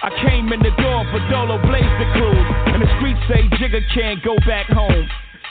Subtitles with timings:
[0.00, 2.48] I came in the door for Dolo Blaze the cruise.
[2.70, 5.08] And the streets say Jigga can't go back home.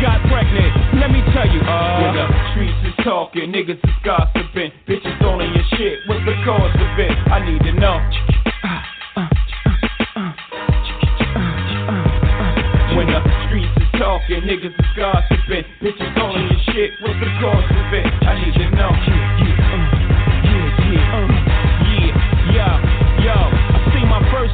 [0.00, 0.94] Got pregnant?
[1.00, 2.02] Let me tell you, uh.
[2.02, 4.70] When the streets is talking, niggas is gossiping.
[4.86, 5.98] Bitches on your shit.
[6.06, 7.10] What's the cause of it?
[7.26, 7.98] I need to know.
[12.96, 15.64] When the streets is talking, niggas is gossiping.
[15.82, 16.90] Bitches on your shit.
[17.02, 18.06] What's the cause of it?
[18.22, 19.37] I need to know.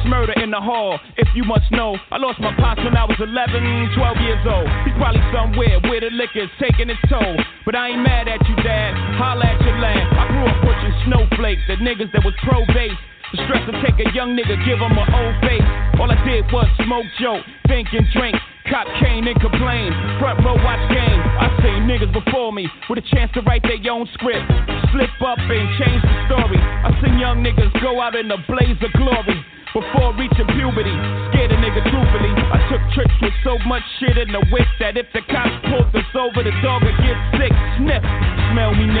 [0.05, 0.99] Murder in the hall.
[1.17, 4.69] If you must know, I lost my pops when I was 11, 12 years old.
[4.85, 7.35] He's probably somewhere where the liquor's taking its toll.
[7.65, 8.93] But I ain't mad at you, dad.
[9.17, 10.05] Holla at your land.
[10.13, 12.97] I grew up pushing snowflakes, the niggas that was pro base.
[13.33, 15.65] The stress to take a young nigga, give him an old face.
[15.97, 18.37] All I did was smoke, joke, think and drink.
[18.69, 19.93] Cop cane and complain.
[20.17, 21.21] Front row watch game.
[21.37, 24.45] I seen niggas before me with a chance to write their own script.
[24.93, 26.57] Slip up and change the story.
[26.57, 29.37] I seen young niggas go out in a blaze of glory.
[29.73, 30.95] Before reaching puberty,
[31.29, 32.31] scared a nigga truthfully.
[32.31, 35.93] I took trips with so much shit in the whip that if the cops pulled
[35.93, 37.34] us over, the dog would get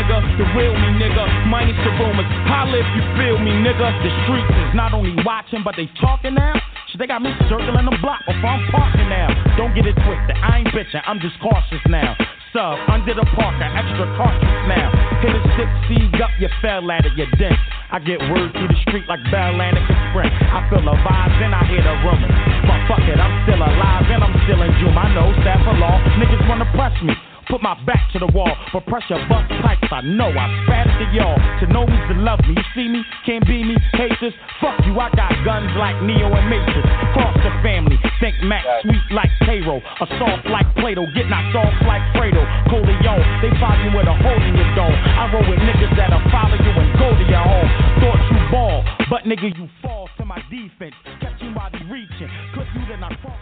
[0.05, 1.25] nigga, the real me, nigga.
[1.47, 3.89] Minus the rumors, holla if you feel me, nigga.
[4.03, 6.53] The streets is not only watching, but they talking now.
[6.89, 9.29] Shit, they got me circling the block before I'm parking now.
[9.57, 12.15] Don't get it twisted, I ain't bitching, I'm just cautious now.
[12.53, 14.93] Sub under the parker, extra cautious now.
[15.19, 17.57] Hit a six seed up, you fell at it, you dent.
[17.91, 20.31] I get word through the street like Atlantic Express.
[20.31, 22.35] I feel the vibes and I hear the rumors.
[22.63, 24.95] But fuck it, I'm still alive and I'm still in June.
[24.95, 27.13] I know staff of law, niggas wanna press me.
[27.49, 29.85] Put my back to the wall, but pressure bust pipes.
[29.93, 31.37] I know I spat to y'all.
[31.61, 32.57] To know me, to love me.
[32.57, 34.33] You see me, can't be me, Haters.
[34.57, 36.85] Fuck you, I got guns like Neo and Matrix.
[37.13, 39.77] Cross the family, think Mac sweet like Cairo.
[39.77, 42.41] A soft like Plato, get knocked off like Fredo.
[42.65, 44.97] Corleone, they find you with a hole in your dome.
[44.97, 47.69] I roll with niggas that'll follow you and go to your home.
[48.01, 50.97] Thought you ball, but nigga, you fall to my defense.
[51.21, 52.29] Catch you while they reaching.
[52.57, 53.37] Clip you, then I cross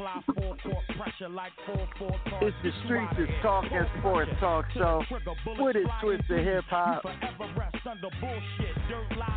[0.00, 4.64] Apply full court pressure like 4 4 It's the Streets is Talk and Sports Talk
[4.72, 5.02] Show
[5.58, 7.04] with it Twisted Hip Hop.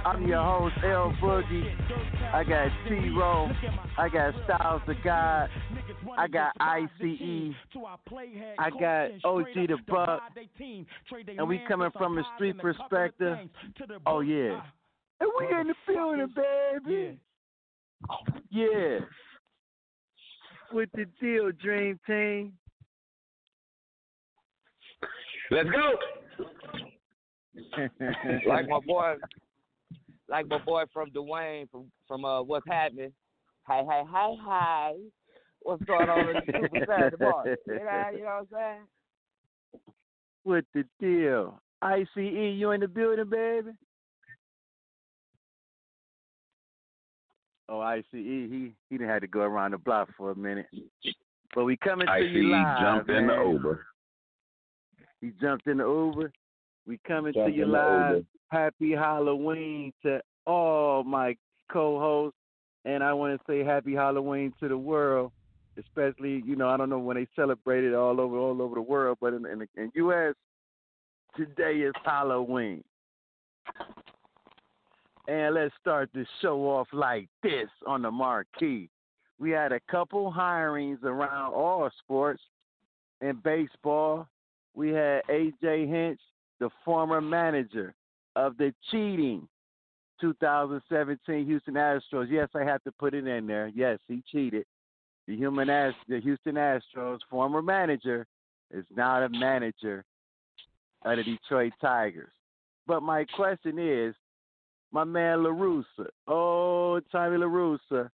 [0.06, 2.33] I'm your host, El-Boogie.
[2.33, 3.51] I got T-Ro.
[3.98, 5.50] I got Styles the God.
[6.18, 7.54] I got ICE.
[8.57, 10.21] I got OG the Buck.
[11.38, 13.38] And we coming from a street perspective.
[14.06, 14.62] Oh, yeah.
[15.19, 16.33] And we in the building,
[16.86, 17.19] baby.
[18.50, 19.00] Yeah.
[20.74, 22.54] With the deal, Dream Team.
[25.52, 25.94] Let's go.
[28.48, 29.16] like my boy,
[30.28, 33.14] like my boy from Dwayne from from uh what's happening.
[33.68, 34.96] Hey, hey, hey, hey.
[35.62, 37.56] What's going on in the Super Saturday morning?
[37.68, 38.88] You know, you know what I'm saying?
[40.44, 41.62] What the deal?
[41.84, 43.72] ICE, you in the building, baby?
[47.69, 50.68] Oh, ICE, he he didn't have to go around the block for a minute.
[51.56, 52.80] But we coming to you live.
[52.80, 53.18] jumped man.
[53.18, 53.86] in the Uber.
[55.21, 56.31] He jumped in the Uber.
[56.86, 58.25] We coming Jumped to you live.
[58.50, 61.36] Happy Halloween to all my
[61.71, 62.38] co-hosts,
[62.86, 65.31] and I want to say Happy Halloween to the world,
[65.77, 68.81] especially you know I don't know when they celebrate it all over all over the
[68.81, 70.36] world, but in in, the, in U.S.
[71.38, 72.83] today is Halloween.
[75.28, 78.90] And let's start the show off like this on the marquee.
[79.40, 82.42] We had a couple hirings around all sports.
[83.22, 84.28] In baseball,
[84.74, 85.88] we had A.J.
[85.88, 86.20] Hinch,
[86.60, 87.94] the former manager
[88.36, 89.48] of the cheating
[90.20, 92.28] 2017 Houston Astros.
[92.30, 93.72] Yes, I have to put it in there.
[93.74, 94.66] Yes, he cheated.
[95.28, 98.25] The human Ast- the Houston Astros former manager
[98.72, 100.04] is now the manager
[101.04, 102.31] of the Detroit Tigers.
[102.88, 104.16] But my question is,
[104.94, 108.10] my man La Russa, oh Tommy La Russa,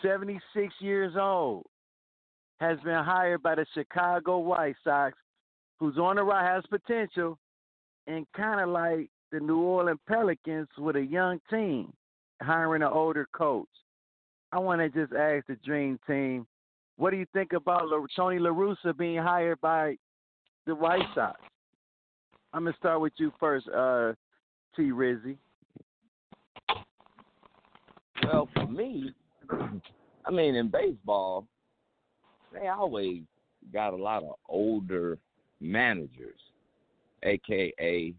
[0.00, 1.66] 76 years old,
[2.60, 5.18] has been hired by the Chicago White Sox,
[5.78, 7.36] who's on the rise, has potential,
[8.06, 11.92] and kind of like the New Orleans Pelicans with a young team,
[12.40, 13.66] hiring an older coach.
[14.52, 16.46] I want to just ask the Dream Team,
[16.96, 19.96] what do you think about La- Tony La Russa being hired by
[20.64, 21.40] the White Sox?
[22.52, 24.12] I'm gonna start with you first, uh,
[24.76, 24.84] T.
[24.84, 25.36] Rizzy.
[28.26, 29.12] Well, for me,
[30.24, 31.46] I mean, in baseball,
[32.52, 33.22] they always
[33.72, 35.18] got a lot of older
[35.60, 36.40] managers,
[37.22, 38.12] aka,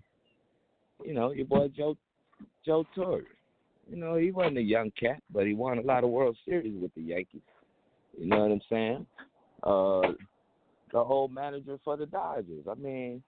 [1.04, 1.98] you know, your boy Joe
[2.66, 3.22] Joe Torre.
[3.90, 6.82] You know, he wasn't a young cat, but he won a lot of World Series
[6.82, 7.42] with the Yankees.
[8.18, 9.06] You know what I'm saying?
[9.64, 10.14] Uh,
[10.92, 12.66] the old manager for the Dodgers.
[12.70, 13.22] I mean,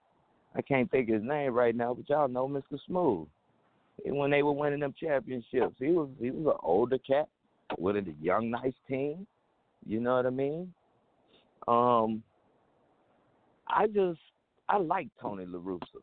[0.54, 2.78] I can't think his name right now, but y'all know Mr.
[2.86, 3.26] Smooth.
[4.04, 7.28] When they were winning them championships, he was he was an older cat
[7.78, 9.26] with a young, nice team.
[9.86, 10.72] You know what I mean?
[11.68, 12.22] Um,
[13.68, 14.20] I just
[14.68, 16.00] I like Tony La Russa.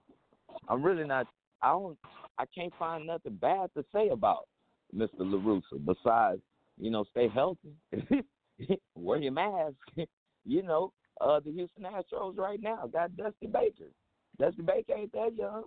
[0.68, 1.28] I'm really not.
[1.62, 1.98] I don't.
[2.38, 4.48] I can't find nothing bad to say about
[4.96, 5.10] Mr.
[5.20, 6.42] La Russa besides
[6.80, 7.74] you know stay healthy,
[8.96, 9.76] wear your mask.
[10.46, 13.92] you know, uh, the Houston Astros right now got Dusty Baker.
[14.40, 15.64] Dusty Baker ain't that young.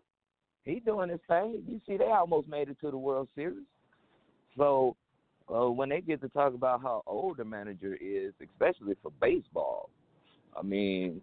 [0.64, 1.62] He doing his thing.
[1.66, 3.64] You see, they almost made it to the World Series.
[4.56, 4.96] So
[5.52, 9.90] uh, when they get to talk about how old the manager is, especially for baseball,
[10.56, 11.22] I mean,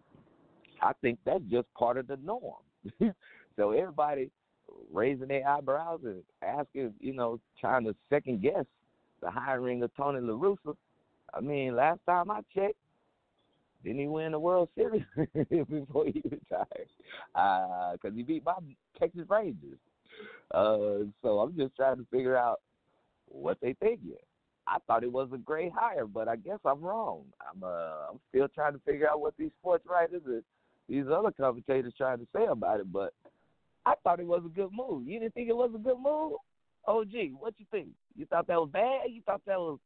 [0.82, 2.56] I think that's just part of the norm.
[3.56, 4.32] so everybody
[4.92, 8.66] raising their eyebrows and asking, you know, trying to second guess
[9.22, 10.76] the hiring of Tony La Russa.
[11.34, 12.76] I mean, last time I checked,
[13.84, 15.04] didn't he win the World Series
[15.50, 16.90] before he retired?
[17.34, 18.56] Because uh, he beat my
[19.00, 19.78] Texas Rangers.
[20.52, 22.62] Uh, so I'm just trying to figure out
[23.28, 24.16] what they thinking.
[24.68, 27.24] I thought it was a great hire, but I guess I'm wrong.
[27.40, 30.44] I'm uh, I'm still trying to figure out what these sports writers and
[30.90, 32.92] these other commentators trying to say about it.
[32.92, 33.14] But
[33.86, 35.08] I thought it was a good move.
[35.08, 36.34] You didn't think it was a good move?
[36.86, 37.90] OG, what you think?
[38.16, 39.10] You thought that was bad?
[39.10, 39.80] You thought that was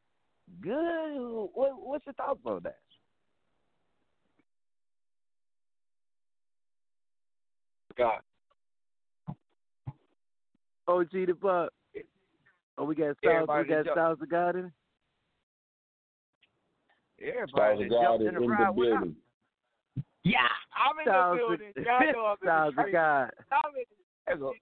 [0.62, 1.50] good?
[1.54, 2.78] What, what's your thoughts on that?
[8.02, 9.36] God.
[10.88, 11.72] OG the Buck.
[12.78, 13.48] Oh, we got Styles.
[13.48, 14.72] We got Styles the God in.
[17.22, 19.08] Everybody jumped in the ride with us.
[20.24, 20.38] Yeah,
[20.76, 21.74] I'm in Styles the building.
[21.86, 23.32] Y'all know I'm Styles in the God.
[23.52, 24.54] I'm in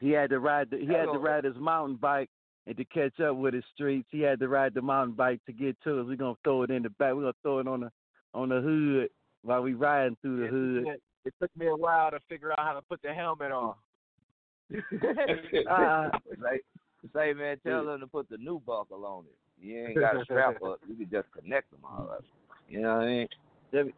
[0.00, 0.68] He had to ride.
[0.70, 2.28] The, he had to ride his mountain bike
[2.66, 4.08] and to catch up with his streets.
[4.10, 6.06] He had to ride the mountain bike to get to us.
[6.06, 7.14] We're gonna throw it in the back.
[7.14, 7.90] We're gonna throw it on the
[8.34, 9.08] on the hood
[9.42, 10.98] while we riding through the hood.
[11.26, 13.74] It took me a while to figure out how to put the helmet on.
[15.70, 16.60] uh, say,
[17.12, 19.36] say, man, tell them to put the new buckle on it.
[19.60, 20.78] You ain't got to strap up.
[20.88, 22.24] You can just connect them all up.
[22.68, 23.28] You know what I mean?
[23.72, 23.94] Let me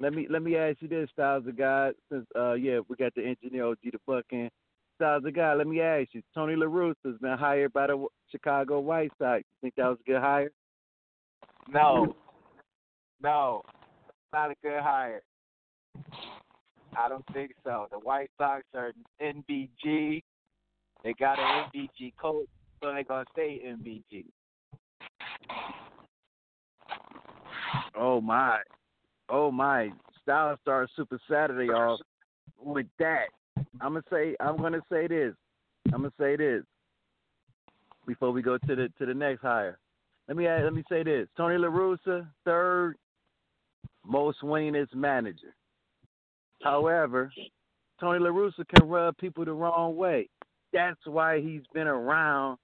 [0.00, 1.94] let me let me ask you this, Styles of God.
[2.10, 4.48] Since uh yeah, we got the engineer OG the Buck in.
[4.96, 6.22] Styles of God, let me ask you.
[6.34, 9.38] Tony La Russa has been hired by the Chicago White Sox.
[9.38, 10.50] You think that was a good hire?
[11.68, 12.16] No,
[13.20, 13.62] no,
[14.32, 15.22] not a good hire.
[16.98, 17.86] I don't think so.
[17.90, 20.22] The White Sox are NBG.
[21.04, 22.48] They got an NBG coach,
[22.82, 24.24] so they're gonna stay NBG.
[27.96, 28.58] Oh my,
[29.28, 29.90] oh my!
[30.22, 32.00] Styles Star Super Saturday off
[32.60, 33.26] with that,
[33.80, 35.34] I'm gonna say I'm gonna say this.
[35.86, 36.64] I'm gonna say this
[38.06, 39.78] before we go to the to the next hire.
[40.26, 42.96] Let me let me say this: Tony La Russa, third
[44.04, 45.54] most winningest manager.
[46.62, 47.32] However,
[48.00, 50.28] Tony La Russa can rub people the wrong way.
[50.72, 52.58] That's why he's been around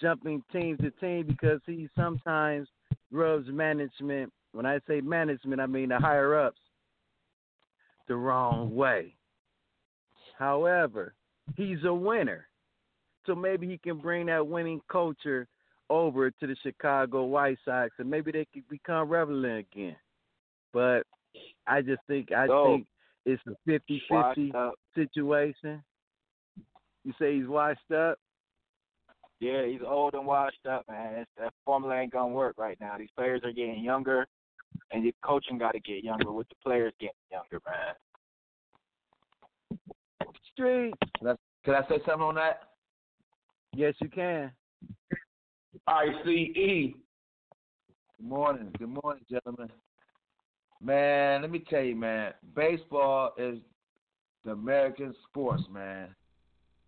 [0.00, 2.68] jumping team to team because he sometimes
[3.10, 4.32] rubs management.
[4.52, 6.60] When I say management, I mean the higher ups
[8.06, 9.14] the wrong way.
[10.38, 11.14] However,
[11.56, 12.46] he's a winner.
[13.26, 15.46] So maybe he can bring that winning culture
[15.90, 19.96] over to the Chicago White Sox and maybe they could become relevant again.
[20.72, 21.02] But
[21.66, 22.86] I just think I so, think
[23.24, 25.82] it's a 50-50 situation.
[27.04, 28.18] You say he's washed up?
[29.40, 31.20] Yeah, he's old and washed up, man.
[31.20, 32.98] It's, that formula ain't gonna work right now.
[32.98, 34.26] These players are getting younger,
[34.90, 37.94] and the coaching got to get younger with the players getting younger, man.
[40.52, 40.94] Street.
[41.18, 41.34] Can I,
[41.64, 42.62] can I say something on that?
[43.76, 44.50] Yes, you can.
[45.86, 46.14] ICE.
[46.24, 46.94] Good
[48.20, 48.72] morning.
[48.76, 49.68] Good morning, gentlemen.
[50.80, 53.58] Man, let me tell you, man, baseball is
[54.44, 56.14] the American sports, man.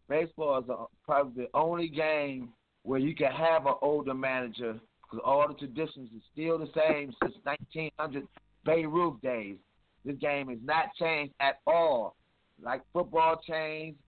[0.08, 2.50] Baseball is a, probably the only game
[2.82, 7.12] where you can have an older manager because all the traditions are still the same
[7.22, 8.26] since 1900
[8.64, 9.56] Babe Ruth days.
[10.04, 12.16] This game has not changed at all.
[12.62, 13.98] Like football changed,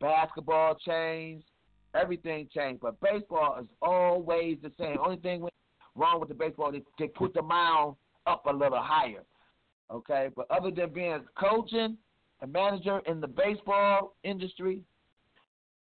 [0.00, 1.44] basketball changed,
[1.94, 4.98] everything changed, but baseball is always the same.
[5.04, 5.46] Only thing
[5.96, 7.96] wrong with the baseball, they, they put the mound
[8.26, 9.22] up a little higher.
[9.92, 11.98] Okay, but other than being a coaching
[12.42, 14.82] a manager in the baseball industry,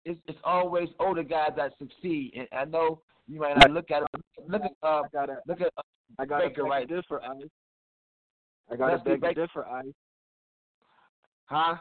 [0.05, 2.33] it's, it's always older guys that succeed.
[2.35, 4.21] And I know you might not look at it.
[4.47, 5.81] Look at uh, I gotta, look at uh,
[6.19, 7.47] I got Baker right there for Ice.
[8.71, 9.85] I got to beg to differ, Ice.
[11.45, 11.75] Huh?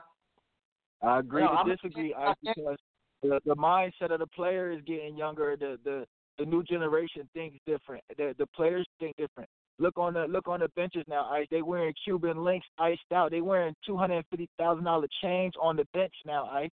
[1.02, 2.76] I agree no, to disagree, Ice, because
[3.22, 5.56] the, the mindset of the player is getting younger.
[5.58, 6.06] The the
[6.38, 8.02] the new generation thinks different.
[8.16, 9.50] The the players think different.
[9.78, 11.28] Look on the look on the benches now.
[11.30, 11.46] Ice.
[11.50, 13.30] They wearing Cuban links iced out.
[13.30, 16.46] They wearing two hundred and fifty thousand dollar chains on the bench now.
[16.46, 16.70] Ice.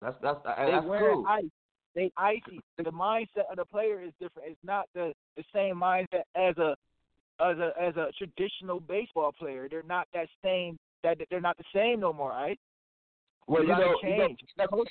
[0.00, 1.26] That's that's that's they wearing cool.
[1.26, 1.44] ice.
[1.94, 2.60] They icy.
[2.78, 4.50] The mindset of the player is different.
[4.50, 6.76] It's not the the same mindset as a
[7.40, 9.68] as a as a traditional baseball player.
[9.70, 10.78] They're not that same.
[11.02, 12.30] That they're not the same no more.
[12.30, 12.58] Right.
[13.46, 13.94] Well, you know.
[14.02, 14.84] You know,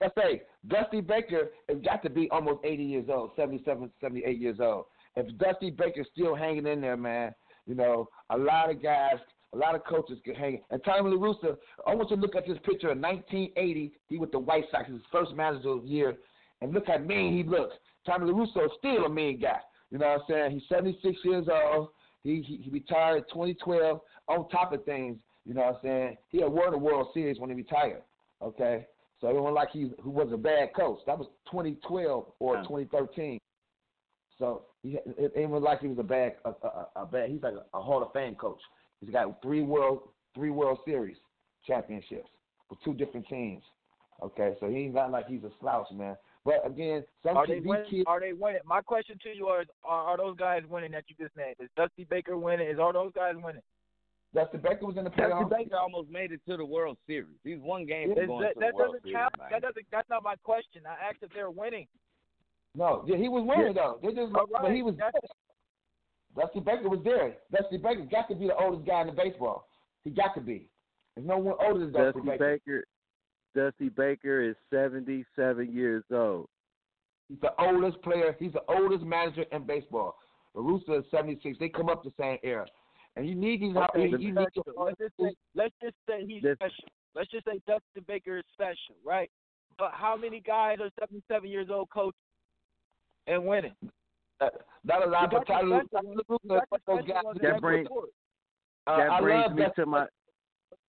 [0.00, 4.58] let's say Dusty Baker has got to be almost 80 years old, 77, 78 years
[4.60, 7.34] old if Dusty Baker's still hanging in there, man,
[7.66, 9.16] you know, a lot of guys,
[9.52, 10.62] a lot of coaches get hanging.
[10.70, 11.56] And Tommy La Russa,
[11.86, 13.92] I want you to look at this picture in 1980.
[14.08, 16.16] He with the White Sox, his first manager of the year,
[16.60, 17.74] and look how mean he looks.
[18.04, 19.58] Tommy La Russa is still a mean guy.
[19.90, 20.50] You know what I'm saying?
[20.52, 21.88] He's 76 years old.
[22.22, 24.00] He he, he retired in 2012.
[24.28, 26.16] On top of things, you know what I'm saying?
[26.28, 28.02] He had won the World Series when he retired.
[28.42, 28.86] Okay,
[29.20, 30.98] so it wasn't like he who was a bad coach.
[31.06, 33.38] That was 2012 or 2013.
[34.38, 37.30] So he, it, it was like he was a bad, a, a, a bad.
[37.30, 38.60] He's like a, a Hall of Fame coach.
[39.00, 40.00] He's got three world,
[40.34, 41.16] three World Series
[41.66, 42.28] championships
[42.70, 43.62] with two different teams.
[44.22, 46.16] Okay, so he's not like he's a slouch, man.
[46.44, 47.90] But again, some are they winning?
[47.90, 48.60] Kids, are they winning?
[48.64, 51.56] My question to you is: Are, are those guys winning that you just named?
[51.60, 52.68] Is Dusty Baker winning?
[52.68, 53.62] Is all those guys winning?
[54.34, 55.50] Dusty Baker was in the playoffs.
[55.50, 57.36] Dusty Baker almost made it to the World Series.
[57.42, 59.16] He's one game from going that, to that the World doesn't Series.
[59.16, 59.34] Count.
[59.50, 59.86] That doesn't.
[59.90, 60.82] That's not my question.
[60.86, 61.86] I asked if they're winning.
[62.76, 63.82] No, yeah, he was winning yeah.
[63.82, 63.98] though.
[64.02, 64.46] They just, right.
[64.60, 64.94] but he was.
[66.36, 67.36] Dusty Baker was there.
[67.50, 69.66] Dusty Baker got to be the oldest guy in the baseball.
[70.04, 70.68] He got to be.
[71.14, 72.58] There's no one older than Dusty, Dusty Baker.
[72.66, 72.84] Baker.
[73.54, 76.46] Dusty Baker is 77 years old.
[77.30, 78.36] He's the oldest player.
[78.38, 80.14] He's the oldest manager in baseball.
[80.54, 81.56] The Rooster is 76.
[81.58, 82.66] They come up the same era.
[83.16, 83.74] And you need these.
[83.74, 86.84] Okay, you, you need let's, just say, let's just say he's this, special.
[87.14, 89.30] Let's just say Dusty Baker is special, right?
[89.78, 92.14] But how many guys are 77 years old coach
[93.26, 93.74] and winning.
[94.40, 94.48] Uh,
[94.84, 97.88] not a lot, but Tyler, that brings
[98.86, 100.06] uh, that brings me Dusty, to my.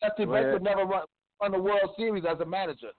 [0.02, 1.04] Dusty Baker never run,
[1.42, 2.92] run the World Series as a manager.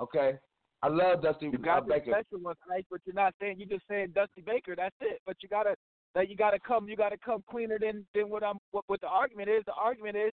[0.00, 0.38] Okay,
[0.82, 2.10] I love Dusty you got uh, Baker.
[2.10, 2.84] special ones, right?
[2.90, 4.74] But you're not saying you're just saying Dusty Baker.
[4.76, 5.20] That's it.
[5.24, 5.74] But you gotta
[6.14, 9.08] that you gotta come you gotta come cleaner than than what I'm what, what the
[9.08, 9.62] argument is.
[9.66, 10.32] The argument is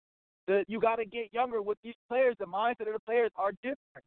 [0.48, 2.36] that you gotta get younger with these players.
[2.39, 4.06] The mindset of the players are different.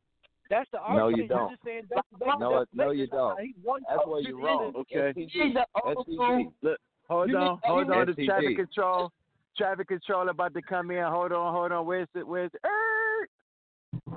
[0.52, 1.16] That's the argument.
[1.16, 1.38] No, you don't.
[1.38, 3.38] You're just saying Dusty no, no, you don't.
[3.38, 4.75] That's That's where you're wrong.
[4.76, 5.12] Okay.
[5.16, 5.64] He's the.
[6.61, 6.78] Look,
[7.09, 8.06] hold on, hold on.
[8.06, 8.26] The STG.
[8.26, 9.11] traffic control,
[9.56, 11.02] traffic control about to come in.
[11.04, 11.87] Hold on, hold on.
[11.87, 12.26] Where's it?
[12.26, 12.61] Where's it?
[12.66, 13.28] Er,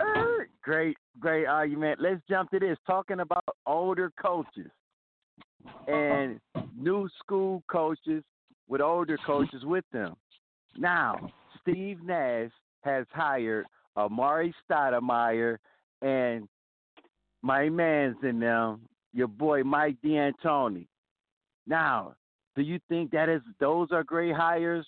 [0.02, 0.50] er.
[0.62, 2.02] Great, great argument.
[2.02, 2.78] Let's jump to this.
[2.86, 4.72] Talking about older coaches
[5.88, 6.42] and
[6.78, 8.26] new school coaches
[8.68, 10.18] with older coaches with them.
[10.78, 12.52] Now, Steve Nash
[12.82, 15.60] has hired Amar'e Stoudemire,
[16.06, 16.48] and
[17.42, 18.82] my man's in them,
[19.14, 20.88] your boy Mike D'Antoni.
[21.66, 22.16] Now,
[22.56, 24.86] do you think that is those are great hires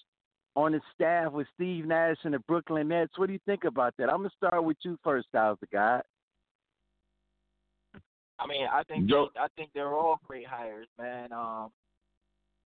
[0.56, 3.18] on the staff with Steve Nash and the Brooklyn Nets?
[3.18, 4.10] What do you think about that?
[4.10, 6.02] I'm gonna start with you first, Styles the guy.
[8.40, 11.34] I mean, I think Joe- I think they're all great hires, man.
[11.34, 11.72] Um,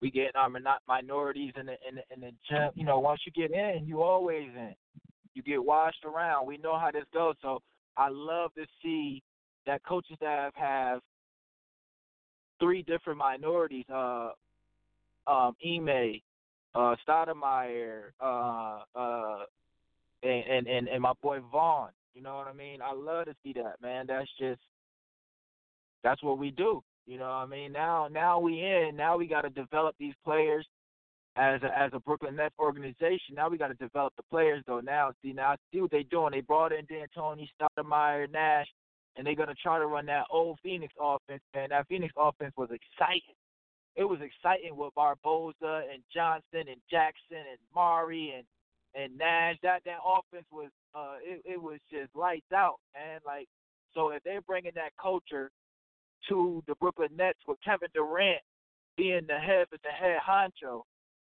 [0.01, 2.71] we get our min- minorities in the in the in the gym.
[2.75, 4.75] You know, once you get in, you always in.
[5.35, 6.45] You get washed around.
[6.45, 7.35] We know how this goes.
[7.41, 7.61] So
[7.97, 9.21] I love to see
[9.65, 11.01] that coaching staff have
[12.59, 13.85] three different minorities.
[13.93, 14.29] Uh,
[15.27, 16.19] um, Ime,
[16.73, 19.39] uh, Stoudemire, uh, uh,
[20.23, 21.89] and, and and my boy Vaughn.
[22.13, 22.81] You know what I mean?
[22.81, 24.05] I love to see that, man.
[24.07, 24.61] That's just
[26.03, 26.83] that's what we do.
[27.05, 27.71] You know what I mean?
[27.71, 30.65] Now now we in, now we gotta develop these players
[31.37, 33.35] as a as a Brooklyn Nets organization.
[33.35, 34.81] Now we gotta develop the players though.
[34.81, 36.31] Now see now I see what they're doing.
[36.31, 38.67] They brought in D'Antoni, Stoudemire, Nash,
[39.15, 41.69] and they're gonna try to run that old Phoenix offense, man.
[41.69, 43.35] That Phoenix offense was exciting.
[43.95, 48.45] It was exciting with Barbosa and Johnson and Jackson and Mari and
[48.93, 49.55] and Nash.
[49.63, 53.19] That that offense was uh it, it was just lights out, man.
[53.25, 53.47] Like
[53.93, 55.49] so if they're bringing that culture
[56.29, 58.41] to the Brooklyn Nets with Kevin Durant
[58.97, 60.83] being the head of the head honcho,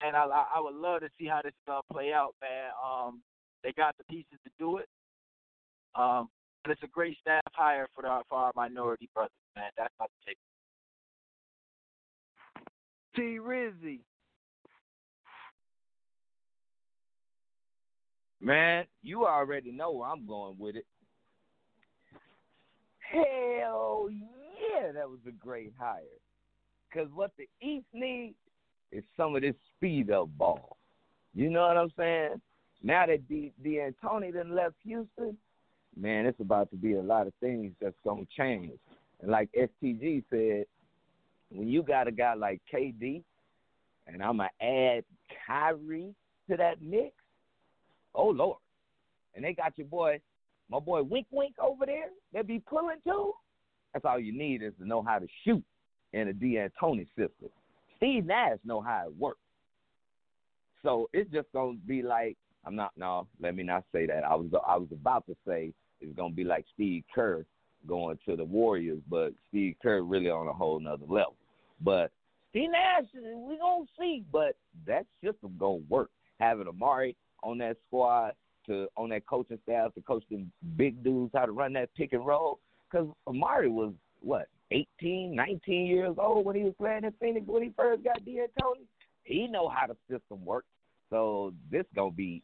[0.01, 2.71] and I I I would love to see how this is gonna play out, man.
[2.83, 3.21] Um,
[3.63, 4.87] they got the pieces to do it.
[5.95, 6.29] Um,
[6.63, 9.71] but it's a great staff hire for the for our minority brothers, man.
[9.77, 10.37] That's my take.
[13.15, 13.99] T Rizzy.
[18.39, 20.85] Man, you already know where I'm going with it.
[22.99, 26.01] Hell yeah, that was a great hire.
[26.87, 28.35] Because what the East needs
[28.91, 30.77] is some of this speed up ball.
[31.33, 32.41] You know what I'm saying?
[32.83, 35.37] Now that D D'Antoni done left Houston,
[35.95, 38.71] man, it's about to be a lot of things that's gonna change.
[39.21, 40.65] And like STG said,
[41.49, 43.23] when you got a guy like KD,
[44.07, 45.03] and I'm gonna add
[45.45, 46.13] Kyrie
[46.49, 47.13] to that mix,
[48.15, 48.57] oh lord,
[49.35, 50.19] and they got your boy,
[50.69, 53.33] my boy Wink Wink over there that be pulling too.
[53.93, 55.63] That's all you need is to know how to shoot
[56.13, 57.49] in a D'Antoni system.
[57.97, 59.39] Steve Nash know how it works.
[60.83, 64.23] So it's just gonna be like I'm not no, let me not say that.
[64.23, 67.45] I was I was about to say it's gonna be like Steve Kerr
[67.87, 71.35] going to the Warriors, but Steve Kerr really on a whole nother level.
[71.81, 72.11] But
[72.49, 74.55] Steve Nash, we gonna see, but
[74.85, 76.09] that system gonna work.
[76.39, 78.33] Having Amar'e on that squad
[78.67, 82.13] to on that coaching staff to coach them big dudes how to run that pick
[82.13, 82.59] and roll.
[82.89, 87.63] Because Amar'e was what 18, 19 years old when he was playing in Phoenix when
[87.63, 88.85] he first got D'Antoni.
[89.23, 90.67] He know how the system works.
[91.09, 92.43] So this gonna be.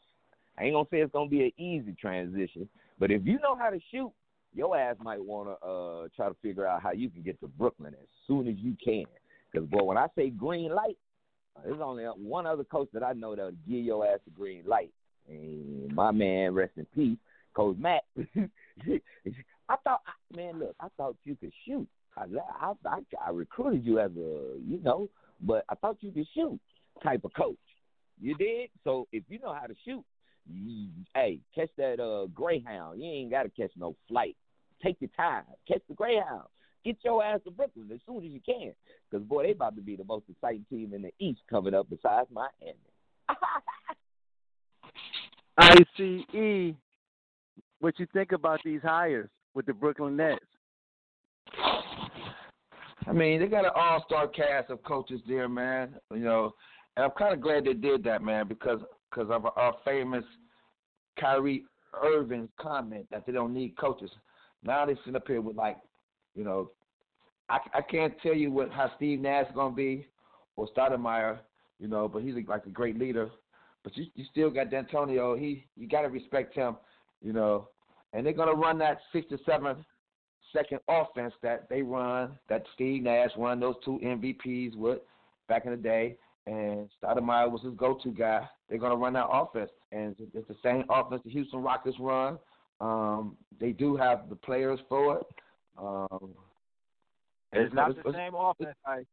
[0.58, 3.70] I ain't gonna say it's gonna be an easy transition, but if you know how
[3.70, 4.12] to shoot,
[4.54, 7.94] your ass might wanna uh try to figure out how you can get to Brooklyn
[7.94, 9.06] as soon as you can.
[9.52, 10.98] Because boy, when I say green light,
[11.64, 14.92] there's only one other coach that I know that'll give your ass a green light.
[15.28, 17.18] And my man, rest in peace,
[17.54, 18.04] Coach Matt.
[19.70, 20.02] I thought,
[20.36, 21.88] man, look, I thought you could shoot.
[22.18, 22.26] I,
[22.62, 25.10] I, I, I recruited you as a, you know,
[25.42, 26.60] but I thought you could shoot
[27.04, 27.58] type of coach.
[28.22, 28.70] You did.
[28.84, 30.04] So if you know how to shoot,
[30.52, 33.02] you, hey, catch that uh Greyhound.
[33.02, 34.36] You ain't got to catch no flight.
[34.84, 35.44] Take your time.
[35.68, 36.44] Catch the Greyhound.
[36.84, 38.74] Get your ass to Brooklyn as soon as you can,
[39.10, 41.90] because boy, they about to be the most exciting team in the East coming up
[41.90, 42.76] besides Miami.
[45.58, 46.76] ICE,
[47.80, 50.44] what you think about these hires with the Brooklyn Nets?
[53.08, 55.96] I mean, they got an all-star cast of coaches there, man.
[56.12, 56.54] You know,
[56.96, 60.24] and I'm kind of glad they did that, man, because because of our famous
[61.20, 61.66] Kyrie
[62.04, 64.10] Irving's comment that they don't need coaches.
[64.64, 65.78] Now they sit up here with like,
[66.36, 66.72] you know,
[67.50, 70.08] I, I can't tell you what how Steve Nash is gonna be
[70.56, 71.40] or Stoudemire,
[71.80, 73.30] you know, but he's like a great leader.
[73.84, 75.36] But you you still got D'Antonio.
[75.36, 76.78] He you got to respect him,
[77.22, 77.70] you know.
[78.14, 79.84] And they're gonna run that six to seven
[80.54, 85.00] second offense that they run, that Steve Nash run those two MVPs with
[85.48, 88.48] back in the day, and Stoudemire was his go-to guy.
[88.70, 92.40] They're gonna run that offense, and it's- it's the same offense the Houston Rockets run.
[92.80, 95.28] Um, they do have the players for it.
[95.78, 96.36] Um,
[97.52, 98.78] and It's not it's- the it's- same offense.
[98.86, 99.06] I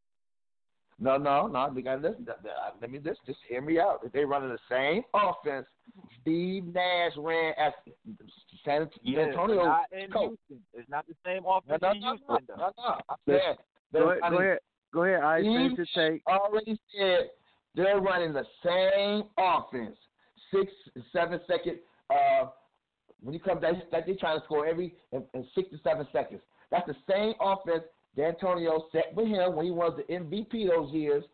[1.00, 1.70] no, no, no.
[1.74, 2.26] We got to listen.
[2.28, 4.00] uh, Let me just just hear me out.
[4.04, 5.66] If they running the same offense,
[6.20, 7.72] Steve Nash ran as
[8.64, 10.38] San yeah, Antonio not in coach.
[10.48, 10.64] Houston.
[10.74, 12.26] It's not the same No, offense no, in no, Houston.
[12.28, 12.56] no, though.
[12.56, 12.94] no, no.
[13.08, 13.56] I'm saying
[13.92, 14.58] Go they're ahead, go running- ahead,
[14.92, 15.20] go ahead.
[15.22, 16.22] I Steve finish your take.
[16.26, 17.30] already said
[17.74, 19.96] they're running the same offense,
[20.52, 20.70] six,
[21.12, 21.78] seven second
[22.10, 22.46] uh,
[23.22, 26.06] When you come, that, that they're trying to score every in, in six to seven
[26.12, 26.40] seconds.
[26.70, 27.82] That's the same offense
[28.16, 31.24] D'Antonio set with him when he was the MVP those years.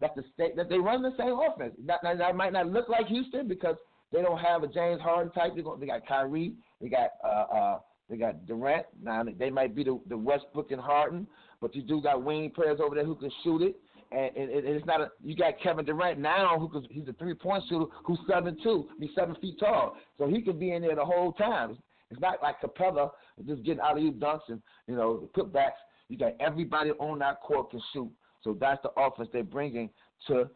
[0.00, 1.74] That's the state that they run the same offense.
[1.86, 3.76] That, that, that might not look like Houston because
[4.12, 5.54] they don't have a James Harden type.
[5.54, 6.54] They, they got Kyrie.
[6.80, 8.86] They got uh, uh, they got Durant.
[9.02, 11.26] Now they might be the, the Westbrook and Harden,
[11.60, 13.76] but you do got wing players over there who can shoot it.
[14.12, 15.10] And, and, and it's not a.
[15.24, 18.88] You got Kevin Durant now, who can, he's a three point shooter who's seven two,
[19.00, 21.78] be seven feet tall, so he could be in there the whole time.
[22.10, 23.10] It's not like Capela
[23.46, 25.72] just getting out of you dunks and you know putbacks.
[26.08, 28.10] You got everybody on that court can shoot.
[28.42, 29.90] So that's the offense they're bringing
[30.28, 30.48] to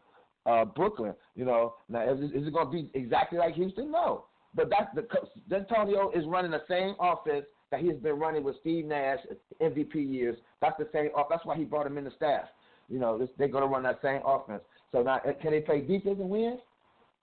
[0.45, 1.13] uh, Brooklyn.
[1.35, 3.91] You know, now is, it going to be exactly like Houston?
[3.91, 5.07] No, but that's the
[5.49, 9.19] D'Antonio is running the same offense that he's been running with Steve Nash
[9.61, 10.37] MVP years.
[10.61, 11.09] That's the same.
[11.29, 12.45] That's why he brought him in the staff.
[12.89, 14.61] You know, they're going to run that same offense.
[14.91, 16.59] So now, can they play defense and win?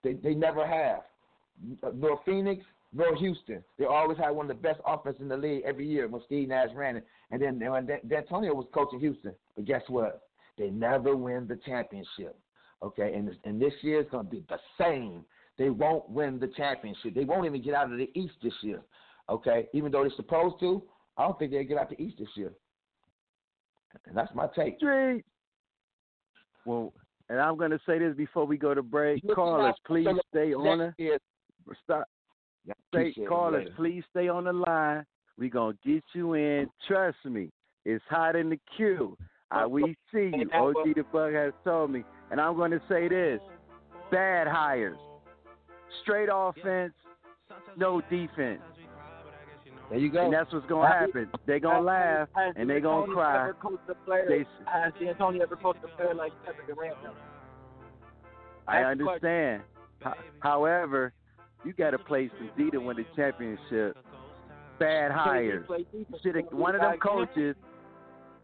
[0.03, 1.01] They they never have.
[1.93, 3.63] Nor Phoenix, nor Houston.
[3.77, 6.47] They always had one of the best offenses in the league every year when Steve
[6.49, 7.05] Nash ran it.
[7.31, 10.21] And then when D'Antonio was coaching Houston, but guess what?
[10.57, 12.37] They never win the championship.
[12.81, 15.25] Okay, and this, and this year is going to be the same.
[15.57, 17.13] They won't win the championship.
[17.13, 18.81] They won't even get out of the East this year.
[19.29, 20.81] Okay, even though they're supposed to,
[21.17, 22.53] I don't think they'll get out the East this year.
[24.05, 24.77] And that's my take.
[24.77, 25.25] Street.
[26.65, 26.93] Well,
[27.29, 29.23] and I'm going to say this before we go to break.
[29.35, 31.19] Callers, please stay on the
[31.83, 32.07] stop.
[32.89, 35.05] Stay, callers, please stay on the line.
[35.37, 36.67] We're going to get you in.
[36.87, 37.49] Trust me,
[37.85, 39.15] it's hot in the queue.
[39.51, 40.49] I, we see you.
[40.53, 42.03] OG the Buck has told me.
[42.31, 43.39] And I'm going to say this
[44.11, 44.97] bad hires,
[46.03, 46.93] straight offense,
[47.77, 48.61] no defense.
[49.89, 50.25] There you go.
[50.25, 51.29] And that's what's going to happen.
[51.47, 53.51] They're going to laugh and they're going to cry.
[54.27, 56.95] They, has D'Antonio ever coached a player like Kevin Durant?
[58.67, 59.63] I understand.
[60.41, 61.11] However,
[61.63, 63.95] you got to play some D to win the championship.
[64.79, 65.67] Bad hires.
[66.23, 67.55] Should have one of them coaches.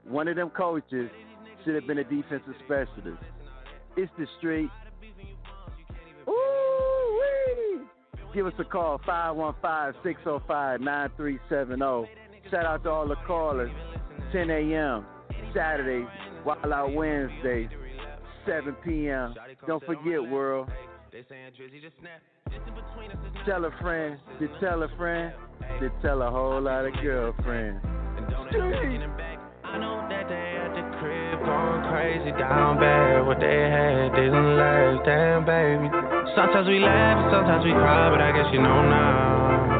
[0.03, 1.09] One of them coaches
[1.63, 3.23] should have been a defensive specialist.
[3.97, 4.69] It's the street.
[6.27, 7.79] Ooh-wee.
[8.33, 12.07] Give us a call, 515-605-9370.
[12.51, 13.71] Shout out to all the callers.
[14.31, 15.05] 10 a.m.
[15.53, 16.05] Saturday,
[16.45, 17.69] Wild Out Wednesday,
[18.45, 19.33] 7 p.m.
[19.65, 20.69] Don't forget, world.
[23.45, 25.31] Tell a friend to tell a friend
[25.79, 27.79] to tell a whole lot of girlfriends.
[28.19, 29.39] And don't expect getting back.
[29.63, 33.23] I know that they at the crib going crazy down bad.
[33.25, 35.87] What they had didn't last, damn baby.
[36.35, 39.71] Sometimes we laugh, sometimes we cry, but I guess you know now,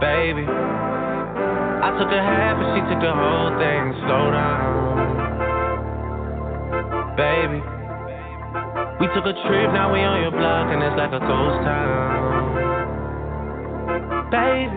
[0.00, 0.48] baby.
[0.48, 3.92] I took a half and she took the whole thing.
[4.08, 5.04] Slow down,
[7.20, 7.73] baby.
[9.00, 12.54] We took a trip, now we on your block and it's like a ghost town,
[14.30, 14.70] baby.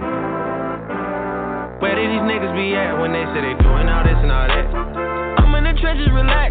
[1.78, 4.50] Where did these niggas be at when they say they doing all this and all
[4.50, 4.66] that?
[5.38, 6.50] I'm in the trenches, relax.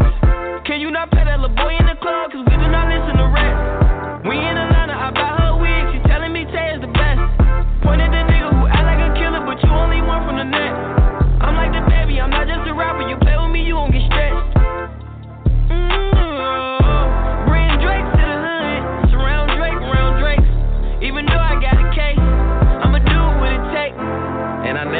[0.63, 2.31] Can you not pet that little boy in the club?
[2.31, 4.23] Cause we do not listen to rap.
[4.23, 4.76] We in Atlanta,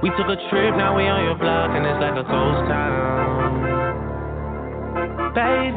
[0.00, 2.96] We took a trip, now we on your block, and it's like a ghost town.
[5.36, 5.76] Baby,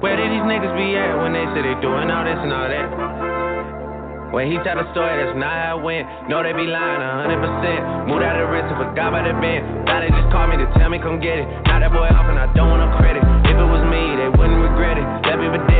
[0.00, 2.64] where did these niggas be at when they say they doing all this and all
[2.64, 4.32] that?
[4.32, 6.08] When he tell the story, that's not how it went.
[6.32, 8.08] No, they be lying 100%.
[8.08, 9.84] Moved out of the wrist and forgot about the bend.
[9.84, 11.46] Now they just call me to tell me come get it.
[11.68, 13.20] Now that boy off and I don't want no credit.
[13.44, 15.04] If it was me, they wouldn't regret it.
[15.28, 15.79] Left me for dead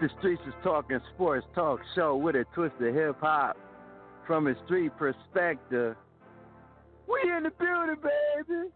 [0.00, 3.56] The Streets is Talking Sports Talk Show with a twist of hip hop
[4.26, 5.96] from a street perspective.
[7.08, 8.68] We in the building, baby.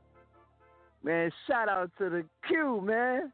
[1.04, 3.32] Man, shout out to the Q, man.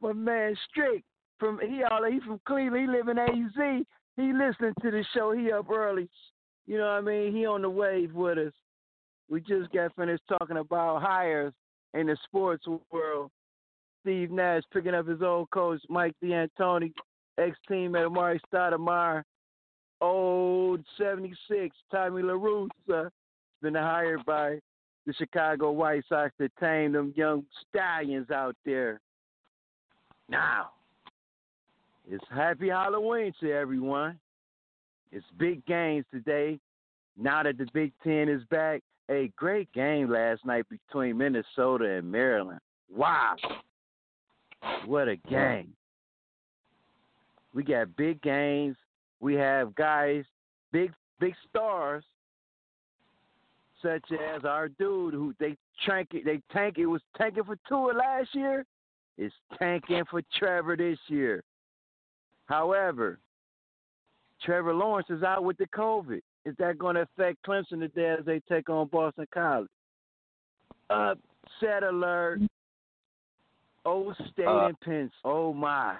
[0.00, 1.02] My man Strick
[1.40, 2.88] from he all he from Cleveland.
[2.88, 3.84] He live in AZ.
[4.16, 5.32] He listening to the show.
[5.32, 6.08] He up early.
[6.66, 7.34] You know what I mean?
[7.34, 8.52] He on the wave with us.
[9.28, 11.52] We just got finished talking about hires
[11.94, 13.30] in the sports world.
[14.02, 16.92] Steve Nash picking up his old coach Mike D'Antoni
[17.38, 19.22] ex teammate Amar'e Stoudemire,
[20.00, 23.10] old 76, Tommy La Russa,
[23.62, 24.58] been hired by
[25.06, 29.00] the Chicago White Sox to tame them young stallions out there.
[30.28, 30.70] Now,
[32.10, 34.18] it's happy Halloween to everyone.
[35.10, 36.58] It's big games today.
[37.16, 42.10] Now that the Big Ten is back, a great game last night between Minnesota and
[42.12, 42.60] Maryland.
[42.94, 43.36] Wow.
[44.84, 45.72] What a game.
[47.54, 48.76] We got big games.
[49.20, 50.24] We have guys,
[50.72, 52.04] big big stars,
[53.82, 55.56] such as our dude who they
[55.86, 56.24] tank it.
[56.24, 58.64] They tank it was tanking for Tua last year.
[59.16, 61.42] It's tanking for Trevor this year.
[62.46, 63.18] However,
[64.42, 66.20] Trevor Lawrence is out with the COVID.
[66.44, 69.68] Is that going to affect Clemson today as they take on Boston College?
[70.88, 72.40] Upset alert.
[73.84, 75.12] Old State uh, and Pence.
[75.24, 75.96] Oh my.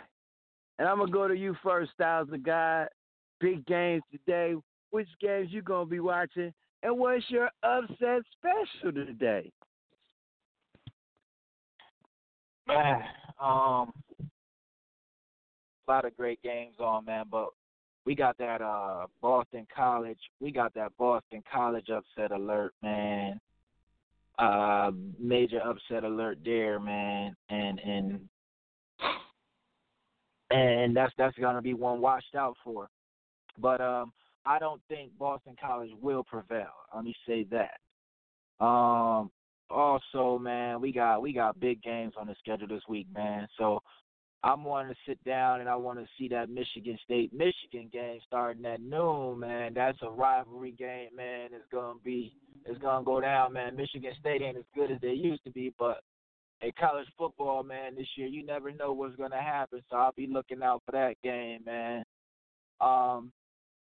[0.78, 2.86] And I'm gonna go to you first, Styles the guy.
[3.40, 4.54] Big games today.
[4.90, 6.52] Which games you gonna be watching?
[6.82, 9.50] And what's your upset special today?
[12.66, 13.02] Man,
[13.40, 17.24] um, a lot of great games on, man.
[17.30, 17.48] But
[18.04, 20.18] we got that uh Boston College.
[20.40, 23.40] We got that Boston College upset alert, man.
[24.38, 27.34] Uh, major upset alert there, man.
[27.48, 28.28] And and
[30.50, 32.88] and that's that's gonna be one watched out for.
[33.58, 34.12] But um,
[34.46, 36.72] I don't think Boston College will prevail.
[36.94, 38.64] Let me say that.
[38.64, 39.30] Um,
[39.70, 43.46] also, man, we got we got big games on the schedule this week, man.
[43.58, 43.82] So
[44.42, 48.20] I'm wanting to sit down and I want to see that Michigan State Michigan game
[48.26, 49.74] starting at noon, man.
[49.74, 51.50] That's a rivalry game, man.
[51.52, 52.34] It's gonna be
[52.64, 53.76] it's gonna go down, man.
[53.76, 56.02] Michigan State ain't as good as they used to be, but
[56.60, 58.26] in college football, man, this year.
[58.26, 62.04] You never know what's gonna happen, so I'll be looking out for that game, man.
[62.80, 63.32] Um,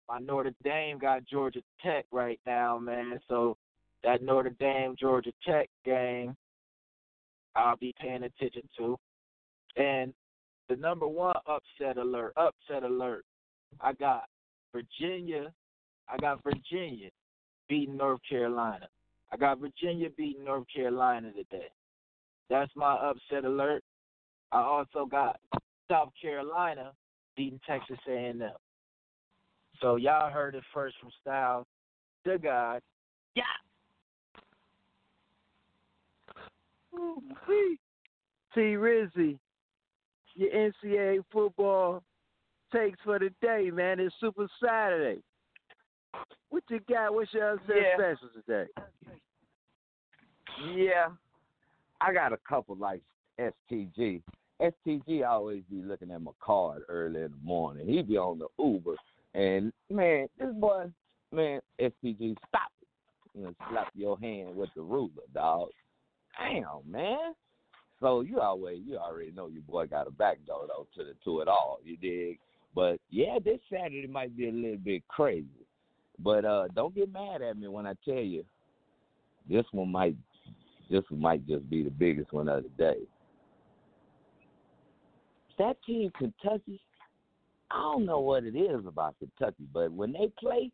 [0.07, 3.19] my Notre Dame got Georgia Tech right now, man.
[3.27, 3.57] So
[4.03, 6.35] that Notre Dame Georgia Tech game,
[7.55, 8.97] I'll be paying attention to.
[9.75, 10.13] And
[10.69, 13.25] the number one upset alert, upset alert.
[13.81, 14.23] I got
[14.73, 15.51] Virginia.
[16.09, 17.09] I got Virginia
[17.67, 18.87] beating North Carolina.
[19.31, 21.67] I got Virginia beating North Carolina today.
[22.49, 23.83] That's my upset alert.
[24.51, 25.39] I also got
[25.89, 26.93] South Carolina
[27.35, 28.41] beating Texas A&M.
[29.81, 31.65] So y'all heard it first from Styles,
[32.25, 32.81] the God.
[33.35, 33.43] Yeah.
[38.55, 39.37] T Rizzy,
[40.35, 40.49] your
[40.83, 42.01] NCAA football
[42.73, 43.99] takes for the day, man.
[43.99, 45.21] It's Super Saturday.
[46.49, 47.13] What you got?
[47.13, 47.97] What's your upset yeah.
[47.97, 48.71] special today?
[50.73, 51.09] Yeah,
[52.01, 53.01] I got a couple like
[53.39, 54.21] STG.
[54.61, 57.87] STG always be looking at my card early in the morning.
[57.87, 58.95] He be on the Uber,
[59.33, 60.85] and man, this boy,
[61.31, 62.87] man, STG, stop it.
[63.37, 65.69] You know, slap your hand with the ruler, dog.
[66.39, 67.33] Damn, man.
[67.99, 71.13] So you always, you already know your boy got a back door though to the
[71.23, 71.79] to it all.
[71.83, 72.39] You dig?
[72.75, 75.47] But yeah, this Saturday might be a little bit crazy.
[76.19, 78.43] But uh don't get mad at me when I tell you
[79.49, 80.15] this one might
[80.89, 82.99] this might just be the biggest one of the day.
[85.57, 86.79] That team, Kentucky,
[87.71, 90.71] I don't know what it is about Kentucky, but when they play,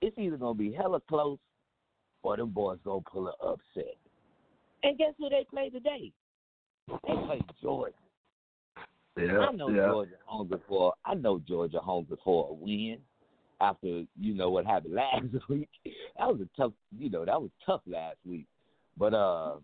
[0.00, 1.38] it's either gonna be hella close
[2.22, 3.96] or them boys gonna pull an upset.
[4.82, 6.12] And guess who they play today?
[6.88, 7.94] They play Georgia.
[9.16, 9.86] Yeah, I know yeah.
[9.86, 10.94] Georgia hungry for.
[11.04, 12.98] I know Georgia hungry for a win.
[13.60, 15.68] After you know what happened last week,
[16.18, 16.72] that was a tough.
[16.96, 18.46] You know that was tough last week.
[18.96, 19.54] But uh,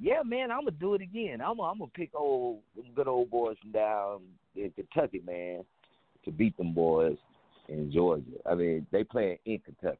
[0.00, 1.40] yeah, man, I'm gonna do it again.
[1.40, 2.60] I'm I'm gonna pick old
[2.94, 4.20] good old boys from down
[4.56, 5.64] in Kentucky, man,
[6.24, 7.16] to beat them boys
[7.68, 8.24] in Georgia.
[8.48, 9.98] I mean, they playing in Kentucky.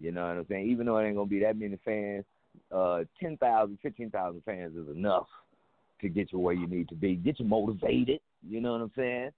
[0.00, 0.68] You know what I'm saying?
[0.68, 2.24] Even though it ain't gonna be that many fans,
[2.74, 5.26] uh, 10,000, 15,000 fans is enough
[6.00, 8.20] to get you where you need to be, get you motivated.
[8.46, 9.30] You know what I'm saying?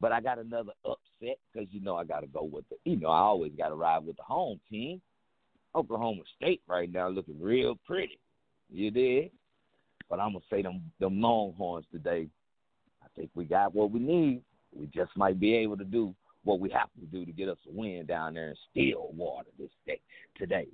[0.00, 2.76] But I got another upset because you know I got to go with the.
[2.84, 5.00] You know I always got to ride with the home team.
[5.78, 8.18] Oklahoma State right now looking real pretty.
[8.70, 9.30] You did,
[10.10, 12.28] but I'm gonna say them them Longhorns today.
[13.02, 14.42] I think we got what we need.
[14.74, 16.14] We just might be able to do
[16.44, 19.70] what we have to do to get us a win down there in Stillwater this
[19.86, 20.00] day
[20.36, 20.66] today.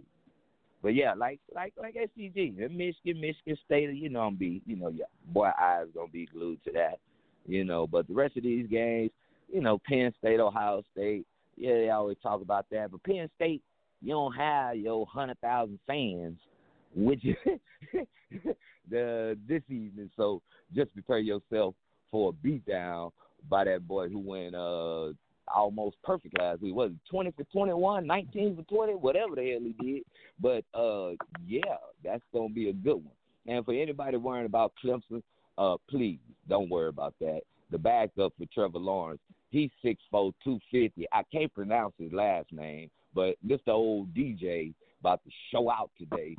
[0.82, 4.88] But yeah, like like like SCG, Michigan, Michigan State, you know I'm be you know
[4.88, 6.98] yeah, boy eyes gonna be glued to that,
[7.46, 7.86] you know.
[7.86, 9.10] But the rest of these games,
[9.52, 12.90] you know, Penn State, Ohio State, yeah, they always talk about that.
[12.90, 13.62] But Penn State,
[14.04, 16.36] you don't have your hundred thousand fans
[16.94, 17.34] with you
[18.90, 20.42] the this evening, so
[20.74, 21.74] just prepare yourself
[22.10, 23.10] for a beatdown
[23.48, 25.12] by that boy who went uh
[25.54, 26.74] almost perfect last week.
[26.74, 30.02] Was it twenty for 21, 19 for twenty, whatever the hell he did.
[30.38, 31.12] But uh
[31.46, 33.14] yeah, that's gonna be a good one.
[33.46, 35.22] And for anybody worrying about Clemson,
[35.56, 37.40] uh please don't worry about that.
[37.70, 41.06] The backup for Trevor Lawrence, he's six four two fifty.
[41.10, 43.68] I can't pronounce his last name, but Mr.
[43.68, 46.36] Old DJ about to show out today.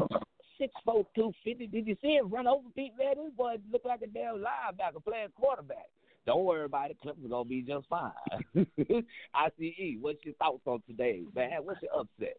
[0.57, 1.67] Six four two fifty.
[1.67, 3.15] Did you see him run over Pete Man?
[3.15, 5.87] This boy looked like a damn linebacker playing quarterback.
[6.25, 6.97] Don't worry about it.
[7.05, 8.11] Clemson's gonna be just fine.
[8.55, 11.51] ICE, what's your thoughts on today, man?
[11.63, 12.37] What's your upset?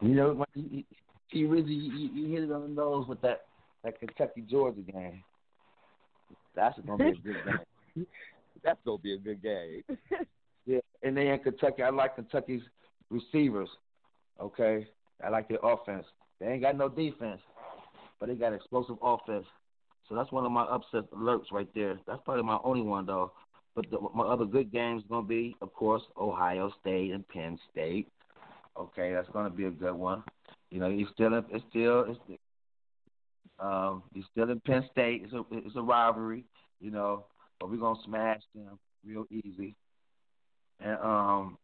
[0.00, 0.82] You know, you,
[1.30, 3.42] you really you, you hit it on the nose with that
[3.84, 5.22] that Kentucky Georgia game.
[6.56, 8.06] That's gonna be a good game.
[8.64, 9.84] That's gonna be a good game.
[10.66, 12.62] yeah, and then Kentucky, I like Kentucky's
[13.10, 13.68] receivers.
[14.40, 14.86] Okay,
[15.22, 16.06] I like their offense.
[16.40, 17.40] They ain't got no defense,
[18.18, 19.46] but they got explosive offense.
[20.08, 21.98] So that's one of my upset alerts right there.
[22.06, 23.32] That's probably my only one though.
[23.74, 28.08] But the, my other good games gonna be, of course, Ohio State and Penn State.
[28.78, 30.22] Okay, that's gonna be a good one.
[30.70, 32.40] You know, you still it's still it's
[33.58, 35.22] um you're still in Penn State.
[35.24, 36.44] It's a it's a rivalry.
[36.80, 37.24] You know,
[37.58, 39.74] but we're gonna smash them real easy.
[40.80, 41.58] And um,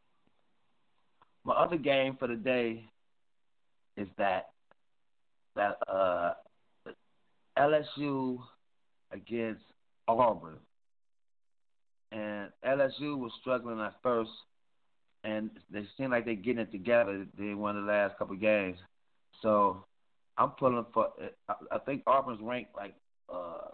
[1.44, 2.84] my other game for the day
[3.96, 4.50] is that
[5.56, 6.34] that uh
[7.58, 8.38] LSU
[9.12, 9.62] against
[10.08, 10.56] Auburn.
[12.12, 14.30] And LSU was struggling at first,
[15.22, 17.26] and they seem like they're getting it together.
[17.38, 18.78] They won the last couple of games,
[19.42, 19.84] so
[20.36, 21.10] I'm pulling for.
[21.48, 22.94] I think Auburn's ranked like
[23.32, 23.68] uh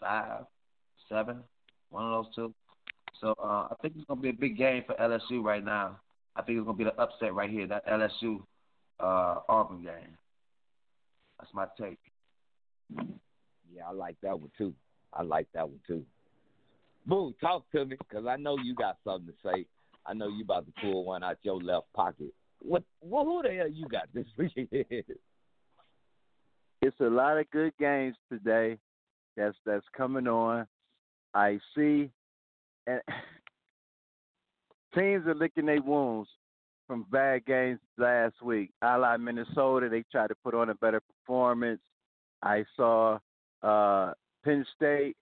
[0.00, 0.44] five,
[1.08, 1.38] seven,
[1.88, 2.54] one of those two.
[3.20, 5.98] So uh, I think it's gonna be a big game for LSU right now.
[6.36, 8.40] I think it's gonna be the upset right here, that LSU
[9.00, 10.16] uh, Auburn game.
[11.38, 11.98] That's my take.
[13.74, 14.74] Yeah, I like that one too.
[15.12, 16.04] I like that one too.
[17.06, 19.66] Boo, talk to me, cause I know you got something to say.
[20.06, 22.32] I know you about to pull one out your left pocket.
[22.60, 22.82] What?
[23.00, 25.04] Well, who the hell you got this weekend?
[26.80, 28.78] It's a lot of good games today.
[29.36, 30.66] That's that's coming on.
[31.34, 32.10] I see,
[32.88, 33.00] and
[34.94, 36.28] teams are licking their wounds
[36.86, 38.70] from bad games last week.
[38.82, 39.88] I like Minnesota.
[39.88, 41.80] They tried to put on a better performance.
[42.42, 43.18] I saw
[43.62, 44.12] uh,
[44.44, 45.16] Penn State.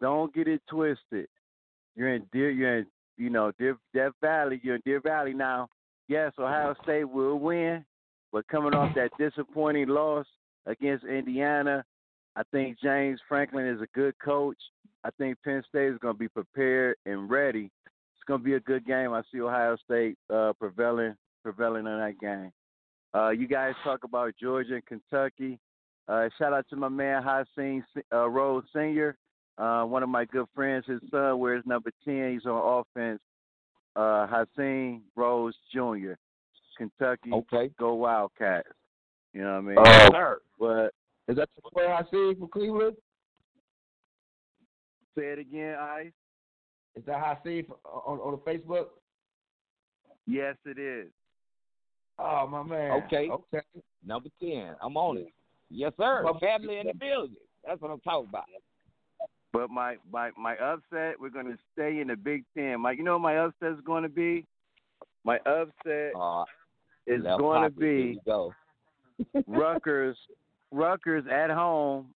[0.00, 1.28] Don't get it twisted.
[1.96, 2.50] You're in Deer.
[2.50, 4.60] You're in you know Deer, Death Valley.
[4.62, 5.68] You're in Deer Valley now.
[6.08, 7.84] Yes, Ohio State will win,
[8.32, 10.26] but coming off that disappointing loss
[10.66, 11.84] against Indiana,
[12.36, 14.58] I think James Franklin is a good coach.
[15.04, 17.70] I think Penn State is going to be prepared and ready.
[17.86, 19.12] It's going to be a good game.
[19.12, 22.52] I see Ohio State uh, prevailing prevailing in that game.
[23.14, 25.58] Uh, you guys talk about Georgia and Kentucky.
[26.06, 29.16] Uh, shout out to my man Hassan uh, Rose Senior,
[29.58, 30.84] uh, one of my good friends.
[30.86, 32.32] His son wears number ten.
[32.32, 33.20] He's on offense.
[33.96, 36.12] Uh, Hassan Rose Jr.
[36.76, 37.30] Kentucky.
[37.32, 37.70] Okay.
[37.78, 38.68] Go Wildcats.
[39.32, 39.76] You know what I mean?
[39.78, 40.40] Oh, sir.
[40.58, 40.94] But
[41.30, 42.96] Is that the player I see for Cleveland?
[45.16, 46.12] say it again, Ice.
[46.96, 48.86] Is that how I see for, on on the Facebook?
[50.26, 51.08] Yes, it is.
[52.18, 53.02] Oh my man.
[53.04, 53.28] Okay.
[53.30, 53.64] Okay.
[54.04, 54.74] Number ten.
[54.82, 55.32] I'm on it.
[55.70, 56.22] Yes, sir.
[56.24, 57.36] Well, Family in the building.
[57.64, 58.44] That's what I'm talking about.
[59.52, 62.80] But my my my upset, we're gonna stay in the Big Ten.
[62.80, 64.46] My, you know, what my upset is going to be.
[65.24, 66.44] My upset Uh,
[67.06, 67.74] is going to pocket.
[67.78, 68.52] Here be you go.
[69.46, 70.16] Rutgers.
[70.72, 72.06] Rutgers at home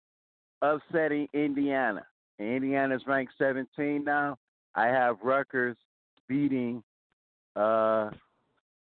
[0.62, 2.04] upsetting Indiana.
[2.38, 4.36] Indiana's ranked 17 now.
[4.74, 5.76] I have Rutgers
[6.28, 6.82] beating
[7.56, 8.10] uh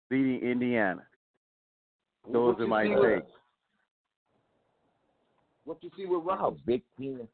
[0.10, 1.03] beating Indiana.
[2.32, 3.32] Those what are my takes.
[5.66, 6.60] What do you see with Rutgers?
[6.66, 7.28] big team.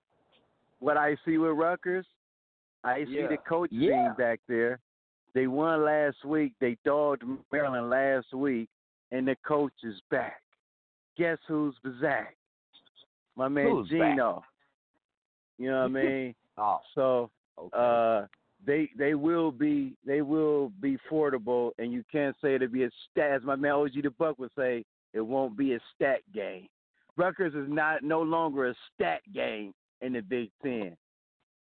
[0.79, 2.05] What I see with Rutgers,
[2.83, 4.07] I see the coach Yeah.
[4.09, 4.79] team back there.
[5.33, 6.53] They won last week.
[6.59, 8.69] They dogged Maryland last week,
[9.11, 10.41] and the coach is back.
[11.17, 12.35] Guess who's back?
[13.35, 14.13] My man Who's back?
[14.13, 14.43] Gino.
[15.57, 16.35] You know what I mean?
[16.57, 17.69] Oh, So okay.
[17.77, 18.27] uh
[18.65, 22.89] they they will be they will be affordable and you can't say it'll be a
[23.11, 26.67] stat as my man OG the Buck would say, it won't be a stat game.
[27.17, 30.97] Rutgers is not no longer a stat game in the Big Ten.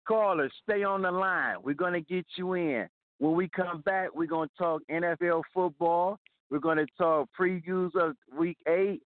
[0.06, 1.56] Callers, stay on the line.
[1.62, 2.88] We're gonna get you in.
[3.18, 6.18] When we come back, we're gonna talk NFL football.
[6.50, 9.02] We're gonna talk previews of week eight,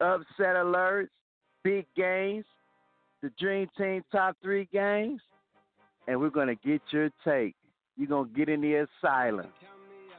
[0.00, 1.08] upset alerts,
[1.62, 2.44] big games,
[3.22, 5.20] the Dream Team top three games,
[6.08, 7.54] and we're gonna get your take.
[7.96, 9.48] You're gonna get in the asylum.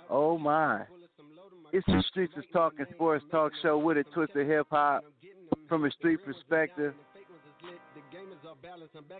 [0.09, 0.83] Oh my.
[1.73, 5.03] It's the Streets is Talking Sports Talk Show with a twist of hip hop
[5.69, 6.93] from a street perspective.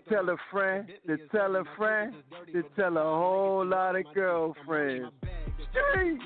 [0.08, 2.14] Tell a friend to tell a friend
[2.52, 5.08] to tell a whole lot of girlfriends.
[5.70, 6.20] Street.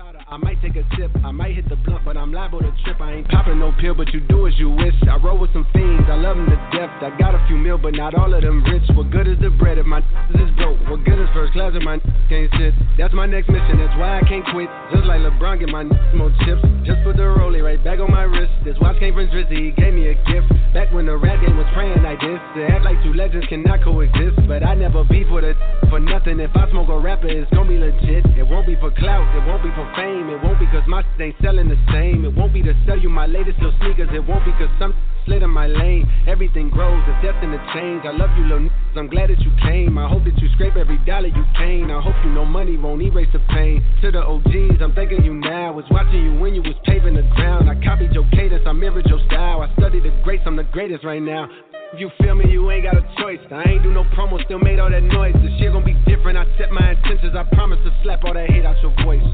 [0.00, 3.00] I might take a sip, I might hit the blunt, but I'm liable to trip.
[3.00, 4.94] I ain't popping no pill, but you do as you wish.
[5.04, 6.88] I roll with some fiends, I love them to death.
[7.04, 8.88] I got a few mil, but not all of them rich.
[8.96, 10.80] What good is the bread if my is broke?
[10.88, 12.72] What good is first class if my can't sit?
[12.96, 14.70] That's my next mission, that's why I can't quit.
[14.88, 15.84] Just like LeBron, get my
[16.16, 16.64] more chips.
[16.88, 18.52] Just put the rollie right back on my wrist.
[18.64, 20.48] This watch came from Drizzy, he gave me a gift.
[20.72, 22.38] Back when the rap game was praying like this.
[22.56, 24.38] To act like two legends cannot coexist.
[24.46, 25.58] But I never beef with a
[25.90, 26.38] for nothing.
[26.38, 28.24] If I smoke a rapper, it's gonna be legit.
[28.38, 30.30] It won't be for clout, it won't be for fame.
[30.30, 32.24] It won't be cause my shit ain't selling the same.
[32.24, 34.08] It won't be to sell you my latest little sneakers.
[34.12, 34.94] It won't be cause some
[35.26, 36.08] slid in my lane.
[36.26, 38.04] Everything grows, it's destined to change.
[38.04, 38.98] I love you, little niggas.
[38.98, 39.98] I'm glad that you came.
[39.98, 41.90] I hope that you scrape every dollar you can.
[41.90, 43.84] I hope you know money won't erase the pain.
[44.02, 45.72] To the OGs, I'm thanking you now.
[45.72, 47.70] Was watching you when you was paving the ground.
[47.70, 49.62] I copied your cadence, I mirrored your style.
[49.62, 51.48] I studied the greats, I'm the greatest right now.
[51.92, 53.40] If you feel me, you ain't got a choice.
[53.50, 55.34] I ain't do no promo, still made all that noise.
[55.42, 56.38] This shit gon' be different.
[56.38, 57.34] I set my intentions.
[57.34, 59.26] I promise to slap all that hate out your voice.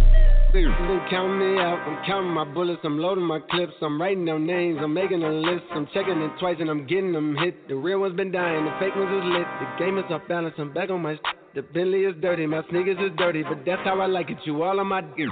[0.55, 0.65] They
[1.11, 1.85] counting me out.
[1.85, 2.81] I'm counting my bullets.
[2.83, 3.75] I'm loading my clips.
[3.83, 4.79] I'm writing down names.
[4.81, 5.65] I'm making a list.
[5.73, 7.69] I'm checking it twice and I'm getting them hit.
[7.69, 8.65] The real ones been dying.
[8.65, 9.47] The fake ones is lit.
[9.61, 10.55] The game is off balance.
[10.57, 11.19] I'm back on my.
[11.55, 12.47] The Bentley is dirty.
[12.47, 14.39] My sneakers is dirty, but that's how I like it.
[14.47, 15.03] You all on my.
[15.19, 15.31] Ear.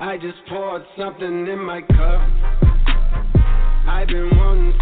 [0.00, 2.89] I just poured something in my cup.
[3.86, 4.74] I've been wanting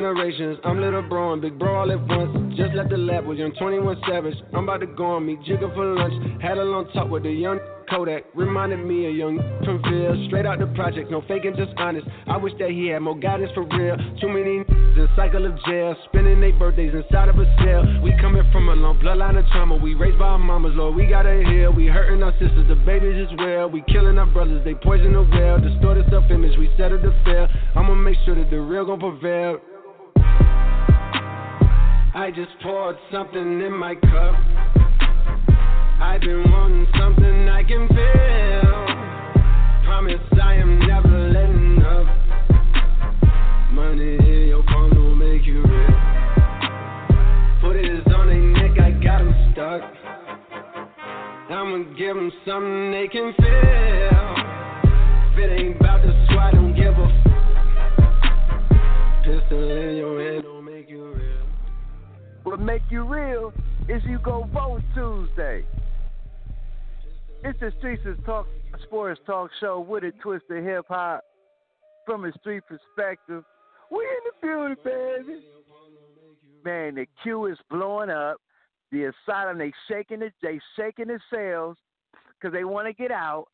[0.00, 0.58] generations.
[0.64, 2.56] I'm little bro and big bro all at once.
[2.56, 4.34] Just left the lab with young 21 Savage.
[4.54, 6.14] I'm about to go on me, jigger for lunch.
[6.40, 8.24] Had a long talk with the young Kodak.
[8.34, 10.16] Reminded me of young from Ville.
[10.28, 12.06] Straight out the project, no faking, just honest.
[12.28, 13.96] I wish that he had more guidance for real.
[14.20, 15.94] Too many in cycle of jail.
[16.08, 17.84] Spending their birthdays inside of a cell.
[18.00, 19.76] We coming from a long bloodline of trauma.
[19.76, 20.94] We raised by our mamas, Lord.
[20.94, 21.72] We gotta heal.
[21.72, 23.68] We hurting our sisters, the babies as well.
[23.68, 25.60] We killing our brothers, they poison the well.
[25.60, 27.48] Distorted self image, we settle to fail.
[27.76, 29.60] I'ma make sure that the real gon' prevail.
[32.12, 34.34] I just poured something in my cup.
[36.02, 38.86] I've been wanting something I can feel.
[39.84, 42.06] Promise I am never letting up.
[43.72, 45.90] Money in your palm will make you rich.
[47.62, 49.82] Put it on their neck, I got 'em stuck.
[51.48, 54.34] I'ma give 'em something they can feel.
[55.32, 57.12] If it ain't about the swat, don't give a f-
[59.22, 60.44] Pistol in your hand
[62.50, 63.52] What make you real
[63.88, 65.64] is you go vote Tuesday.
[67.44, 68.48] It's the Streets Talk
[68.82, 71.22] Sports Talk Show with a twist of hip hop
[72.04, 73.44] from a street perspective.
[73.92, 75.44] We in the building, baby.
[76.64, 78.38] Man, the queue is blowing up.
[78.90, 81.76] The asylum, they shaking it, they shaking the cells
[82.34, 83.46] because they want to get out.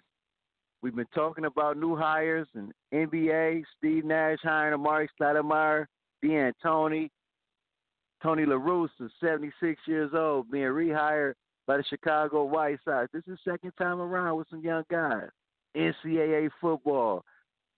[0.83, 3.63] We've been talking about new hires and NBA.
[3.77, 5.87] Steve Nash hiring Amar'e Stoudemire,
[6.25, 7.11] D'Antoni.
[8.23, 11.35] Tony La Russa, 76 years old, being rehired
[11.67, 13.09] by the Chicago White Sox.
[13.13, 15.29] This is second time around with some young guys.
[15.77, 17.25] NCAA football,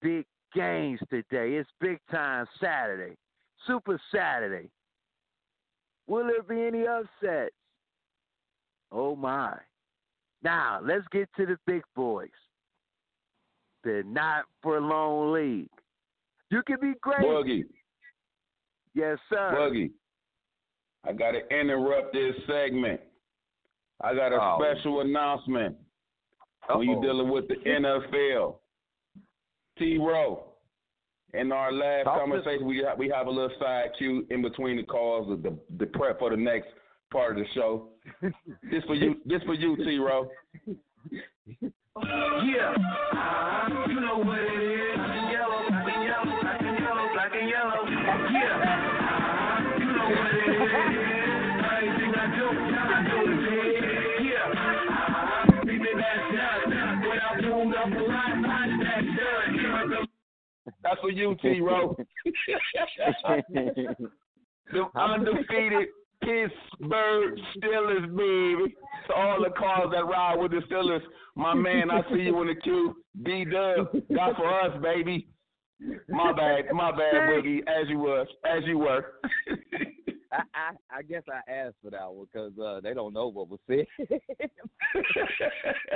[0.00, 0.24] big
[0.54, 1.54] games today.
[1.54, 3.14] It's big time Saturday,
[3.66, 4.68] Super Saturday.
[6.08, 7.54] Will there be any upsets?
[8.90, 9.56] Oh my.
[10.42, 12.28] Now, let's get to the big boys.
[13.84, 15.68] The not for long league.
[16.50, 17.18] You can be great.
[17.20, 17.64] Boogie.
[18.94, 19.54] Yes, sir.
[19.56, 19.90] Boogie.
[21.04, 23.00] I got to interrupt this segment.
[24.00, 24.58] I got a Oh.
[24.60, 25.76] special announcement.
[26.68, 28.60] When you're dealing with the NFL,
[29.78, 30.44] T-Ro.
[31.34, 34.76] In our last Talk conversation, we have, we have a little side cue in between
[34.76, 36.68] the calls of the the prep for the next
[37.10, 37.88] part of the show.
[38.70, 39.16] this for you.
[39.24, 40.28] This for you, T-Ro.
[41.10, 42.72] Yeah.
[43.88, 44.96] You know what it is.
[44.96, 47.80] Black and yellow, black and yellow, black and yellow, black and yellow.
[48.32, 48.56] Yeah.
[49.78, 50.56] You know what it is.
[51.72, 53.82] Everything I do, I do it big.
[54.26, 54.48] Yeah.
[55.64, 56.62] Beat me back down.
[57.02, 58.46] When I pulled up the line, I
[58.82, 59.48] back done.
[59.54, 59.76] Here I.
[60.82, 61.96] That's for you, T-Ro.
[64.72, 65.88] the undefeated
[66.22, 68.74] Pittsburgh Steelers, baby.
[69.08, 71.02] To all the cars that ride with the Steelers,
[71.34, 72.96] my man, I see you in the queue.
[73.24, 75.28] D Dub, got for us, baby.
[76.08, 77.60] My bad, my bad, Boogie.
[77.66, 79.14] As you was, as you were.
[80.32, 83.48] I, I I guess I asked for that one because uh, they don't know what
[83.50, 83.86] was said.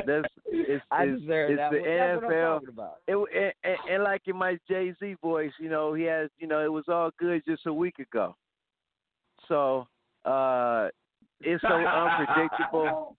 [0.07, 1.89] That's it's, I it's, deserve it's that the one.
[1.89, 2.69] That's what I'm NFL.
[2.69, 2.97] about.
[3.07, 6.47] It, and, and, and like in my Jay Z voice, you know, he has, you
[6.47, 8.37] know, it was all good just a week ago.
[9.49, 9.87] So
[10.27, 10.89] uh
[11.41, 13.17] it's so unpredictable.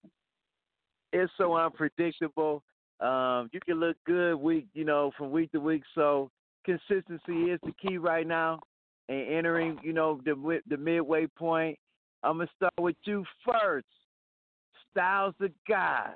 [1.13, 2.63] It's so unpredictable.
[2.99, 5.83] Um, you can look good week, you know, from week to week.
[5.93, 6.31] So
[6.65, 8.59] consistency is the key right now.
[9.09, 11.77] And entering, you know, the the midway point.
[12.23, 13.85] I'm gonna start with you first.
[14.91, 16.11] Styles the God.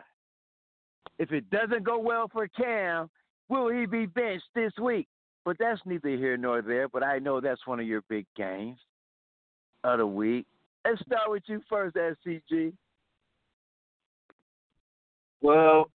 [1.20, 3.10] If it doesn't go well for Cam,
[3.48, 5.08] will he be benched this week?
[5.46, 6.90] But that's neither here nor there.
[6.90, 8.80] But I know that's one of your big games
[9.84, 10.48] of the week.
[10.86, 12.74] Let's start with you first, SCG.
[15.42, 15.90] Well,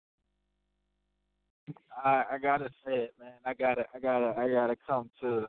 [2.03, 3.33] I I gotta say it, man.
[3.45, 5.47] I gotta I gotta I gotta come to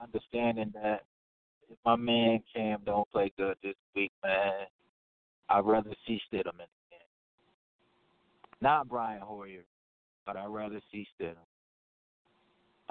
[0.00, 1.02] understanding that
[1.70, 4.66] if my man Cam don't play good this week, man,
[5.48, 7.00] I'd rather see Stidham in the game.
[8.60, 9.64] Not Brian Hoyer,
[10.26, 11.36] but I'd rather see Stidham.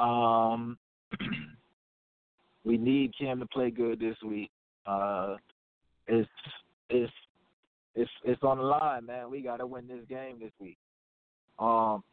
[0.03, 0.77] Um,
[2.63, 4.49] we need Cam to play good this week.
[4.85, 5.35] Uh,
[6.07, 6.29] it's
[6.89, 7.11] it's
[7.95, 9.29] it's it's on the line, man.
[9.29, 10.77] We got to win this game this week.
[11.59, 12.03] Um,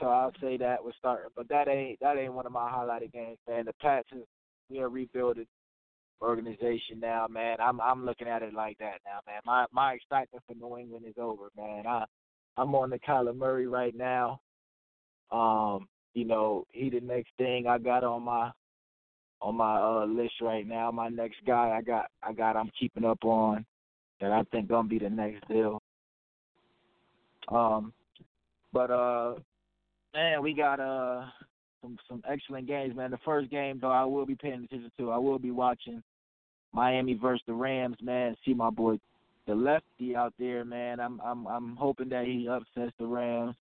[0.00, 3.12] so I'll say that we're starting, but that ain't that ain't one of my highlighted
[3.12, 3.64] games, man.
[3.66, 4.24] The Pats is
[4.70, 5.46] we are rebuilding
[6.20, 7.56] organization now, man.
[7.60, 9.40] I'm I'm looking at it like that now, man.
[9.44, 11.86] My my excitement for New England is over, man.
[11.86, 12.04] I
[12.56, 14.40] I'm on the Kyler Murray right now.
[15.30, 18.50] Um, you know, he the next thing I got on my
[19.42, 20.90] on my uh list right now.
[20.90, 23.66] My next guy I got I got I'm keeping up on
[24.20, 25.82] that I think gonna be the next deal.
[27.48, 27.92] Um,
[28.72, 29.34] but uh,
[30.14, 31.26] man, we got uh
[31.82, 33.10] some some excellent games, man.
[33.10, 35.10] The first game though, I will be paying attention to.
[35.10, 36.02] I will be watching
[36.72, 38.36] Miami versus the Rams, man.
[38.44, 38.98] See my boy,
[39.46, 41.00] the lefty out there, man.
[41.00, 43.56] I'm I'm I'm hoping that he upsets the Rams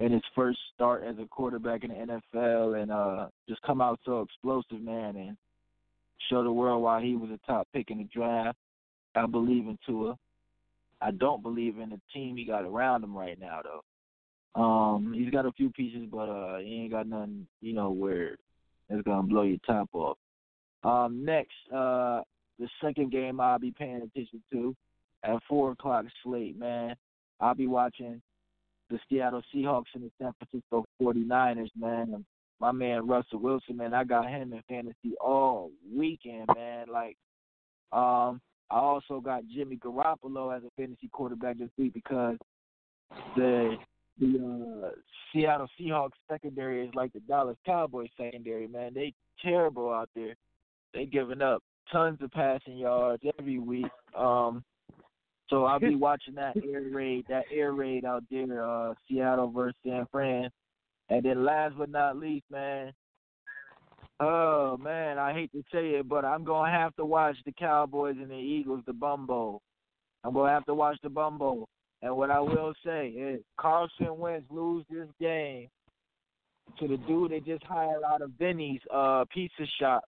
[0.00, 4.00] in his first start as a quarterback in the NFL, and uh just come out
[4.04, 5.36] so explosive, man, and
[6.28, 8.58] show the world why he was a top pick in the draft.
[9.14, 10.16] I believe in Tua.
[11.00, 14.60] I don't believe in the team he got around him right now, though.
[14.60, 18.36] Um, he's got a few pieces, but uh, he ain't got nothing, you know, where
[18.88, 20.18] it's gonna blow your top off.
[20.82, 22.22] Um, next, uh,
[22.58, 24.74] the second game I'll be paying attention to
[25.24, 26.96] at four o'clock slate, man.
[27.40, 28.20] I'll be watching
[28.90, 32.14] the Seattle Seahawks and the San Francisco 49ers, man.
[32.14, 32.24] And
[32.60, 36.86] my man Russell Wilson, man, I got him in fantasy all weekend, man.
[36.92, 37.16] Like,
[37.92, 42.36] um, I also got Jimmy Garoppolo as a fantasy quarterback this week because
[43.36, 43.76] the
[44.20, 44.90] the uh,
[45.32, 48.92] Seattle Seahawks secondary is like the Dallas Cowboys secondary, man.
[48.94, 50.34] They terrible out there.
[50.92, 53.90] They giving up tons of passing yards every week.
[54.16, 54.62] Um,
[55.50, 59.76] so I'll be watching that air raid, that air raid out there, uh, Seattle versus
[59.84, 60.48] San Fran.
[61.10, 62.92] And then last but not least, man.
[64.20, 68.16] Oh man, I hate to say it, but I'm gonna have to watch the Cowboys
[68.20, 69.60] and the Eagles, the Bumbo.
[70.22, 71.66] I'm gonna have to watch the Bumbo.
[72.02, 75.68] And what I will say is Carson Wentz lose this game
[76.78, 80.04] to the dude they just hired out of Vinny's uh, pizza shop.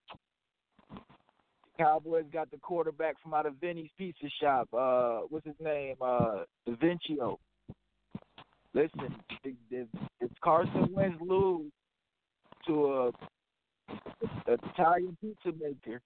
[1.77, 4.67] Cowboys got the quarterback from out of Vinny's pizza shop.
[4.73, 5.95] Uh, what's his name?
[6.01, 7.37] Uh, DaVincio.
[8.75, 9.87] Listen, if,
[10.19, 11.71] if Carson Wentz lose
[12.67, 13.07] to a,
[14.47, 16.01] a Italian pizza maker,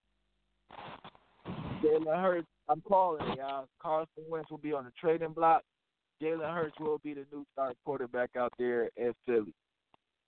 [1.83, 3.67] Jalen Hurts, I'm calling y'all.
[3.81, 5.63] Carson Wentz will be on the trading block.
[6.21, 9.53] Jalen Hurts will be the new star quarterback out there in Philly.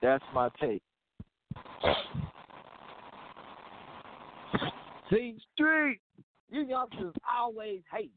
[0.02, 0.82] That's my take.
[5.10, 6.00] See, street,
[6.50, 8.10] you youngsters always hating.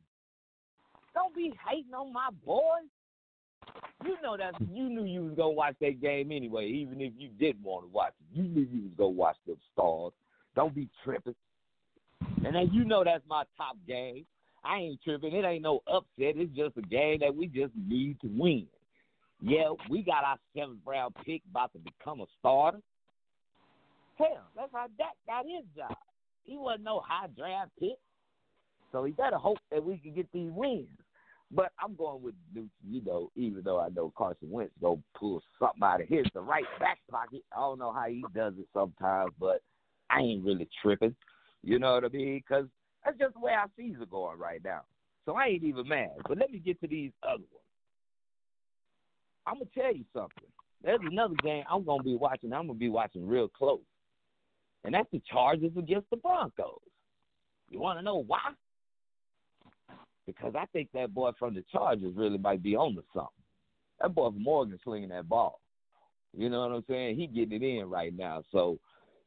[1.14, 2.88] Don't be hating on my boys.
[4.04, 7.28] You know that you knew you was gonna watch that game anyway, even if you
[7.38, 8.38] didn't want to watch it.
[8.38, 10.12] You knew you was gonna watch the stars.
[10.56, 11.34] Don't be tripping.
[12.44, 14.26] And then you know that's my top game.
[14.64, 15.34] I ain't tripping.
[15.34, 16.36] It ain't no upset.
[16.36, 18.66] It's just a game that we just need to win.
[19.40, 22.78] Yeah, we got our seventh round pick about to become a starter.
[24.18, 25.96] Hell, that's how Dak got his job.
[26.44, 27.98] He wasn't no high draft pick.
[28.90, 30.88] So he better hope that we can get these wins.
[31.50, 35.42] But I'm going with Newton, you know, even though I know Carson Wentz gonna pull
[35.58, 37.42] something out of his the right back pocket.
[37.52, 39.60] I don't know how he does it sometimes, but
[40.08, 41.14] I ain't really tripping.
[41.62, 42.42] You know what I mean?
[42.46, 42.66] Because
[43.04, 44.82] that's just the way our season going right now.
[45.26, 46.10] So I ain't even mad.
[46.26, 47.62] But let me get to these other ones.
[49.46, 50.48] I'm gonna tell you something.
[50.82, 52.52] There's another game I'm gonna be watching.
[52.52, 53.80] I'm gonna be watching real close,
[54.84, 56.80] and that's the Chargers against the Broncos.
[57.70, 58.40] You want to know why?
[60.26, 63.30] Because I think that boy from the Chargers really might be on to something.
[64.00, 65.60] That boy from Oregon slinging that ball.
[66.36, 67.16] You know what I'm saying?
[67.16, 68.78] He getting it in right now, so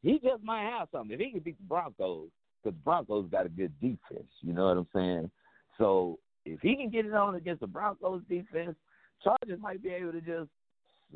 [0.02, 1.14] he just might have something.
[1.14, 2.30] If he can beat the Broncos,
[2.64, 4.30] because the Broncos got a good defense.
[4.42, 5.32] You know what I'm saying?
[5.78, 8.76] So if he can get it on against the Broncos defense,
[9.24, 10.50] Chargers might be able to just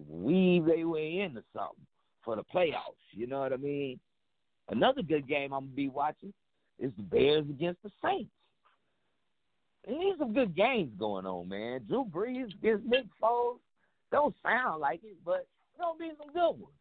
[0.08, 1.86] weave their way into something
[2.24, 3.02] for the playoffs.
[3.12, 4.00] You know what I mean?
[4.70, 6.34] Another good game I'm gonna be watching
[6.80, 8.32] is the Bears against the Saints.
[9.88, 11.82] And these some good games going on, man.
[11.88, 13.58] Drew Brees against Nick Foles.
[14.12, 16.76] Don't sound like it, but it's gonna be some good ones.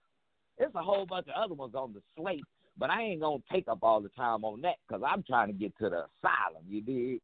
[0.59, 2.45] There's a whole bunch of other ones on the slate,
[2.76, 5.53] but I ain't gonna take up all the time on that because I'm trying to
[5.53, 6.64] get to the asylum.
[6.68, 7.20] You dig?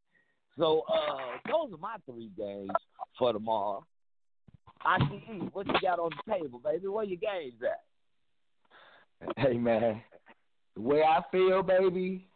[0.59, 2.71] So uh, those are my three games
[3.19, 3.85] for tomorrow.
[4.87, 6.87] ICE, what you got on the table, baby?
[6.87, 7.81] Where your games at?
[9.37, 10.03] Hey man,
[10.75, 12.27] the way I feel, baby,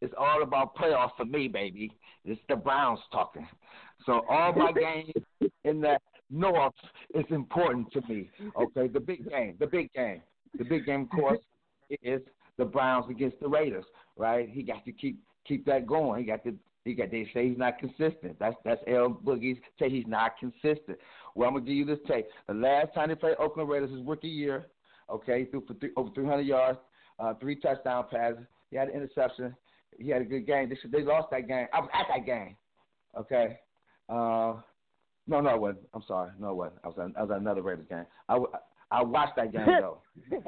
[0.00, 1.92] it's all about playoffs for me, baby.
[2.24, 3.46] It's the Browns talking.
[4.04, 5.12] So all my games
[5.64, 5.98] in the
[6.30, 6.74] North
[7.14, 8.30] is important to me.
[8.60, 10.22] Okay, the big game, the big game,
[10.58, 11.38] the big game, of course,
[12.02, 12.20] is
[12.58, 13.84] the Browns against the Raiders.
[14.16, 14.48] Right?
[14.48, 16.20] He got to keep keep that going.
[16.20, 16.54] He got to
[16.84, 18.38] he got they say he's not consistent.
[18.38, 20.98] That's that's El-Boogie's say he's not consistent.
[21.34, 22.26] Well, I'm gonna give you this tape.
[22.46, 24.66] The last time they played Oakland Raiders, his rookie year,
[25.10, 26.78] okay, he threw for three, over 300 yards,
[27.18, 28.44] uh, three touchdown passes.
[28.70, 29.54] He had an interception.
[29.98, 30.68] He had a good game.
[30.68, 31.66] They, they lost that game.
[31.72, 32.56] I was at that game.
[33.18, 33.58] Okay.
[34.08, 34.60] Uh,
[35.28, 35.88] no, no, it wasn't.
[35.94, 36.30] I'm sorry.
[36.38, 36.80] No, it wasn't.
[36.84, 38.04] I was at, I was at another Raiders game.
[38.28, 38.38] I,
[38.90, 39.98] I watched that game though.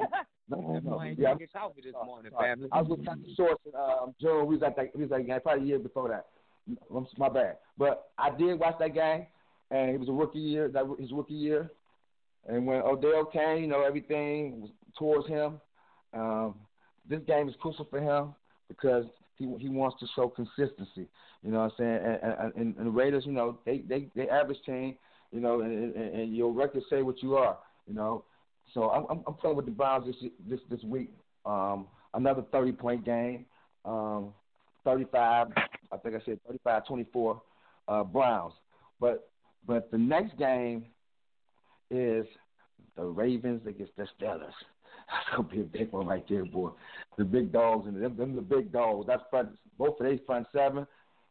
[0.49, 1.01] No, no.
[1.03, 2.69] Yeah, get coffee this morning, family.
[2.71, 3.19] I was with Dr.
[3.37, 4.43] Shorts and um, Joe.
[4.43, 4.95] We was at that.
[4.95, 6.25] We was at that game probably a year before that.
[7.17, 7.57] My bad.
[7.77, 9.27] But I did watch that game,
[9.69, 10.67] and it was a rookie year.
[10.69, 11.69] That his rookie year,
[12.47, 15.61] and when Odell came, you know everything was towards him.
[16.13, 16.55] Um,
[17.09, 18.33] this game is crucial for him
[18.67, 19.05] because
[19.37, 21.07] he he wants to show consistency.
[21.43, 22.19] You know what I'm saying?
[22.21, 24.95] And, and, and the Raiders, you know, they they they average team.
[25.31, 27.57] You know, and, and, and your record say what you are.
[27.87, 28.23] You know,
[28.73, 31.11] so I'm, I'm playing with the Browns this this this week.
[31.45, 33.45] Um, another 30 point game.
[33.85, 34.33] Um,
[34.85, 35.47] 35.
[35.91, 37.41] I think I said 35 24
[37.87, 38.53] uh, Browns.
[38.99, 39.29] But
[39.65, 40.85] but the next game
[41.91, 42.25] is
[42.95, 44.51] the Ravens against the Steelers.
[45.11, 46.71] That's gonna be a big one right there, boy.
[47.17, 49.07] The big dogs and them, them the big dogs.
[49.07, 49.49] That's front.
[49.77, 50.85] Both of these front seven.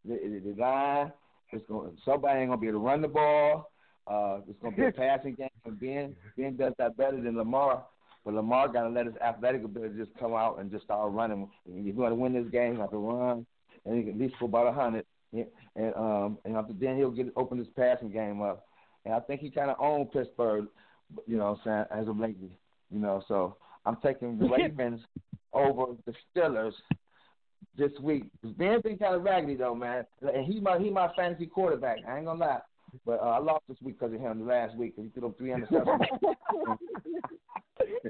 [0.05, 1.13] The, the, the line.
[1.51, 1.97] It's going.
[2.05, 3.71] Somebody ain't gonna be able to run the ball.
[4.09, 6.17] Uh, it's going to be a passing game for Ben.
[6.37, 7.85] Ben does that better than Lamar.
[8.25, 11.49] But Lamar got to let his athletic ability just come out and just start running.
[11.67, 13.47] If you're going to win this game, you have to run,
[13.85, 15.05] and he can at least go about a hundred.
[15.33, 18.67] And um, and after then he'll get open his passing game up.
[19.05, 20.67] And I think he kind of owned Pittsburgh,
[21.27, 22.51] you know, what I'm saying as of lately,
[22.91, 23.23] you know.
[23.29, 23.57] So
[23.89, 25.01] I'm taking the Ravens
[25.55, 26.75] over the Steelers
[27.77, 28.25] this week.
[28.43, 30.05] Ben's been kind of raggedy though, man.
[30.21, 31.99] And he my he my fantasy quarterback.
[32.07, 32.59] I ain't gonna lie.
[33.07, 35.39] But uh, I lost this week because of him last week because he threw up
[35.39, 36.07] three interceptions.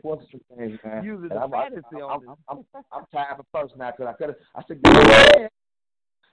[0.03, 1.05] What's the thing, man?
[1.05, 4.17] Using the I'm, fantasy I'm, on I'm, I'm, I'm, tired for first now because I
[4.17, 4.37] could have.
[4.55, 4.81] I said,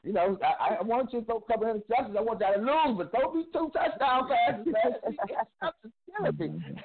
[0.04, 2.18] You know, I, I want you to throw a couple of interceptions.
[2.18, 5.72] I want y'all to lose, but don't be two touchdown passes, man.
[6.38, 6.76] killing me.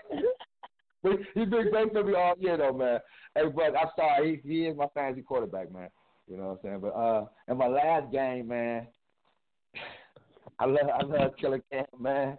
[1.02, 2.98] He's been great for me all year, though, man.
[3.34, 5.88] Hey, but I'm sorry, he, he is my fantasy quarterback, man.
[6.28, 6.80] You know what I'm saying?
[6.80, 8.86] But uh, in my last game, man,
[10.58, 12.38] I love I love Killer Cam, man.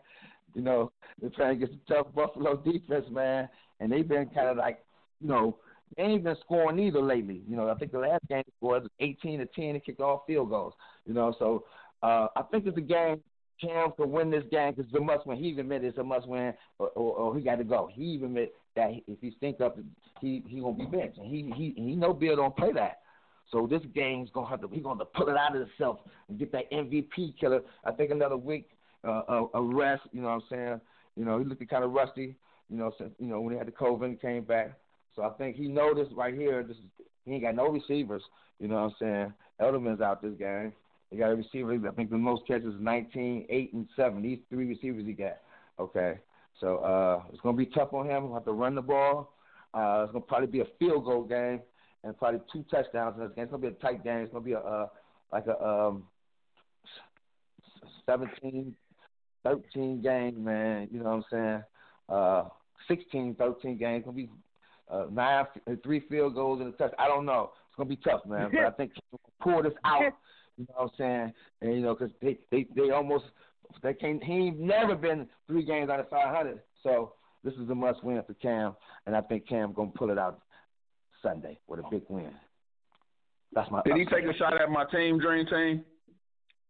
[0.53, 3.49] You know, they're trying to get some tough Buffalo defense, man,
[3.79, 4.83] and they've been kind of like,
[5.19, 5.57] you know,
[5.95, 7.41] they ain't been scoring either lately.
[7.47, 10.49] You know, I think the last game was 18 to 10 to kick off field
[10.49, 10.73] goals.
[11.05, 11.65] You know, so
[12.03, 13.21] uh, I think it's a game
[13.61, 15.37] Cam can win this game because it's a must win.
[15.37, 17.89] He even admitted it's a must win, or, or, or he got to go.
[17.91, 19.77] He even admitted that if he stink up,
[20.19, 21.17] he he gonna be benched.
[21.17, 23.01] And he he he know Bill don't play that.
[23.51, 25.99] So this game's gonna have to he's gonna pull it out of himself
[26.29, 27.61] and get that MVP killer.
[27.83, 28.69] I think another week
[29.03, 30.03] uh, a, rest.
[30.11, 30.81] You know what I'm saying?
[31.15, 32.35] You know he looked kind of rusty.
[32.69, 34.73] You know since you know when he had the COVID and came back.
[35.15, 36.63] So I think he noticed right here.
[36.63, 36.83] This is,
[37.25, 38.23] he ain't got no receivers.
[38.59, 39.33] You know what I'm saying?
[39.59, 40.71] Edelman's out this game.
[41.11, 41.77] He got a receiver.
[41.87, 44.21] I think the most catches is 19, 8, and 7.
[44.21, 45.37] These three receivers he got.
[45.77, 46.19] Okay.
[46.59, 48.23] So uh, it's going to be tough on him.
[48.23, 49.33] He'll have to run the ball.
[49.73, 51.61] Uh, it's going to probably be a field goal game
[52.03, 53.43] and probably two touchdowns in this game.
[53.43, 54.19] It's going to be a tight game.
[54.19, 54.87] It's going to be a uh,
[55.31, 56.03] like a um,
[58.05, 58.75] 17,
[59.43, 60.87] 13 game, man.
[60.91, 61.63] You know what I'm saying?
[62.09, 62.43] Uh,
[62.87, 63.95] 16, 13 game.
[63.95, 64.29] It's going to be
[64.91, 65.45] uh, nine,
[65.83, 66.93] three field goals and a touch.
[66.99, 67.51] I don't know.
[67.69, 68.49] It's going to be tough, man.
[68.51, 68.91] But I think
[69.41, 70.13] pull this out.
[70.57, 71.33] You know what I'm saying?
[71.61, 73.25] And you know, because they, they they almost
[73.81, 74.23] they can't.
[74.23, 76.61] He ain't never been three games out of 500.
[76.83, 78.75] So this is a must win for Cam,
[79.05, 80.41] and I think Cam gonna pull it out
[81.21, 82.31] Sunday with a big win.
[83.53, 83.81] That's my.
[83.85, 85.83] Did he take a shot at my team, Dream Team?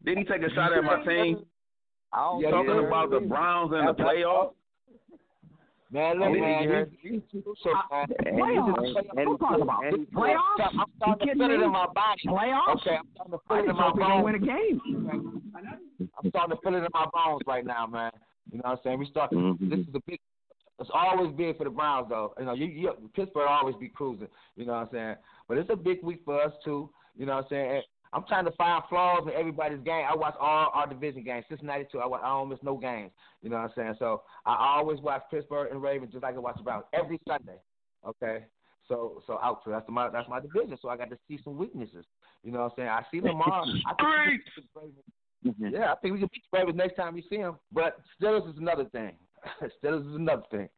[0.03, 1.43] Did he take a shot at my team?
[2.13, 4.53] I don't Talking about the Browns and the playoffs.
[5.93, 8.07] Man, look, man, you, you, so, man.
[8.33, 9.27] Playoffs?
[9.27, 9.83] What talking about?
[10.15, 10.69] Playoffs?
[10.79, 12.21] I'm starting to feel it in my body.
[12.27, 12.75] Playoffs?
[12.77, 14.23] Okay, I'm starting to feel it in my bones.
[14.23, 15.41] win a game.
[15.53, 18.11] I'm starting to feel it in my bones right now, man.
[18.51, 18.99] You know what I'm saying?
[18.99, 19.31] We start.
[19.31, 19.69] Mm-hmm.
[19.69, 20.19] This is a big.
[20.79, 22.33] It's always big for the Browns, though.
[22.39, 24.29] You know, you, you Pittsburgh always be cruising.
[24.55, 25.15] You know what I'm saying?
[25.49, 26.89] But it's a big week for us too.
[27.17, 27.81] You know what I'm saying?
[28.13, 30.05] I'm trying to find flaws in everybody's game.
[30.09, 31.45] I watch all our division games.
[31.47, 31.99] Cincinnati too.
[31.99, 33.11] I, watch, I don't miss no games.
[33.41, 33.95] You know what I'm saying?
[33.99, 37.57] So I always watch Pittsburgh and Ravens just like I watch the Browns every Sunday.
[38.05, 38.45] Okay.
[38.87, 39.61] So so out.
[39.63, 40.77] So that's my that's my division.
[40.81, 42.05] So I got to see some weaknesses.
[42.43, 42.89] You know what I'm saying?
[42.89, 43.63] I see Lamar.
[43.87, 44.33] I
[45.43, 47.57] think yeah, I think we can beat the Ravens next time we see them.
[47.71, 49.13] But Steelers is another thing.
[49.83, 50.69] Steelers is another thing.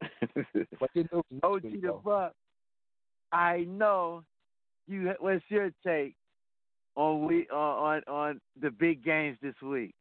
[0.80, 2.34] but you know, OG the Buck,
[3.32, 4.24] I know
[4.90, 6.14] you what's your take
[6.96, 9.94] on we on on the big games this week?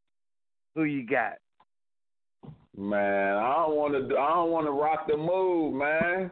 [0.75, 1.33] Who you got?
[2.77, 4.17] Man, I don't want to.
[4.17, 6.31] I don't want to rock the move, man.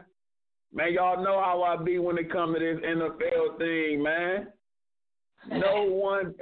[0.72, 4.48] Man, y'all know how I be when it comes to this NFL thing, man.
[5.50, 6.34] No one.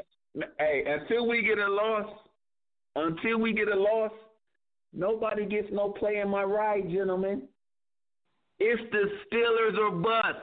[0.59, 2.07] Hey, until we get a loss,
[2.95, 4.13] until we get a loss,
[4.93, 7.43] nobody gets no play in my ride, gentlemen.
[8.59, 10.39] It's the Steelers or bust.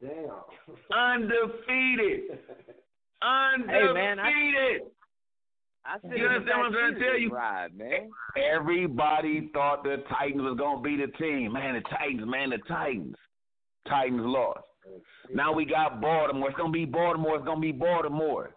[0.00, 0.30] Damn.
[0.98, 2.38] Undefeated.
[3.22, 3.70] Undefeated.
[3.86, 4.28] Hey, man, I,
[5.86, 7.30] I you understand what I'm trying to tell you?
[7.30, 8.10] Ride, man.
[8.36, 11.52] Everybody thought the Titans was gonna be the team.
[11.52, 13.14] Man, the Titans, man, the Titans.
[13.88, 14.60] Titans lost.
[15.32, 16.50] Now we got Baltimore.
[16.50, 17.36] It's gonna be Baltimore.
[17.36, 18.54] It's gonna be Baltimore.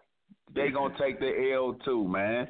[0.54, 2.48] They gonna take the L too, man.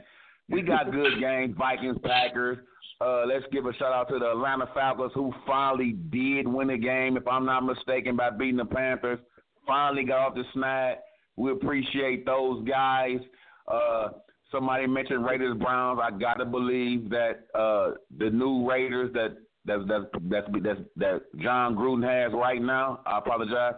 [0.49, 1.55] We got good games.
[1.57, 2.59] Vikings, Packers.
[3.01, 6.77] Uh, let's give a shout out to the Atlanta Falcons who finally did win the
[6.77, 9.19] game, if I'm not mistaken, by beating the Panthers.
[9.67, 10.99] Finally got off the snag.
[11.37, 13.19] We appreciate those guys.
[13.67, 14.09] Uh,
[14.51, 16.01] somebody mentioned Raiders Browns.
[16.03, 21.77] I gotta believe that uh, the new Raiders that that that that that that Jon
[21.77, 23.01] Gruden has right now.
[23.07, 23.75] I apologize.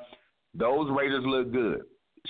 [0.54, 1.82] Those Raiders look good.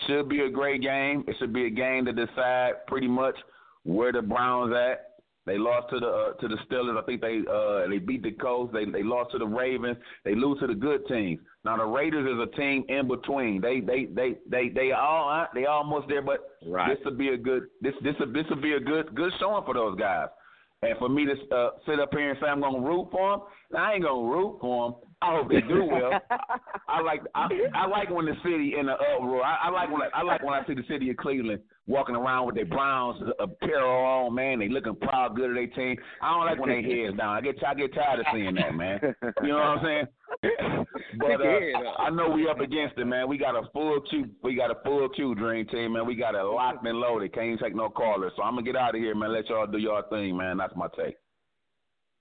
[0.06, 1.24] Should be a great game.
[1.26, 3.36] It should be a game to decide pretty much
[3.84, 5.11] where the Browns at
[5.44, 7.00] they lost to the uh, to the Steelers.
[7.00, 8.72] I think they uh, they beat the Colts.
[8.72, 9.96] They they lost to the Ravens.
[10.24, 11.40] They lose to the good teams.
[11.64, 13.60] Now the Raiders is a team in between.
[13.60, 16.88] They they they they they all uh, they almost there, but right.
[16.88, 19.74] this will be a good this this this will be a good good showing for
[19.74, 20.28] those guys.
[20.82, 23.30] And for me to uh, sit up here and say I'm going to root for
[23.30, 23.40] them,
[23.76, 25.00] I ain't going to root for them.
[25.22, 26.20] I hope they do well.
[26.88, 29.42] I like I, I like when the city in the uproar.
[29.44, 32.16] I, I like when I, I like when I see the city of Cleveland walking
[32.16, 34.58] around with their Browns apparel on, man.
[34.58, 35.96] They looking proud, good of their team.
[36.20, 37.36] I don't like when they heads down.
[37.36, 39.00] I get I get tired of seeing that, man.
[39.42, 40.06] You know what I'm saying?
[41.18, 43.28] but uh, I know we up against it, man.
[43.28, 44.28] We got a full queue.
[44.42, 46.06] We got a full queue, Dream Team, man.
[46.06, 47.32] We got it locked and loaded.
[47.32, 48.32] Can't even take no callers.
[48.36, 49.32] So I'm gonna get out of here, man.
[49.32, 50.56] Let y'all do your thing, man.
[50.56, 51.16] That's my take.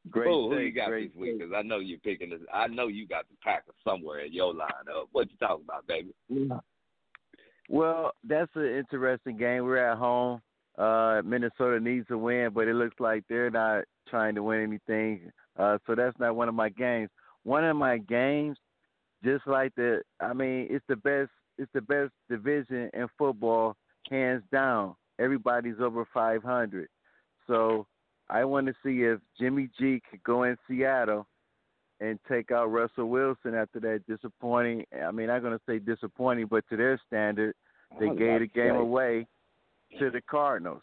[0.10, 0.28] Great.
[0.28, 1.38] Ooh, who you got this week?
[1.38, 2.40] Because I know you're picking this.
[2.54, 5.08] I know you got the Packers somewhere in your lineup.
[5.12, 6.14] What you talking about, baby?
[7.70, 9.64] Well, that's an interesting game.
[9.64, 10.42] We're at home.
[10.78, 15.32] Uh, Minnesota needs a win, but it looks like they're not trying to win anything.
[15.58, 17.10] Uh, so that's not one of my games.
[17.44, 18.58] One of my games,
[19.24, 21.30] just like the, I mean, it's the best.
[21.58, 23.76] It's the best division in football,
[24.10, 24.96] hands down.
[25.20, 26.88] Everybody's over 500.
[27.46, 27.86] So
[28.32, 31.28] I want to see if Jimmy G could go in Seattle
[32.00, 34.86] and take out Russell Wilson after that disappointing.
[35.06, 37.54] I mean, I'm going to say disappointing, but to their standard,
[38.00, 39.28] they gave the game away
[40.00, 40.82] to the Cardinals.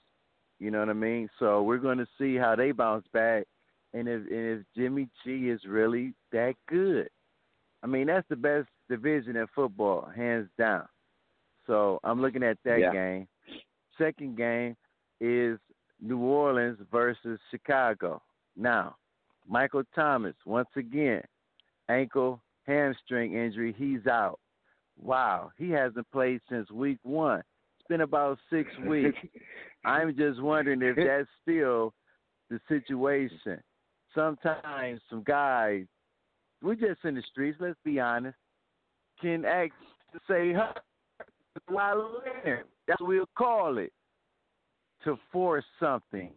[0.60, 1.28] You know what I mean?
[1.38, 3.46] So we're going to see how they bounce back,
[3.94, 7.08] and if and if Jimmy G is really that good.
[7.82, 10.86] I mean, that's the best division in football, hands down.
[11.66, 12.92] So I'm looking at that Yeah.
[12.92, 13.28] game.
[13.96, 14.76] Second game
[15.20, 15.58] is
[16.00, 18.22] New Orleans versus Chicago.
[18.56, 18.96] Now,
[19.46, 21.22] Michael Thomas, once again,
[21.88, 24.38] ankle hamstring injury, he's out.
[25.00, 27.40] Wow, he hasn't played since week one.
[27.40, 29.18] It's been about six weeks.
[29.84, 31.94] I'm just wondering if that's still
[32.50, 33.62] the situation.
[34.14, 35.84] Sometimes some guys,
[36.62, 38.36] we're just in the streets, let's be honest,
[39.20, 39.74] can act
[40.12, 40.72] to say, huh,
[42.86, 43.92] that's what we'll call it,
[45.04, 46.32] to force something.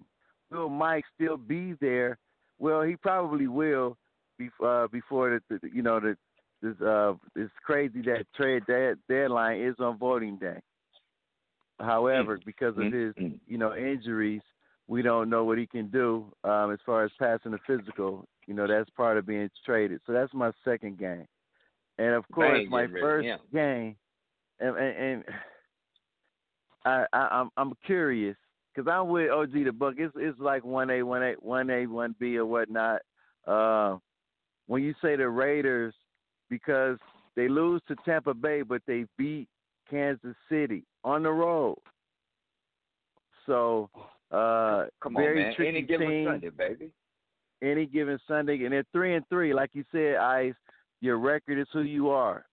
[0.52, 2.18] Will Mike still be there?
[2.60, 3.98] Well, he probably will
[4.38, 6.18] be, uh, before the, the you know the
[6.62, 10.60] this uh it's crazy that trade dead, deadline is on voting day.
[11.80, 13.14] However, because of his
[13.48, 14.42] you know injuries,
[14.88, 18.26] we don't know what he can do um, as far as passing the physical.
[18.46, 20.02] You know that's part of being traded.
[20.06, 21.28] So that's my second game,
[21.98, 23.40] and of course ain't my first him.
[23.54, 23.96] game,
[24.60, 25.24] and, and, and
[26.86, 28.38] I, I I'm I'm curious
[28.74, 29.96] because I'm with OG the Buck.
[29.98, 33.02] It's it's like one A, one A, one A, one B or whatnot.
[33.48, 33.98] Uh,
[34.68, 35.94] when you say the Raiders,
[36.50, 36.98] because
[37.36, 39.48] they lose to Tampa Bay, but they beat
[39.90, 41.78] Kansas City on the road.
[43.46, 43.90] So
[44.32, 45.54] uh, Come on, very man.
[45.56, 46.28] tricky Any given team.
[46.28, 46.92] Sunday, baby.
[47.62, 50.54] Any given Sunday, and they're three and three, like you said, Ice.
[51.02, 52.46] Your record is who you are.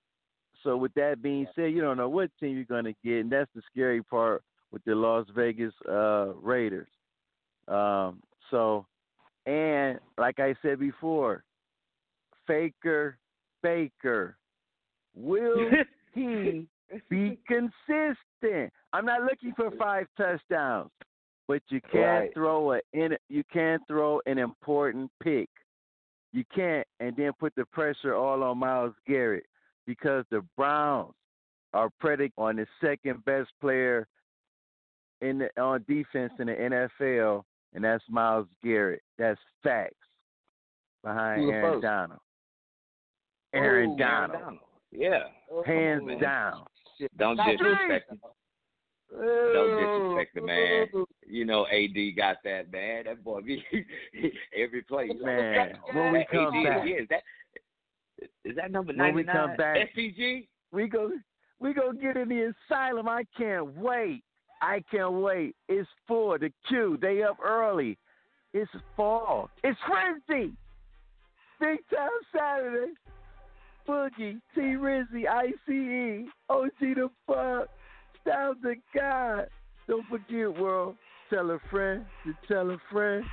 [0.65, 3.31] So with that being said, you don't know what team you're going to get, and
[3.31, 4.43] that's the scary part
[4.73, 6.89] with the Las Vegas uh, Raiders.
[7.69, 8.87] Um, so,
[9.47, 11.45] and like I said before,
[12.47, 13.19] Faker
[13.63, 14.37] Baker,
[15.15, 15.71] will
[16.15, 16.67] he
[17.11, 18.73] be consistent?
[18.93, 20.91] I'm not looking for five touchdowns,
[21.47, 22.35] but you can't Right.
[22.35, 25.49] throw a in, you can't throw an important pick.
[26.33, 29.47] You can't, and then put the pressure all on Myles Garrett
[29.87, 31.15] because the Browns
[31.73, 34.07] are predicated on the second best player
[35.21, 37.43] in the, on defense in the NFL,
[37.75, 39.03] and that's Myles Garrett.
[39.19, 39.95] That's facts
[41.03, 41.83] behind Who the Aaron first?
[41.83, 42.21] Donald.
[43.55, 44.59] Aaron Ooh, Donald,
[44.93, 45.25] Yeah.
[45.67, 46.21] hands oh, man.
[46.21, 46.65] down.
[47.17, 48.19] Don't disrespect him.
[49.11, 50.87] Don't disrespect the man.
[51.27, 53.05] You know, AD got that man.
[53.07, 53.65] That boy be
[54.57, 55.09] every play.
[55.23, 56.87] Man, when we come AD, back.
[56.87, 57.23] yeah, is that
[58.45, 59.79] is that number When we come back.
[59.97, 60.47] SPG.
[60.73, 61.11] We go
[61.61, 63.09] we go get in the asylum.
[63.09, 64.23] I can't wait.
[64.61, 65.55] I can't wait.
[65.69, 66.99] It's for the Q.
[67.01, 67.97] They up early.
[68.53, 69.51] It's fall.
[69.63, 70.53] It's frenzy.
[71.61, 72.93] Big time Saturday.
[73.89, 77.69] Boogie, T Rizzy, ICE, OG the fuck,
[78.21, 79.47] Styles the God.
[79.89, 80.97] Don't forget, world.
[81.31, 83.25] Tell a friend to tell a friend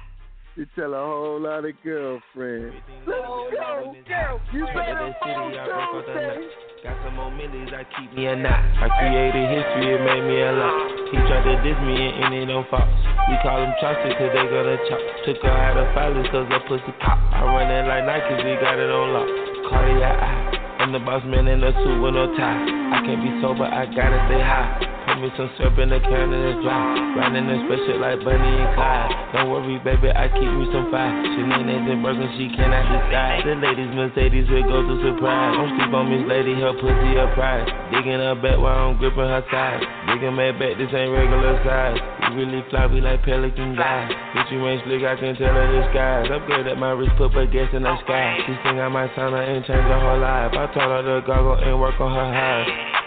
[0.56, 2.80] to tell a whole lot of girlfriends.
[3.04, 4.40] Let's go, girl.
[4.56, 6.48] You better vote Tuesday.
[6.80, 8.64] Got some more millies, I keep me a knot.
[8.80, 11.12] I created history, it made me a lot.
[11.12, 12.88] He tried to diss me and it on Fox.
[13.28, 15.02] We call him Chaucer cause they gonna chop.
[15.28, 17.20] Took her out of filers cause her pussy pop.
[17.36, 19.28] I run it like Nike, we got it on lock.
[19.68, 20.56] Cardiac eye.
[20.80, 22.64] I'm the boss man in a suit with no tie.
[22.96, 24.95] I can't be sober, I gotta stay high.
[25.16, 26.92] Put me some syrup in the can and it's dry.
[27.16, 29.08] Riding the special like Bonnie and Clyde.
[29.32, 31.08] Don't worry, baby, I keep me some fire.
[31.08, 33.48] Shenanigans and broken, she cannot decide.
[33.48, 35.56] The ladies, Mercedes will go to surprise.
[35.56, 37.64] Don't sleep on Lady, her pussy a prize.
[37.96, 39.88] Digging her back while I'm gripping her side.
[40.12, 41.96] Digging my back, this ain't regular size.
[42.36, 44.12] We really fly, we like pelican guys.
[44.36, 46.28] Bitch, you ain't slick, I can tell her skies.
[46.28, 48.36] Upgrade at my wrist, put her gas in the sky.
[48.44, 50.52] She think I might sign her and change her whole life.
[50.52, 53.05] I told her to goggle and work on her highs.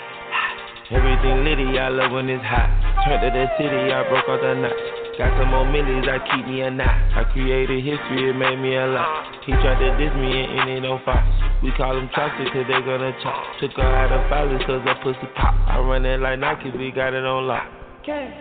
[0.90, 2.64] Everything litty, I love when it's hot.
[3.04, 4.72] Turned to the city, I broke all the knots.
[5.20, 6.88] Got some more millies, I keep me a knot.
[7.12, 9.28] I created history, it made me a lot.
[9.44, 11.28] He tried to diss me and it on Fox.
[11.62, 13.36] We call him Chaucer cause they gonna chop.
[13.60, 15.52] Took her out of filers cause her pussy pop.
[15.68, 17.68] I run it like Nike, we got it on lock.
[18.06, 18.32] Cash,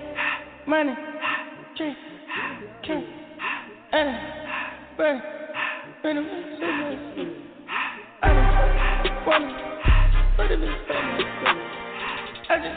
[0.68, 0.95] money,
[1.76, 2.00] cash,
[3.91, 4.18] and
[4.95, 5.22] burn,
[6.02, 6.24] burn the
[6.64, 7.28] so much.
[8.24, 9.52] I don't wanna,
[10.38, 11.87] but it is so much.
[12.50, 12.72] I it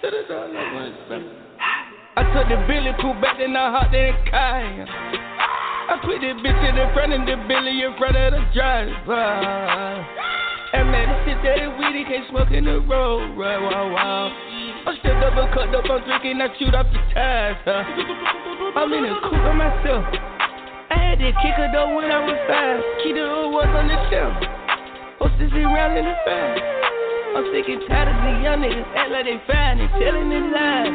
[0.00, 0.24] to the
[2.32, 4.64] took the Billy cool back, then I hopped in the car.
[5.84, 9.20] I put the bitch in the front of the Billy in front of the driver.
[10.72, 13.36] And man, this shit that weedy can't smoke in the road.
[13.36, 14.32] Right, wow, wow.
[14.88, 17.60] I'm still double cut up, I'm drinking, I shoot off the tires.
[17.68, 18.80] Huh?
[18.80, 20.08] I'm in the coupe by myself.
[20.88, 22.80] I had to kick her though when I was five.
[23.04, 24.40] The old ones on the shelf.
[25.20, 26.74] Hostess around in the fast.
[27.34, 30.46] I'm sick and tired of these young niggas act like they fine and telling their
[30.54, 30.94] lies.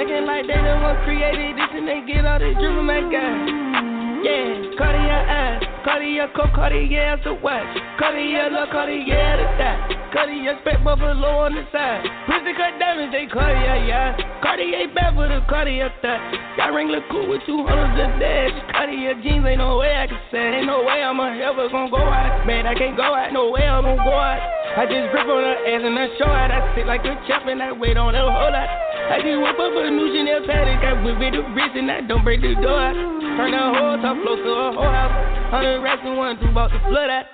[0.00, 3.04] Acting like they the one created this and they get all this drip from that
[3.12, 3.97] guy.
[4.18, 7.70] Yeah, Cartier eyes, Cartier coat, Cartier the watch,
[8.02, 9.78] Cartier look, Cartier the thigh,
[10.10, 15.30] Cartier spec buffalo on the side, Pussy cut diamonds, they Cartier, yeah, Cartier back with
[15.30, 16.18] a Cartier thigh,
[16.58, 20.18] got Wrangler cool with two hundreds a dash, Cartier jeans, ain't no way I can
[20.34, 23.54] say, ain't no way I'm ever gonna go out, man, I can't go out, no
[23.54, 24.42] way I'm gonna go out,
[24.74, 27.46] I just grip on her ass and I show out, I sit like a chef
[27.46, 28.66] and I wait on her whole lot,
[29.14, 32.02] I just whip up a new Chanel paddock, I whip it the wrist and I
[32.02, 35.50] don't break the door turn the whole top flow to a whole house.
[35.50, 37.26] Hundred racks and one, two about to flood out.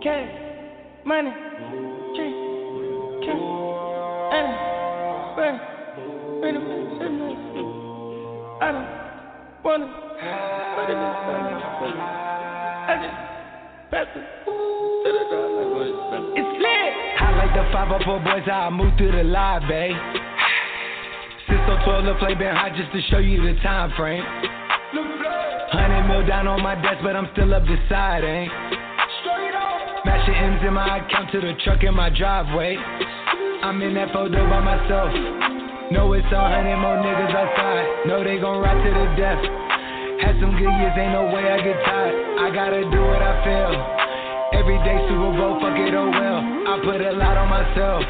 [0.00, 0.32] Cash,
[1.04, 1.32] money,
[2.16, 2.32] tree,
[3.24, 3.44] cash,
[4.32, 4.48] and
[5.36, 5.56] burn,
[6.40, 6.56] burn,
[8.60, 8.88] I don't
[9.64, 9.88] wanna,
[10.76, 11.16] but it is
[12.84, 13.16] I just
[13.90, 15.68] pass it to the door like
[16.36, 16.92] It's lit.
[17.20, 19.96] I like the 504 boys, how I move through the live, babe.
[21.48, 24.24] Since so 12 the play been hot just to show you the time frame.
[24.94, 28.46] Hundred mil down on my desk, but I'm still up side, eh?
[28.46, 28.52] ain't.
[30.06, 32.78] Mashing M's in my account to the truck in my driveway.
[32.78, 35.10] I'm in that photo by myself.
[35.90, 38.06] Know it's a hundred more niggas outside.
[38.06, 39.42] Know they gon' ride to the death.
[40.22, 42.14] Had some good years, ain't no way I get tired.
[42.38, 43.74] I gotta do what I feel.
[44.62, 46.40] Every day Super Bowl, fuck it, oh well.
[46.70, 48.06] I put a lot on myself.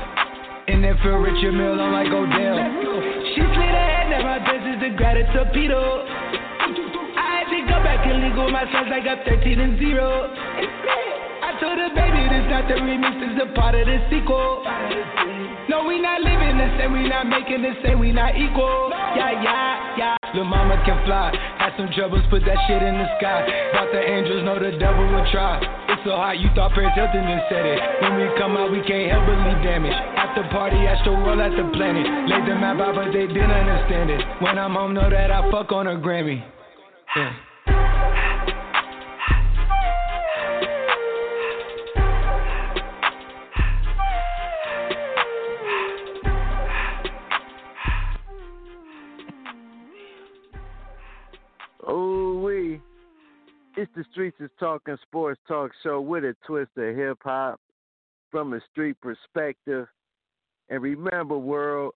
[0.69, 2.61] And then feel Richard Mille, I'm like Odell.
[3.33, 6.14] She slid ahead, now my best is the gratitude torpedo.
[7.95, 10.03] I and legal my sons like up 13 and 0.
[10.03, 14.67] I told her, baby, this not the remix, this is a part of the sequel.
[15.71, 18.91] No, we not living the same, we not making the same, we not equal.
[19.15, 20.15] Yeah, yeah, yeah.
[20.35, 21.39] Lil' mama can fly.
[21.63, 23.47] Had some troubles, put that shit in the sky.
[23.79, 25.63] Thought the angels know the devil will try.
[25.95, 27.79] It's so hot, you thought Paris Hilton just said it.
[28.03, 29.95] When we come out, we can't help but leave damage.
[30.19, 32.11] At the party, astro world at the planet.
[32.27, 34.19] Laid the map out, but they didn't understand it.
[34.43, 36.43] When I'm home, know that I fuck on a Grammy.
[37.15, 37.54] Yeah.
[53.95, 57.61] The Streets is Talking Sports Talk Show with a twist of hip hop
[58.31, 59.87] from a street perspective.
[60.69, 61.95] And remember, world,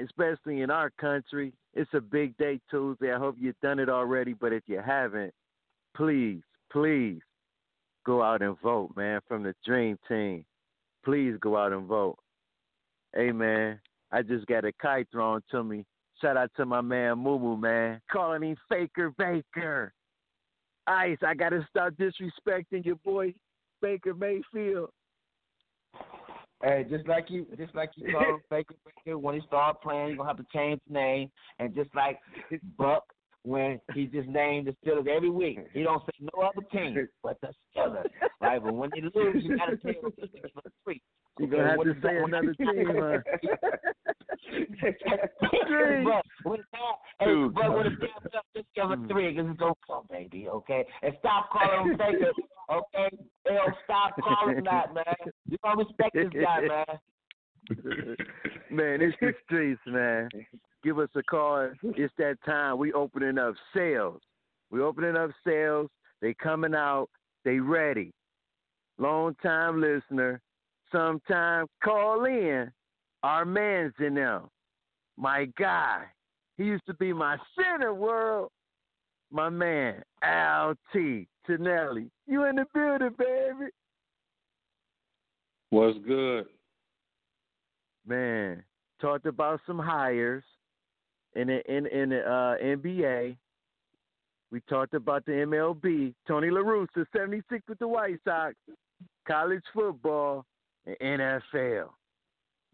[0.00, 3.12] especially in our country, it's a big day Tuesday.
[3.12, 5.34] I hope you've done it already, but if you haven't,
[5.96, 7.20] please, please
[8.06, 10.44] go out and vote, man, from the Dream Team.
[11.04, 12.18] Please go out and vote.
[13.14, 13.80] Hey, man,
[14.12, 15.84] I just got a kite thrown to me.
[16.20, 18.00] Shout out to my man Moo Moo, man.
[18.12, 19.92] Calling him Faker Baker.
[20.86, 23.34] Ice, I got to stop disrespecting your boy
[23.80, 24.90] Baker Mayfield.
[26.62, 30.16] Hey, just like you, just like you call Baker Baker when he start playing, you're
[30.16, 31.30] gonna have to change the name.
[31.58, 32.18] And just like
[32.78, 33.04] Buck,
[33.44, 37.38] when he just named the Steelers every week, he don't say no other team but
[37.40, 38.06] the Steelers,
[38.40, 38.62] right?
[38.62, 40.70] But when they lose, you gotta tell them the Steelers for the.
[41.38, 43.18] You're gonna have to say another team, huh?
[46.04, 49.08] but when that, but when it's down up, just give a hmm.
[49.08, 50.48] three because it's okay, baby.
[50.48, 52.30] Okay, and stop calling him Baker.
[52.70, 53.16] Okay,
[53.50, 55.04] L, stop calling that, man.
[55.48, 56.98] You don't respect this guy, man.
[58.70, 60.28] man, it's the streets, man.
[60.82, 61.70] Give us a call.
[61.82, 62.78] It's that time.
[62.78, 64.20] We opening up sales.
[64.70, 65.88] We opening up sales.
[66.20, 67.08] They coming out.
[67.44, 68.12] They ready.
[68.98, 70.40] Long time listener.
[70.92, 72.70] Sometime call in.
[73.22, 74.48] Our man's in them.
[75.16, 76.04] My guy.
[76.56, 78.50] He used to be my center world.
[79.32, 81.26] My man, Al T.
[81.46, 82.10] Tonelli.
[82.26, 83.70] You in the building, baby.
[85.70, 86.46] What's good?
[88.06, 88.62] Man,
[89.00, 90.44] talked about some hires
[91.34, 93.36] in the in in the uh, NBA.
[94.50, 96.14] We talked about the MLB.
[96.28, 98.54] Tony La Russa, 76 with the White Sox.
[99.26, 100.44] College football
[100.86, 101.88] and NFL.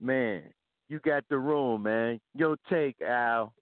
[0.00, 0.42] Man,
[0.88, 2.20] you got the room, man.
[2.34, 3.54] Your take, Al.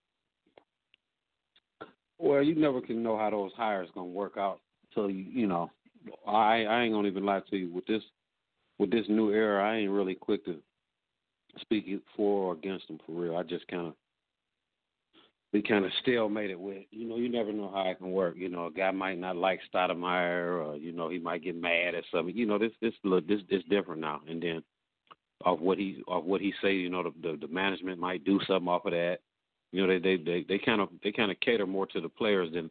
[2.18, 4.60] Well, you never can know how those hires gonna work out
[4.94, 5.70] till you you know.
[6.26, 8.02] I I ain't gonna even lie to you with this
[8.78, 9.62] with this new era.
[9.62, 10.56] I ain't really quick to
[11.60, 11.86] speak
[12.16, 13.36] for or against them for real.
[13.36, 13.94] I just kind of
[15.52, 15.92] we kind of
[16.50, 16.84] it with.
[16.90, 18.34] You know, you never know how it can work.
[18.36, 21.94] You know, a guy might not like Stoudemire, or you know, he might get mad
[21.94, 22.36] at something.
[22.36, 24.20] You know, this this look this this different now.
[24.28, 24.62] And then
[25.44, 28.40] of what he of what he say, you know, the, the the management might do
[28.46, 29.18] something off of that.
[29.72, 32.08] You know, they they they they kind of they kind of cater more to the
[32.08, 32.70] players than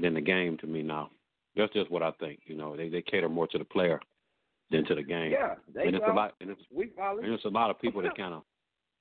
[0.00, 1.10] than the game to me now.
[1.54, 2.40] That's just what I think.
[2.46, 4.00] You know, they they cater more to the player
[4.72, 5.32] than to the game.
[5.32, 6.34] Yeah, they and it's a lot.
[6.40, 8.42] And it's, and it's a lot of people that kind of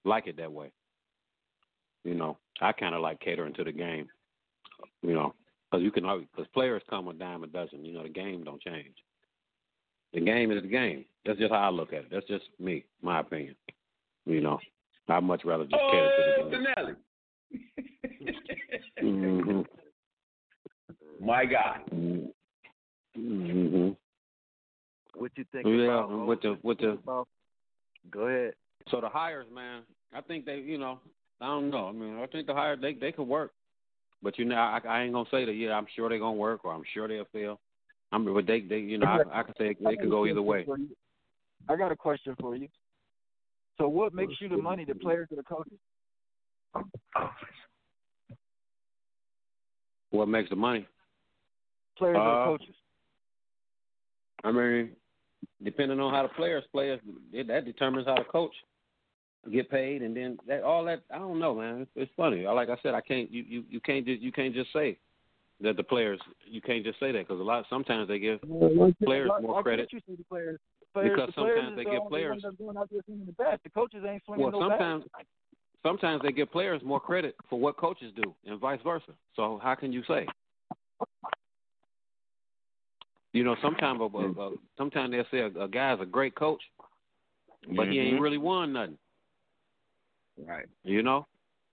[0.05, 0.71] like it that way.
[2.03, 4.07] You know, I kind of like catering to the game.
[5.01, 5.33] You know,
[5.69, 7.85] because you can because players come a dime a dozen.
[7.85, 8.95] You know, the game don't change.
[10.13, 11.05] The game is the game.
[11.25, 12.09] That's just how I look at it.
[12.11, 13.55] That's just me, my opinion.
[14.25, 14.59] You know,
[15.07, 16.65] I'd much rather just cater to Oh, the game.
[16.77, 16.95] Denelli.
[18.99, 19.61] hmm
[21.23, 21.79] My God.
[23.15, 23.91] hmm
[25.21, 26.97] What you think Yeah, about with the with the
[28.09, 28.53] Go ahead.
[28.89, 30.99] So the hires, man, I think they, you know,
[31.39, 31.85] I don't know.
[31.89, 33.51] I mean, I think the hires they they could work,
[34.23, 35.53] but you know, I, I ain't gonna say that.
[35.53, 37.59] Yeah, I'm sure they're gonna work, or I'm sure they'll fail.
[38.11, 40.65] I'm, but they, they, you know, I, I can say they could go either way.
[41.69, 42.67] I got a question for you.
[43.77, 45.77] So, what makes you the money, the players or the coaches?
[50.09, 50.87] What makes the money?
[51.95, 52.75] Players or Uh, the coaches?
[54.43, 54.89] I mean,
[55.63, 56.97] depending on how the players play,
[57.47, 58.53] that determines how the coach
[59.51, 61.01] get paid, and then that all that.
[61.13, 61.81] I don't know, man.
[61.81, 62.45] It's, it's funny.
[62.45, 63.31] Like I said, I can't.
[63.31, 64.97] You, you, you can't just you can't just say
[65.61, 66.19] that the players.
[66.45, 68.39] You can't just say that because a lot sometimes they give
[69.03, 69.89] players more credit.
[69.89, 70.59] can't you see the players?
[70.93, 73.25] players Because the sometimes they give players- ones that's going out there swinging
[73.63, 75.05] the coaches ain't swinging Well, no sometimes
[75.83, 79.13] sometimes they give players more credit for what coaches do, and vice versa.
[79.35, 80.27] So how can you say?
[83.33, 86.61] You know, sometimes a, a, a, sometimes they'll say a, a guy's a great coach,
[87.75, 88.21] but he ain't Mhm.
[88.21, 88.97] really won nothing.
[90.37, 90.67] Right.
[90.83, 91.27] You know,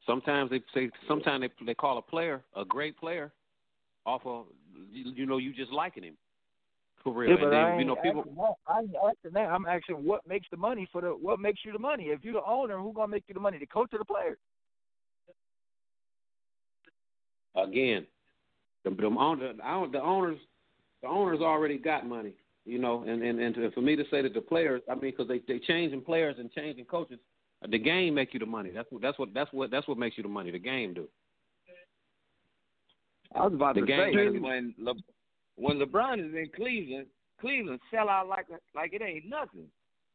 [0.06, 3.32] sometimes they say sometimes they they call a player a great player
[4.06, 4.46] off of
[4.90, 6.16] you, you know you just liking him
[7.02, 7.30] for real.
[7.30, 8.54] Yeah, and but then I you know people asking that.
[8.66, 9.50] I ain't asking that.
[9.50, 12.04] I'm asking what makes the money for the what makes you the money.
[12.04, 13.58] If you're the owner, who gonna make you the money?
[13.58, 14.38] The coach or the player?
[17.56, 18.06] again,
[18.84, 19.52] the the, owner,
[19.90, 20.38] the owners
[21.02, 22.32] the owners already got money,
[22.64, 25.12] you know, and and and to, for me to say that the players, I mean,
[25.16, 27.18] because they they changing players and changing coaches,
[27.62, 28.70] uh, the game make you the money.
[28.70, 30.50] That's what that's what that's what that's what makes you the money.
[30.50, 31.08] The game do.
[33.34, 34.94] I was about The to game say is- when Le,
[35.56, 37.06] when LeBron is in Cleveland,
[37.40, 39.66] Cleveland sell out like like it ain't nothing.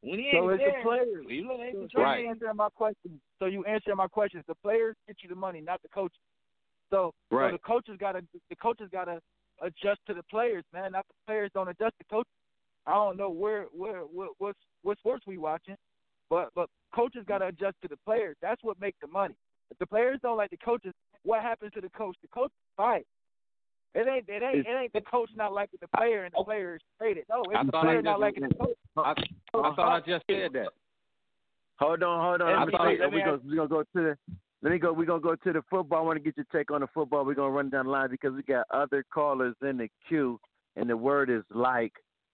[0.02, 1.26] When he So ain't it's the there, players.
[1.26, 2.24] Cleveland ain't the So same.
[2.26, 3.22] you answering my question.
[3.40, 4.44] So you answering my questions.
[4.48, 6.20] The players get you the money, not the coaches.
[6.90, 7.52] So, Right.
[7.52, 9.22] so the coaches gotta the coaches gotta
[9.62, 10.92] adjust to the players, man.
[10.94, 12.32] Not the players don't adjust to coaches.
[12.86, 15.76] I don't know where where what what, what sports we watching,
[16.30, 18.36] but but coaches gotta adjust to the players.
[18.42, 19.36] That's what makes the money.
[19.72, 20.94] If the players don't like the coaches,
[21.24, 22.16] what happens to the coach?
[22.22, 23.06] The coach fight.
[23.96, 26.76] It ain't it ain't it ain't the coach not liking the player and the player
[26.76, 27.26] is traded.
[27.30, 28.78] No, it's I the thought player not just- liking the coach.
[28.98, 30.68] I, I thought I just said that.
[31.80, 32.50] Hold on, hold on.
[32.50, 34.18] And Let me I say, thought- we go, we gonna go to the.
[34.64, 34.94] Let me go.
[34.94, 36.00] We're gonna go to the football.
[36.00, 37.26] I want to get your take on the football.
[37.26, 40.40] We're gonna run down the line because we got other callers in the queue,
[40.78, 41.92] and the word is like,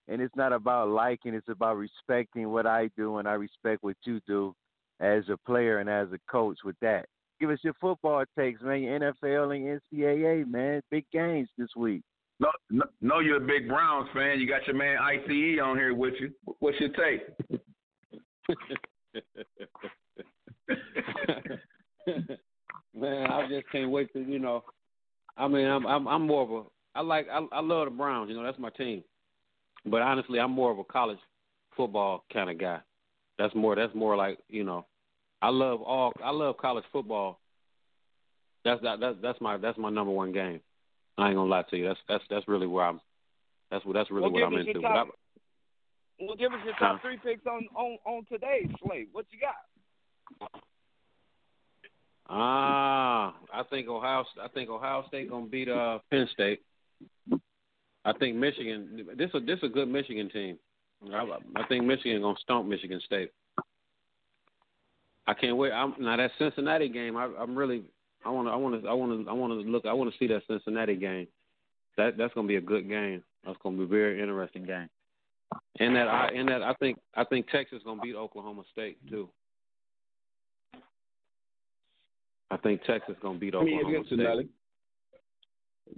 [0.08, 1.34] and it's not about liking.
[1.34, 4.54] It's about respecting what I do, and I respect what you do
[5.00, 6.60] as a player and as a coach.
[6.64, 7.08] With that,
[7.40, 8.84] give us your football takes, man.
[8.84, 10.84] Your NFL and NCAA, man.
[10.92, 12.04] Big games this week.
[12.40, 14.40] No, no, know you're a big Browns fan.
[14.40, 16.30] You got your man ICE on here with you.
[16.60, 17.22] What's your take?
[22.96, 24.64] Man, I just can't wait to you know.
[25.38, 26.64] I mean, I'm I'm I'm more of a
[26.96, 28.30] I like I I love the Browns.
[28.30, 29.04] You know, that's my team.
[29.86, 31.20] But honestly, I'm more of a college
[31.78, 32.80] football kind of guy.
[33.38, 34.86] That's more that's more like you know.
[35.42, 37.40] I love all I love college football.
[38.66, 40.60] That's that, that's that's my that's my number one game.
[41.18, 41.88] I ain't gonna lie to you.
[41.88, 43.00] That's that's that's really where I'm.
[43.72, 44.82] That's what that's really Well, what I'm into.
[44.82, 45.20] But I, top-
[46.20, 49.10] Well, give us your top three picks on on on today's slate.
[49.12, 50.52] What you got?
[52.30, 54.24] Ah, I think Ohio.
[54.42, 56.62] I think Ohio State gonna beat uh Penn State.
[58.06, 59.08] I think Michigan.
[59.18, 60.58] This a this a good Michigan team.
[61.12, 61.26] I,
[61.56, 63.32] I think Michigan gonna stomp Michigan State.
[65.26, 65.72] I can't wait.
[65.72, 67.18] I'm now that Cincinnati game.
[67.18, 67.84] I, I'm really.
[68.26, 68.52] I want to.
[68.52, 68.88] I want to.
[68.88, 69.30] I want to.
[69.30, 69.86] I want to look.
[69.86, 71.28] I want to see that Cincinnati game.
[71.98, 73.24] That that's gonna be a good game.
[73.46, 74.90] That's gonna be a very interesting game.
[75.80, 79.30] And that I and that I think I think Texas gonna beat Oklahoma State too.
[82.52, 84.50] I think Texas is gonna beat Oklahoma State.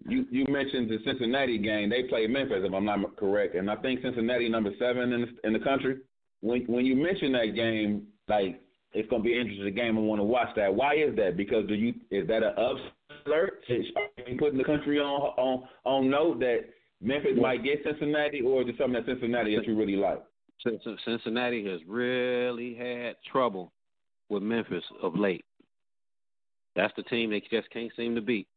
[0.07, 1.89] You you mentioned the Cincinnati game.
[1.89, 5.47] They play Memphis, if I'm not correct, and I think Cincinnati number seven in the,
[5.47, 5.97] in the country.
[6.41, 8.61] When when you mention that game, like
[8.93, 9.97] it's going to be an interesting game.
[9.97, 10.73] I want to watch that.
[10.73, 11.37] Why is that?
[11.37, 12.53] Because do you is that an
[13.25, 13.63] alert?
[13.69, 13.85] Is
[14.39, 16.65] putting the country on on on note that
[17.01, 20.21] Memphis might get Cincinnati, or is it something that Cincinnati that you really like?
[21.05, 23.71] Cincinnati has really had trouble
[24.29, 25.43] with Memphis of late.
[26.75, 28.47] That's the team they just can't seem to beat.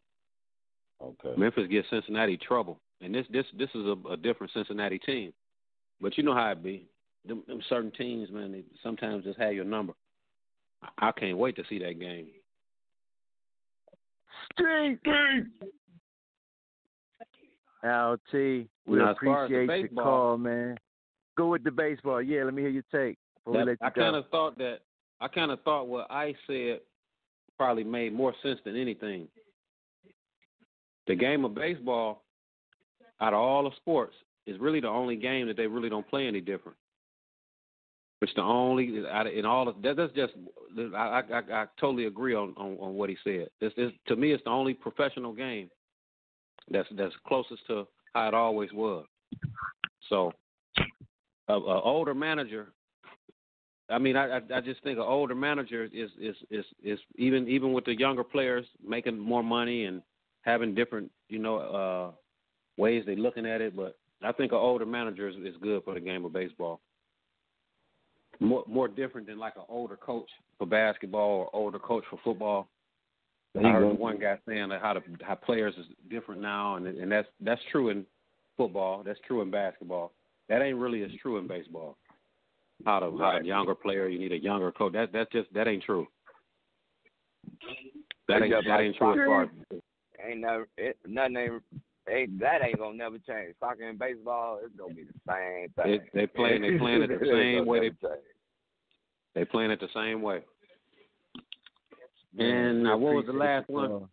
[1.02, 1.34] Okay.
[1.36, 5.32] Memphis gives Cincinnati trouble, and this this this is a, a different Cincinnati team.
[6.00, 6.86] But you know how it be.
[7.26, 9.94] Them, them certain teams, man, they sometimes just have your number.
[10.98, 12.26] I can't wait to see that game.
[14.52, 14.98] Street.
[17.82, 18.32] LT,
[18.86, 20.78] we Now, as far as the appreciate your baseball- call, man.
[21.36, 22.22] Go with the baseball.
[22.22, 24.56] Yeah, let me hear your take before we That- let you I kind of thought
[24.58, 24.80] that
[25.20, 26.80] I kind of thought what I said
[27.56, 29.28] probably made more sense than anything.
[31.06, 32.24] The game of baseball,
[33.20, 34.14] out of all the sports,
[34.46, 36.76] is really the only game that they really don't play any different.
[38.22, 39.02] It's the only
[39.36, 40.32] in all of that, that's just
[40.96, 43.48] I, I I I totally agree on on, on what he said.
[43.60, 45.68] This is to me, it's the only professional game
[46.70, 49.04] that's that's closest to how it always was.
[50.08, 50.32] So,
[51.48, 52.72] a, a older manager
[53.90, 57.72] I mean, I I, just think an older manager is is is is even even
[57.72, 60.00] with the younger players making more money and
[60.42, 62.10] having different you know uh
[62.80, 63.76] ways they're looking at it.
[63.76, 66.80] But I think an older manager is, is good for the game of baseball.
[68.40, 70.28] More more different than like an older coach
[70.58, 72.68] for basketball or older coach for football.
[73.56, 77.12] I heard one guy saying that how the how players is different now, and and
[77.12, 78.04] that's that's true in
[78.56, 79.02] football.
[79.04, 80.12] That's true in basketball.
[80.48, 81.96] That ain't really as true in baseball.
[82.84, 84.92] How the how the younger player, you need a younger coach.
[84.92, 86.06] That that's just that ain't true.
[88.28, 89.80] That ain't that ain't true as far as
[90.26, 91.62] Ain't never it, nothing ain't,
[92.08, 93.54] ain't that ain't gonna never change.
[93.60, 96.00] Soccer and baseball, it's gonna be the same thing.
[96.12, 98.24] They they playing they playing it the same way they never change.
[99.34, 100.42] they playing it the same way.
[102.38, 104.08] And now, what was the last one?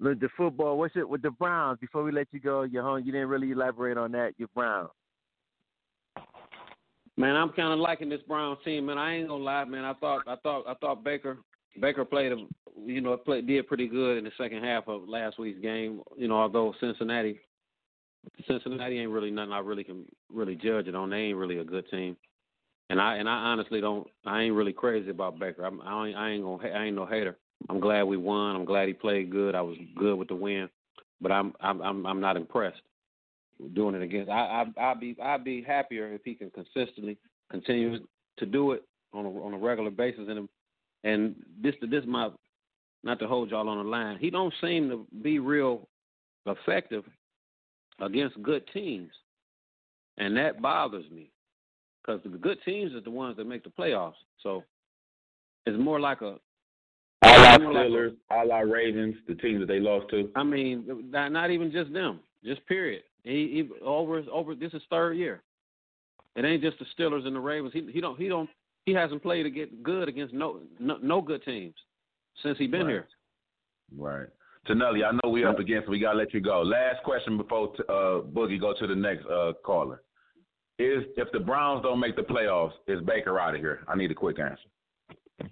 [0.00, 0.76] Look, the football.
[0.78, 1.78] What's it with the Browns?
[1.80, 3.02] Before we let you go, your home.
[3.04, 4.34] You didn't really elaborate on that.
[4.36, 4.90] Your Browns.
[7.16, 8.98] Man, I'm kind of liking this Browns team, man.
[8.98, 9.84] I ain't gonna lie, man.
[9.84, 11.38] I thought I thought I thought Baker
[11.80, 12.32] Baker played
[12.84, 16.00] you know played did pretty good in the second half of last week's game.
[16.16, 17.38] You know, although Cincinnati
[18.48, 21.10] Cincinnati ain't really nothing I really can really judge it on.
[21.10, 22.16] They ain't really a good team.
[22.90, 24.08] And I and I honestly don't.
[24.26, 25.64] I ain't really crazy about Baker.
[25.64, 26.68] I'm, I ain't, I ain't gonna.
[26.68, 27.36] I ain't no hater.
[27.68, 28.56] I'm glad we won.
[28.56, 29.54] I'm glad he played good.
[29.54, 30.68] I was good with the win,
[31.20, 32.82] but I'm I'm I'm, I'm not impressed
[33.74, 34.30] doing it against.
[34.30, 37.16] I I I'd be I'd be happier if he can consistently
[37.50, 37.98] continue
[38.38, 40.26] to do it on a on a regular basis.
[40.28, 40.48] And
[41.04, 42.30] and this this my
[43.02, 44.18] not to hold y'all on the line.
[44.18, 45.88] He don't seem to be real
[46.46, 47.04] effective
[48.00, 49.10] against good teams,
[50.18, 51.30] and that bothers me
[52.02, 54.14] because the good teams are the ones that make the playoffs.
[54.42, 54.64] So
[55.66, 56.38] it's more like a
[57.22, 60.30] All our more like a- Steelers, all Ravens, the teams that they lost to.
[60.34, 63.02] I mean, not, not even just them, just period.
[63.24, 63.30] He,
[63.70, 64.54] he over over.
[64.54, 65.42] This is third year.
[66.36, 67.72] It ain't just the Steelers and the Ravens.
[67.72, 68.48] He he don't he don't
[68.86, 71.74] he hasn't played to get good against no no, no good teams
[72.42, 72.90] since he been Right.
[72.90, 73.08] here.
[73.96, 74.28] Right.
[74.66, 76.62] Tonelli, I know we up against, so we gotta let you go.
[76.62, 80.02] Last question before t- uh, Boogie go to the next uh, caller.
[80.78, 83.84] Is if the Browns don't make the playoffs, is Baker out of here?
[83.86, 85.50] I need a quick answer.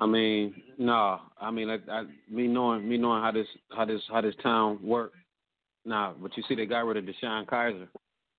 [0.00, 1.20] I mean, no.
[1.40, 4.78] I mean, I, I, me knowing me knowing how this how this how this town
[4.82, 5.12] work.
[5.84, 7.88] Nah, but you see, they got rid of DeShone Kizer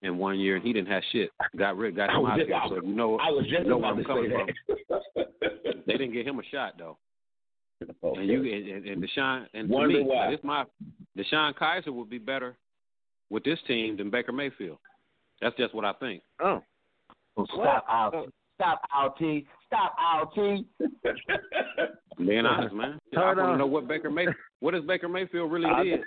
[0.01, 1.29] in one year, and he didn't have shit.
[1.57, 2.55] Got rid, got him out of just- here.
[2.57, 4.47] I So you know, I was just you know about where to I'm say coming
[4.87, 5.25] that.
[5.65, 5.81] from.
[5.87, 6.97] They didn't get him a shot though.
[7.81, 8.19] Okay.
[8.19, 10.29] And you and, and, and DeShone and to me, why.
[10.31, 10.65] this my
[11.17, 12.57] DeShone Kizer would be better
[13.29, 14.77] with this team than Baker Mayfield.
[15.41, 16.21] That's just what I think.
[16.41, 16.61] Oh.
[17.37, 18.31] oh stop out.
[18.55, 19.47] Stop out, T.
[19.67, 20.65] Stop out, T.
[22.17, 22.99] Being honest, man.
[23.15, 24.25] I Hold want to know what Baker May
[24.59, 26.01] what does Baker Mayfield really I'll- did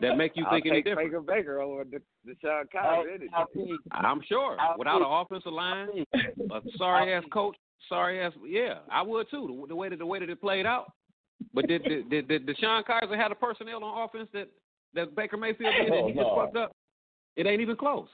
[0.00, 1.10] that make you I'll think any take different.
[1.10, 3.14] Baker Baker over the, the Shone Kizer.
[3.14, 3.72] any day.
[3.92, 4.56] I'm sure.
[4.60, 7.56] I'll Without an offensive line, a sorry ass coach,
[7.88, 9.60] sorry ass yeah, I would too.
[9.62, 10.92] The, the way that the way that it played out.
[11.54, 14.48] But did did did, did DeShone Kizer have the personnel on offense that
[14.94, 16.76] that Baker Mayfield did and he just Oh, fucked up?
[17.36, 18.08] It ain't even close.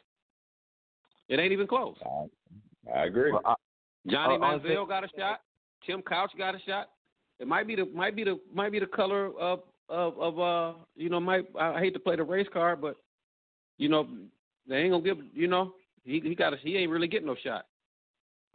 [1.28, 1.96] It ain't even close.
[2.94, 3.32] I agree.
[3.32, 3.54] Well, I-
[4.08, 5.40] Johnny Uh, on Manziel got a shot.
[5.84, 6.90] Tim Couch got a shot.
[7.40, 10.72] It might be the might be the might be the color of of of uh
[10.96, 12.96] you know might I hate to play the race card, but
[13.78, 14.08] you know
[14.68, 15.72] they ain't gonna give you know
[16.04, 17.66] he he got a, he ain't really getting no shot.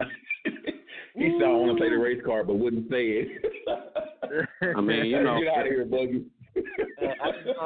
[1.14, 4.48] he said I want to play the race card, but wouldn't say it.
[4.76, 6.24] I mean you know Get out of here, Boogie.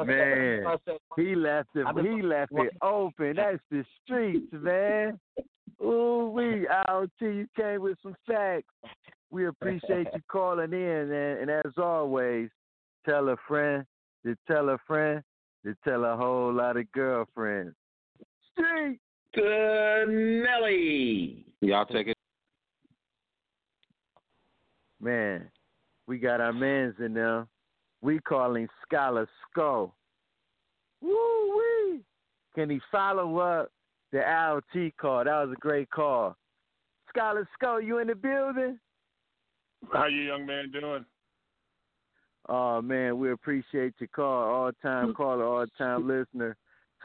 [0.05, 0.63] Man,
[1.17, 1.85] he left it.
[2.05, 3.35] He left it open.
[3.35, 5.19] That's the streets, man.
[5.83, 8.73] Ooh, we out to you came with some facts.
[9.29, 12.49] We appreciate you calling in, and, and as always,
[13.07, 13.85] tell a friend
[14.25, 15.23] to tell a friend
[15.65, 17.75] to tell a whole lot of girlfriends.
[18.53, 18.99] Street.
[19.33, 21.45] Good Nelly.
[21.61, 22.17] Y'all take it.
[25.01, 25.49] Man,
[26.07, 27.45] we got our mans in there.
[28.01, 29.95] We calling Scholar Skull.
[31.01, 32.01] Woo wee!
[32.55, 33.71] Can he follow up
[34.11, 35.23] the LT call?
[35.23, 36.35] That was a great call.
[37.09, 38.79] Scholar Skull, you in the building?
[39.93, 41.05] How you young man doing?
[42.49, 44.43] Oh man, we appreciate your call.
[44.43, 46.55] All time caller, all time listener.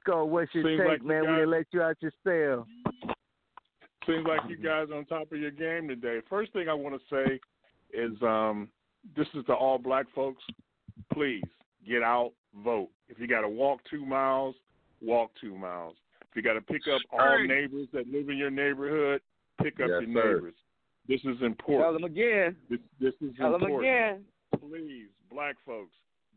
[0.00, 1.20] Skull, what's your Seems take, like you man?
[1.22, 2.66] We guys- didn't let you out your spell.
[4.06, 6.18] Seems like you guys on top of your game today.
[6.28, 7.38] First thing I want to say
[7.96, 8.68] is um,
[9.16, 10.42] this is to all black folks.
[11.12, 11.44] Please
[11.86, 12.32] get out,
[12.64, 12.88] vote.
[13.08, 14.56] If you got to walk two miles,
[15.00, 15.94] walk two miles.
[16.30, 17.46] If you got to pick up all Hey.
[17.46, 19.20] neighbors that live in your neighborhood,
[19.62, 20.34] pick up Yes, your sir.
[20.34, 20.54] neighbors.
[21.06, 21.82] This is important.
[21.84, 22.56] Tell them again.
[22.70, 24.24] This, this is Tell them again.
[24.68, 25.94] Please, black folks,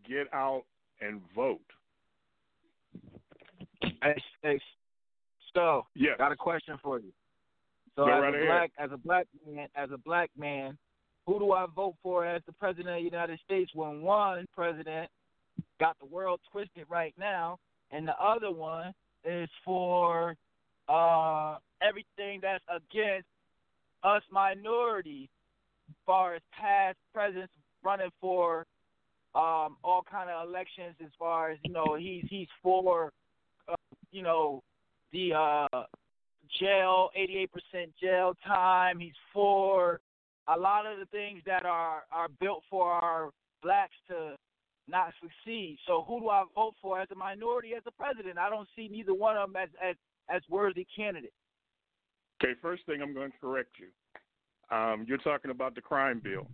[0.07, 0.63] get out
[1.01, 1.59] and vote.
[4.01, 4.59] Hey, hey,
[5.53, 6.17] so Yes.
[6.17, 7.11] got a question for you.
[7.95, 10.77] So as right a black as a black man as a black man,
[11.26, 15.09] who do I vote for as the president of the United States when one president
[15.80, 17.57] got the world twisted right now
[17.91, 18.93] and the other one
[19.23, 20.35] is for
[20.88, 23.27] uh everything that's against
[24.03, 25.30] us minorities
[25.89, 27.53] as far as past presidents
[27.84, 28.65] running for
[29.36, 33.12] um all kind of elections as far as you know he's he's for
[33.70, 33.76] uh,
[34.12, 34.64] you know
[35.12, 35.84] the uh
[36.60, 37.48] jail 88%
[38.02, 39.99] jail time he's for
[40.48, 43.32] a lot of the things that are are built for our
[43.62, 44.36] blacks to
[44.88, 48.49] not succeed so who do i vote for as a minority as a president i
[48.49, 49.95] don't see neither one of them as as
[50.30, 51.34] as worthy candidates
[52.44, 53.88] Okay, first thing I'm going to correct you.
[54.76, 56.48] Um, you're talking about the crime bill.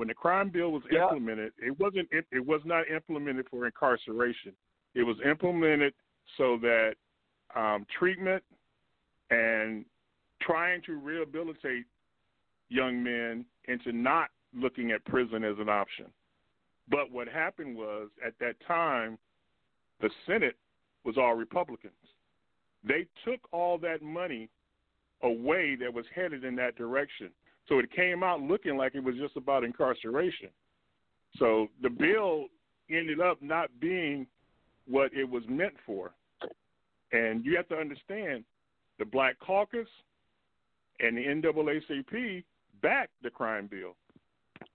[0.00, 1.02] When the crime bill was Yeah.
[1.02, 4.56] implemented, it wasn't it, it was not implemented for incarceration.
[4.94, 5.92] It was implemented
[6.38, 6.96] so that
[7.54, 8.42] um, treatment
[9.28, 9.84] and
[10.40, 11.84] trying to rehabilitate
[12.70, 16.06] young men into not looking at prison as an option.
[16.88, 19.18] But what happened was at that time,
[20.00, 20.56] the Senate
[21.04, 21.92] was all Republicans.
[22.82, 24.48] They took all that money
[25.20, 27.30] away that was headed in that direction.
[27.70, 30.48] So it came out looking like it was just about incarceration.
[31.38, 32.46] So the bill
[32.90, 34.26] ended up not being
[34.88, 36.10] what it was meant for.
[37.12, 38.44] And you have to understand
[38.98, 39.86] the Black Caucus
[40.98, 42.42] and the NAACP
[42.82, 43.94] backed the crime bill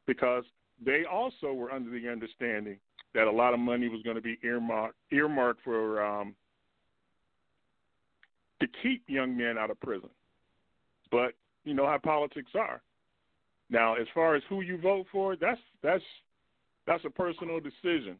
[0.07, 0.45] because
[0.83, 2.77] they also were under the understanding
[3.13, 6.33] that a lot of money was going to be earmarked earmarked for um,
[8.61, 10.09] to keep young men out of prison.
[11.11, 11.33] But
[11.65, 12.81] you know how politics are.
[13.69, 16.03] Now, as far as who you vote for, that's that's
[16.87, 18.17] that's a personal decision.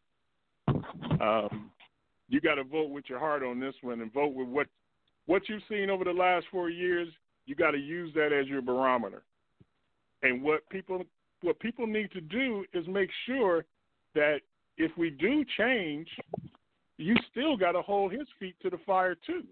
[1.20, 1.70] Um,
[2.28, 4.66] you got to vote with your heart on this one, and vote with what
[5.26, 7.08] what you've seen over the last four years.
[7.46, 9.22] You got to use that as your barometer.
[10.22, 11.04] And what people
[11.42, 13.64] what people need to do is make sure
[14.14, 14.38] that
[14.78, 16.08] if we do change,
[16.98, 19.44] you still got to hold his feet to the fire too.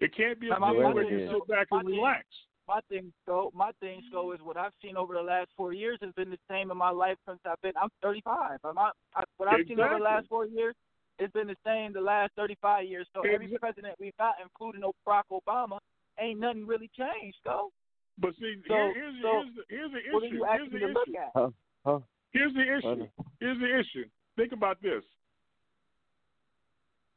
[0.00, 2.24] It can't be a My- thing where you sit back and thing- relax.
[2.70, 5.98] My thing so my thing so is what I've seen over the last four years
[6.02, 8.60] has been the same in my life since I've been I'm 35.
[8.64, 10.74] I'm not, I, what I've seen over the last four years,
[11.18, 13.06] it's been the same the last 35 years.
[13.12, 15.78] So every Exa- president we've got, including Barack Obama,
[16.20, 17.38] ain't nothing really changed.
[17.44, 17.70] though.
[18.18, 20.34] But see, So- here's, the, so here's, the, here's the what are issue.
[20.36, 21.18] you Here's the me to look issue.
[21.18, 21.30] at?
[21.34, 21.50] Huh?
[21.84, 21.98] Huh?
[22.32, 23.06] Here's the issue.
[23.40, 24.04] Here's the issue.
[24.36, 25.02] Think about this.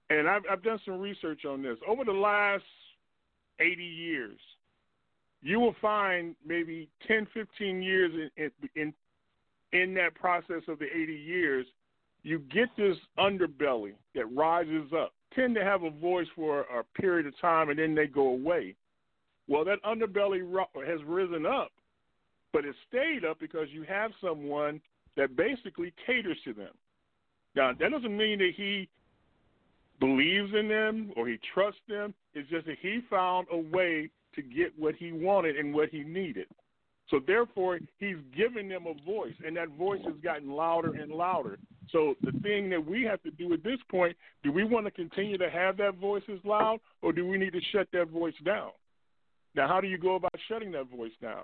[0.09, 1.77] And I've, I've done some research on this.
[1.87, 2.63] Over the last
[3.59, 4.39] 80 years,
[5.43, 8.93] you will find maybe 10, 15 years in, in,
[9.73, 11.65] in that process of the 80 years,
[12.23, 17.27] you get this underbelly that rises up, tend to have a voice for a period
[17.27, 18.75] of time, and then they go away.
[19.49, 20.39] Well, that underbelly
[20.87, 21.71] has risen up,
[22.53, 24.79] but it stayed up because you have someone
[25.17, 26.71] that basically caters to them.
[27.55, 28.87] Now, that doesn't mean that he
[29.99, 32.13] believes in them or he trusts them.
[32.33, 36.03] It's just that he found a way to get what he wanted and what he
[36.03, 36.47] needed.
[37.09, 41.59] So therefore, he's giving them a voice, and that voice has gotten louder and louder.
[41.91, 44.91] So the thing that we have to do at this point, do we want to
[44.91, 48.33] continue to have that voice as loud, or do we need to shut that voice
[48.45, 48.71] down?
[49.53, 51.43] Now, how do you go about shutting that voice down?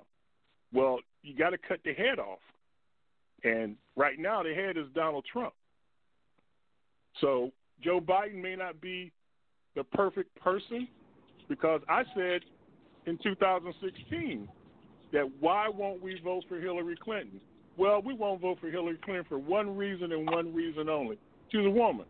[0.73, 2.39] Well, you got to cut the head off.
[3.43, 5.53] And right now, the head is Donald Trump.
[7.21, 7.51] So
[7.83, 9.11] Joe Biden may not be
[9.75, 10.87] the perfect person
[11.47, 12.41] because I said
[13.09, 14.47] in 2016
[15.11, 17.41] that why won't we vote for Hillary Clinton?
[17.75, 21.17] Well, we won't vote for Hillary Clinton for one reason and one reason only.
[21.51, 22.05] She's a woman.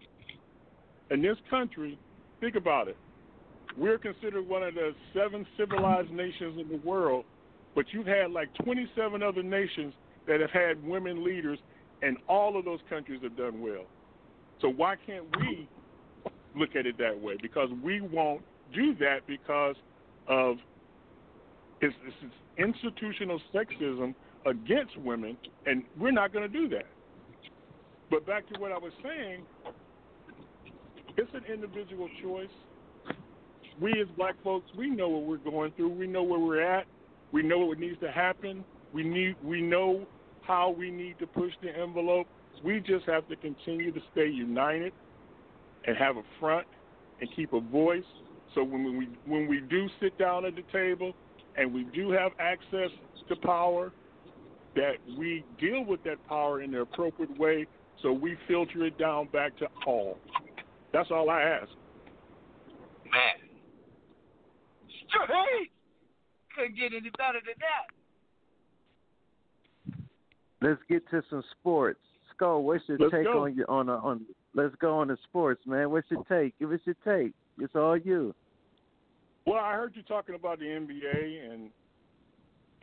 [1.10, 1.98] In this country,
[2.42, 2.98] think about it.
[3.78, 7.24] We're considered one of the seven civilized nations in the world,
[7.76, 9.94] but you've had like 27 other nations
[10.28, 11.60] that have had women leaders,
[12.02, 13.86] and all of those countries have done well.
[14.60, 15.70] So why can't we
[16.56, 17.38] look at it that way?
[17.42, 18.42] Because we won't
[18.74, 19.76] do that because
[20.28, 20.58] of
[21.82, 21.96] it's,
[22.58, 24.14] institutional sexism
[24.46, 26.86] against women, and we're not going to do that.
[28.10, 29.44] But back to what I was saying,
[31.18, 32.48] it's an individual choice.
[33.80, 35.90] We as black folks, we know what we're going through.
[35.90, 36.86] We know where we're at.
[37.32, 38.64] We know what needs to happen.
[38.94, 39.36] We need.
[39.44, 40.06] We know
[40.42, 42.28] how we need to push the envelope.
[42.64, 44.92] We just have to continue to stay united
[45.86, 46.68] and have a front
[47.22, 48.04] and keep a voice.
[48.56, 51.14] So when we when we do sit down at the table
[51.60, 52.90] and we do have access
[53.28, 53.92] to power,
[54.76, 57.68] that we deal with that power in the appropriate way
[58.02, 60.18] so we filter it down back to all.
[60.94, 61.70] That's all I ask.
[63.12, 63.50] Man.
[65.10, 65.72] Straight.
[66.56, 67.88] Couldn't get any better than that.
[70.62, 72.00] Let's get to some sports.
[72.36, 73.44] Skull, what's your Let's take go.
[73.44, 74.22] on your on a, on?
[74.56, 75.92] Let's go on the sports, man.
[75.92, 76.58] What's your take?
[76.60, 77.34] Give us your take.
[77.60, 78.34] It's all you.
[79.50, 81.72] Well, I heard you talking about the NBA, and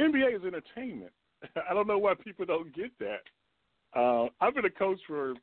[0.01, 1.13] NBA is entertainment.
[1.71, 3.23] I don't know why people don't get that.
[3.95, 5.35] Uh, I've been a coach for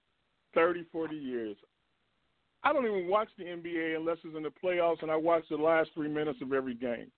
[0.53, 1.55] 30, 40 years.
[2.65, 5.55] I don't even watch the NBA unless it's in the playoffs, and I watch the
[5.55, 7.09] last three minutes of every game.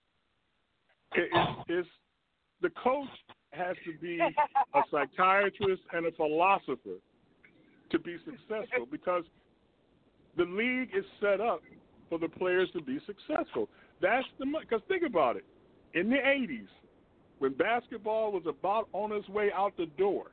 [1.14, 1.90] It, it's, it's
[2.62, 3.08] the coach
[3.54, 7.00] has to be a psychiatrist and a philosopher
[7.90, 9.24] to be successful because
[10.38, 11.62] the league is set up
[12.08, 13.68] for the players to be successful.
[14.06, 15.46] That's the because think about it.
[15.96, 16.68] In the '80s,
[17.40, 20.26] when basketball was about on its way out the door,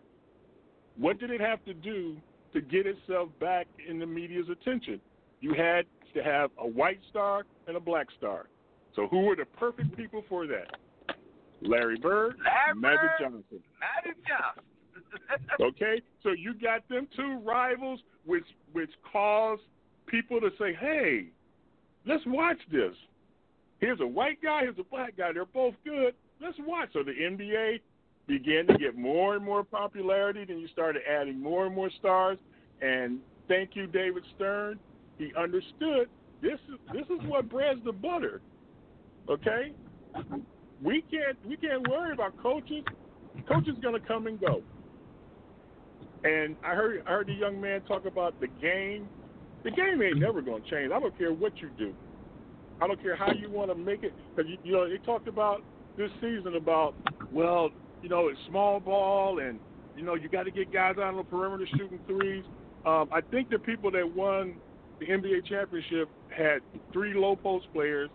[0.99, 2.17] what did it have to do
[2.53, 5.01] to get itself back in the media's attention?
[5.41, 8.49] You had to have a white star and a black star.
[8.95, 10.77] So who were the perfect people for that?
[11.63, 13.43] Larry Bird, Larry Magic Johnson.
[13.81, 14.65] Magic Johnson.
[15.61, 19.63] Okay, so you got them two rivals, which which caused
[20.07, 21.29] people to say, "Hey,
[22.07, 22.95] let's watch this."
[23.83, 25.33] Here's a white guy, here's a black guy.
[25.33, 26.15] They're both good.
[26.41, 26.91] Let's watch.
[26.93, 27.81] So the NBA
[28.29, 30.45] began to get more and more popularity.
[30.45, 32.39] Then you started adding more and more stars.
[32.81, 33.19] And
[33.49, 34.79] thank you, David Stern.
[35.19, 36.09] He understood
[36.41, 38.41] this is this is what breads the butter.
[39.29, 39.73] Okay,
[40.81, 42.85] we can't we can't worry about coaches.
[43.49, 44.63] Coaches gonna come and go.
[46.23, 49.09] And I heard I heard the young man talk about the game.
[49.65, 50.93] The game ain't never gonna change.
[50.93, 51.93] I don't care what you do.
[52.83, 54.13] I don't care how you want to make it.
[54.35, 55.63] Because you, you know they talked about
[55.97, 56.95] this season about
[57.33, 57.71] well,
[58.03, 59.61] you know it's small ball and
[59.97, 62.45] you know you got to get guys out on the perimeter shooting threes.
[62.85, 64.57] Um, I think the people that won
[64.99, 66.59] the NBA championship had
[66.93, 68.11] three low post players,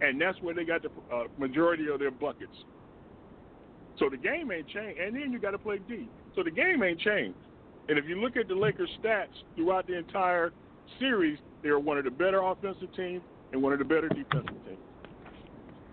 [0.00, 2.50] and that's where they got the uh, majority of their buckets.
[4.00, 6.08] So the game ain't changed, and then you got to play D.
[6.34, 7.38] So the game ain't changed.
[7.88, 10.52] And if you look at the Lakers' stats throughout the entire
[10.98, 13.22] series, they are one of the better offensive teams
[13.52, 14.78] and one of the better defensive teams.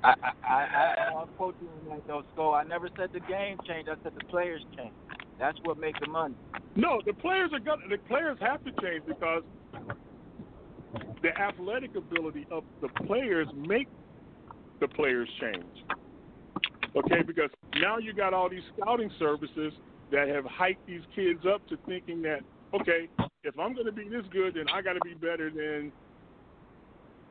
[0.03, 2.53] I I I, I I'll quote you on that though, Skull.
[2.53, 3.89] I never said the game changed.
[3.89, 4.95] I said the players changed.
[5.39, 6.35] That's what makes the money.
[6.75, 7.87] No, the players are gonna.
[7.89, 9.43] The players have to change because
[11.21, 13.87] the athletic ability of the players make
[14.79, 15.65] the players change.
[16.95, 19.73] Okay, because now you got all these scouting services
[20.11, 22.39] that have hyped these kids up to thinking that
[22.73, 23.07] okay,
[23.43, 25.91] if I'm going to be this good, then I got to be better than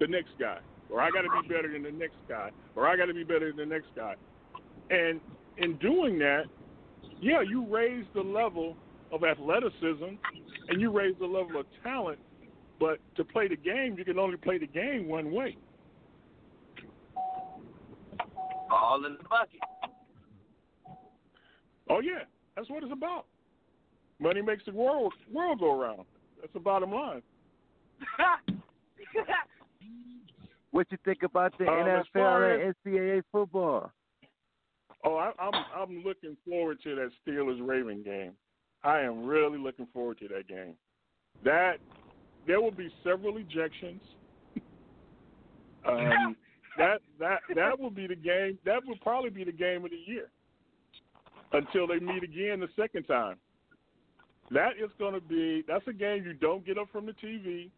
[0.00, 0.58] the next guy,
[0.90, 3.24] or I got to be better than the next guy, or I got to be
[3.24, 4.14] better than the next guy.
[4.90, 5.20] And
[5.58, 6.44] in doing that,
[7.20, 8.76] yeah, you raise the level
[9.12, 10.16] of athleticism
[10.68, 12.18] and you raise the level of talent,
[12.80, 15.56] but to play the game, you can only play the game one way.
[18.70, 19.60] All in the bucket.
[21.88, 22.24] Oh yeah,
[22.56, 23.26] that's what it's about.
[24.18, 26.04] Money makes the world world go around.
[26.40, 27.22] That's the bottom line.
[30.74, 33.92] What you think about the Um, NFL and NCAA football?
[35.04, 38.32] Oh, I, I'm I'm looking forward to that Steelers Raven game.
[38.82, 40.74] I am really looking forward to that game.
[41.44, 41.76] That
[42.48, 44.00] there will be several ejections.
[45.86, 46.34] um,
[46.76, 48.58] that that that will be the game.
[48.64, 50.28] That will probably be the game of the year
[51.52, 53.36] until they meet again the second time.
[54.50, 55.62] That is going to be.
[55.68, 57.70] That's a game you don't get up from the TV.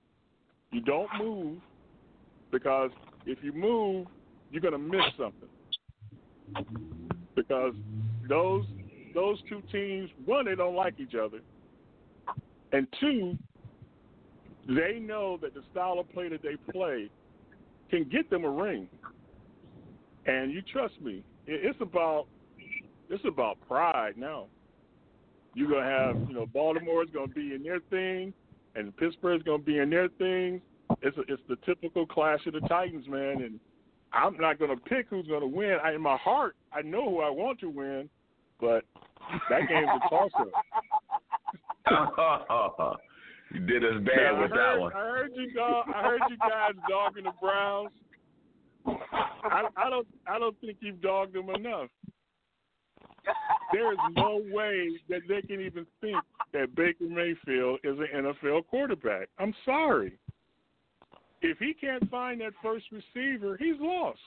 [0.71, 1.61] You don't move
[2.59, 2.91] because
[3.27, 4.07] if you move,
[4.51, 5.49] you're going to miss something
[7.35, 7.75] because
[8.29, 8.65] those
[9.15, 11.41] those two teams, one, they don't like each other,
[12.73, 13.37] and two,
[14.69, 17.11] they know that the style of play that they play
[17.91, 18.89] can get them a ring.
[20.27, 22.27] And you trust me, it's about
[23.11, 24.47] it's about pride now.
[25.55, 28.33] You're gonna have, you know, Baltimore's gonna be in their thing,
[28.75, 30.61] and Pittsburgh's gonna be in their thing.
[31.03, 33.43] It's a, it's the typical clash of the Titans, man.
[33.43, 33.61] And
[34.13, 35.77] I'm not gonna pick who's gonna win.
[35.83, 38.09] I, in my heart, I know who I want to win,
[38.61, 38.85] but
[39.51, 40.49] that game's a toss up.
[43.53, 44.93] you did us bad now, with heard, that one.
[44.93, 47.91] I heard you dog, I heard you guys dogging the Browns.
[48.87, 51.89] I, I don't I don't think you've dogged them enough.
[53.73, 56.17] There is no way that they can even think
[56.53, 59.29] that Baker Mayfield is an NFL quarterback.
[59.39, 60.19] I'm sorry.
[61.43, 64.19] If he can't find that first receiver, he's lost.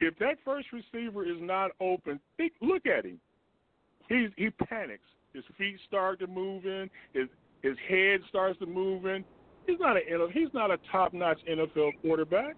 [0.00, 3.20] If that first receiver is not open, think, look at him.
[4.08, 5.08] He's he panics.
[5.32, 6.90] His feet start to move in.
[7.12, 7.28] His
[7.62, 9.24] his head starts to move in.
[9.66, 10.00] He's not a
[10.32, 12.56] he's not a top notch NFL quarterback.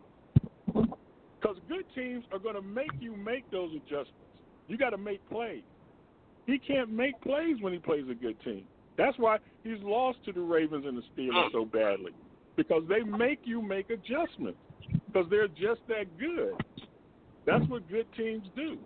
[0.67, 4.15] Because good teams are going to make you make those adjustments.
[4.67, 5.63] You got to make plays.
[6.47, 8.65] He can't make plays when he plays a good team.
[8.97, 11.49] That's why he's lost to the Ravens and the Steelers oh.
[11.53, 12.13] so badly
[12.59, 14.59] because they make you make adjustments
[15.07, 16.53] because they're just that good.
[17.47, 18.77] That's what good teams do.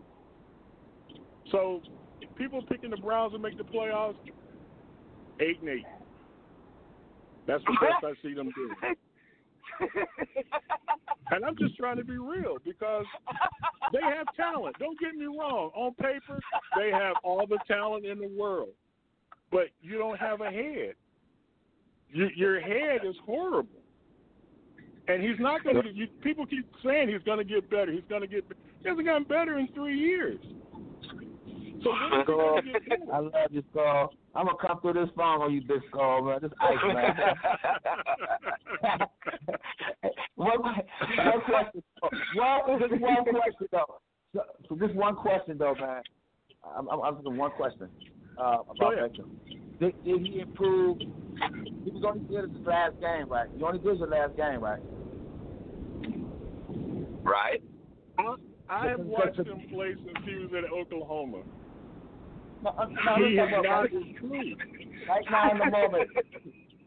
[1.50, 1.80] So
[2.36, 4.14] people picking the Browns to make the playoffs,
[5.40, 5.86] eight and eight.
[7.46, 8.94] That's the best I see them doing.
[11.30, 13.06] and I'm just trying to be real because
[13.90, 14.76] they have talent.
[14.78, 15.70] Don't get me wrong.
[15.74, 16.38] On paper,
[16.76, 18.74] they have all the talent in the world,
[19.50, 20.92] but you don't have a head.
[22.12, 23.80] You, your head is horrible,
[25.08, 26.06] and he's not going to.
[26.22, 27.90] People keep saying he's going to get better.
[27.90, 28.44] He's going to get.
[28.82, 30.38] He hasn't gotten better in three years.
[31.82, 33.12] So when is he Skull, gonna get better?
[33.12, 34.14] I love you, Skull.
[34.34, 36.38] I'm gonna come through this phone on you, big Skull, man.
[36.42, 37.16] This ice, man.
[40.36, 41.82] one, one question.
[42.34, 44.00] One, just one question though.
[44.34, 46.02] So, so just one question though, man.
[46.76, 47.88] I'm, I'm asking one question
[48.38, 49.28] uh, about Beckham.
[49.82, 50.98] Did, did he improve?
[51.00, 53.48] He was only good at his last game, right?
[53.58, 54.78] You only did your last game, right?
[57.24, 57.62] Right.
[58.68, 61.42] I have watched him play since he was at Oklahoma.
[62.62, 64.62] No, no, He is talk not about improved.
[65.08, 66.10] right now in the moment.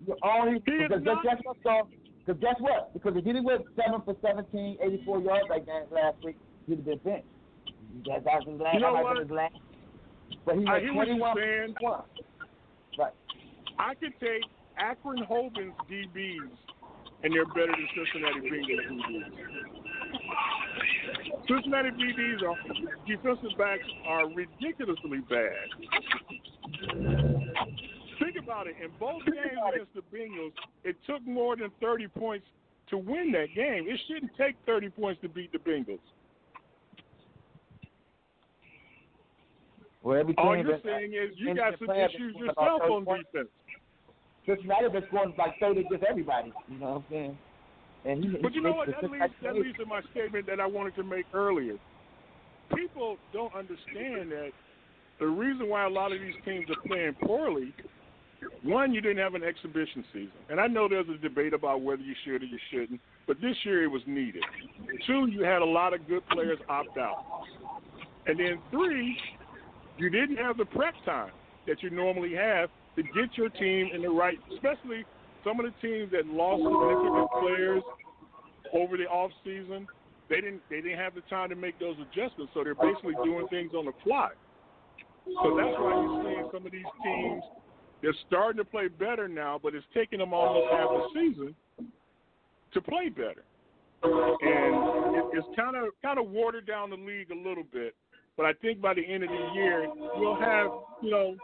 [0.07, 1.57] You only He because not- guess what?
[1.63, 1.87] So,
[2.25, 2.93] because guess what?
[2.93, 6.77] Because if he didn't went seven for 17, 84 yards that game last week, he'd
[6.77, 7.27] have been benched.
[8.07, 8.73] That, that was his last.
[8.75, 9.17] You know what?
[9.19, 9.55] his last.
[10.45, 11.75] But he I went hear what 21 you're saying.
[13.77, 13.87] For 21.
[13.87, 13.89] Right.
[13.89, 14.43] I could take
[14.77, 16.49] Akron Hogan's DBs,
[17.23, 19.31] and they're better than Cincinnati Bengals DBs.
[21.47, 22.55] Cincinnati DBs are
[23.07, 25.67] defensive backs are ridiculously bad.
[28.19, 28.75] Think about it.
[28.83, 30.53] In both games against the Bengals,
[30.83, 32.45] it took more than 30 points
[32.89, 33.85] to win that game.
[33.87, 35.99] It shouldn't take 30 points to beat the Bengals.
[40.03, 43.07] Well, every All you're been- saying is you got some issues been scoring about yourself
[43.07, 43.49] on defense.
[44.45, 46.53] Cincinnati been scoring like 30 against everybody.
[46.69, 47.37] You know what I'm saying?
[48.05, 48.87] And he, But you know what?
[48.87, 51.77] That leads, that leads to my statement that I wanted to make earlier.
[52.75, 54.51] People don't understand that
[55.19, 57.73] the reason why a lot of these teams are playing poorly,
[58.63, 60.31] one, you didn't have an exhibition season.
[60.49, 63.55] And I know there's a debate about whether you should or you shouldn't, but this
[63.63, 64.43] year it was needed.
[65.07, 67.23] Two, you had a lot of good players opt out.
[68.27, 69.17] And then three,
[69.97, 71.31] you didn't have the prep time
[71.67, 75.05] that you normally have to get your team in the right, especially
[75.43, 77.83] some of the teams that lost significant players
[78.73, 79.87] over the off season.
[80.29, 83.47] They didn't they didn't have the time to make those adjustments, so they're basically doing
[83.49, 84.29] things on the fly.
[85.43, 87.43] So that's why you're seeing some of these teams
[88.01, 91.55] they're starting to play better now, but it's taking them almost half a season
[92.73, 93.43] to play better.
[94.03, 97.95] And it, it's kind of kind of watered down the league a little bit.
[98.37, 99.87] But I think by the end of the year,
[100.19, 100.67] you'll have
[101.01, 101.35] you know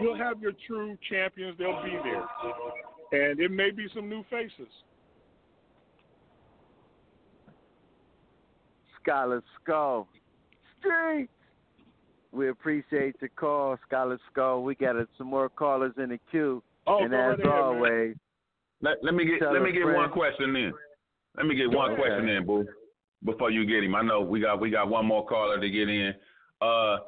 [0.00, 1.56] you'll have your true champions.
[1.58, 4.68] They'll be there, and it may be some new faces.
[9.02, 10.08] Scholar Skull.
[10.78, 11.28] Street.
[12.32, 14.62] We appreciate the call, Scholar Skull.
[14.62, 16.62] We got some more callers in the queue.
[16.86, 18.16] Oh, and as ahead, always,
[18.80, 19.96] Let, let me get let me get friend.
[19.96, 20.72] one question in.
[21.36, 22.00] Let me get Go one ahead.
[22.00, 22.66] question in, boo.
[23.24, 25.88] Before you get him, I know we got we got one more caller to get
[25.88, 26.14] in.
[26.60, 26.98] Uh,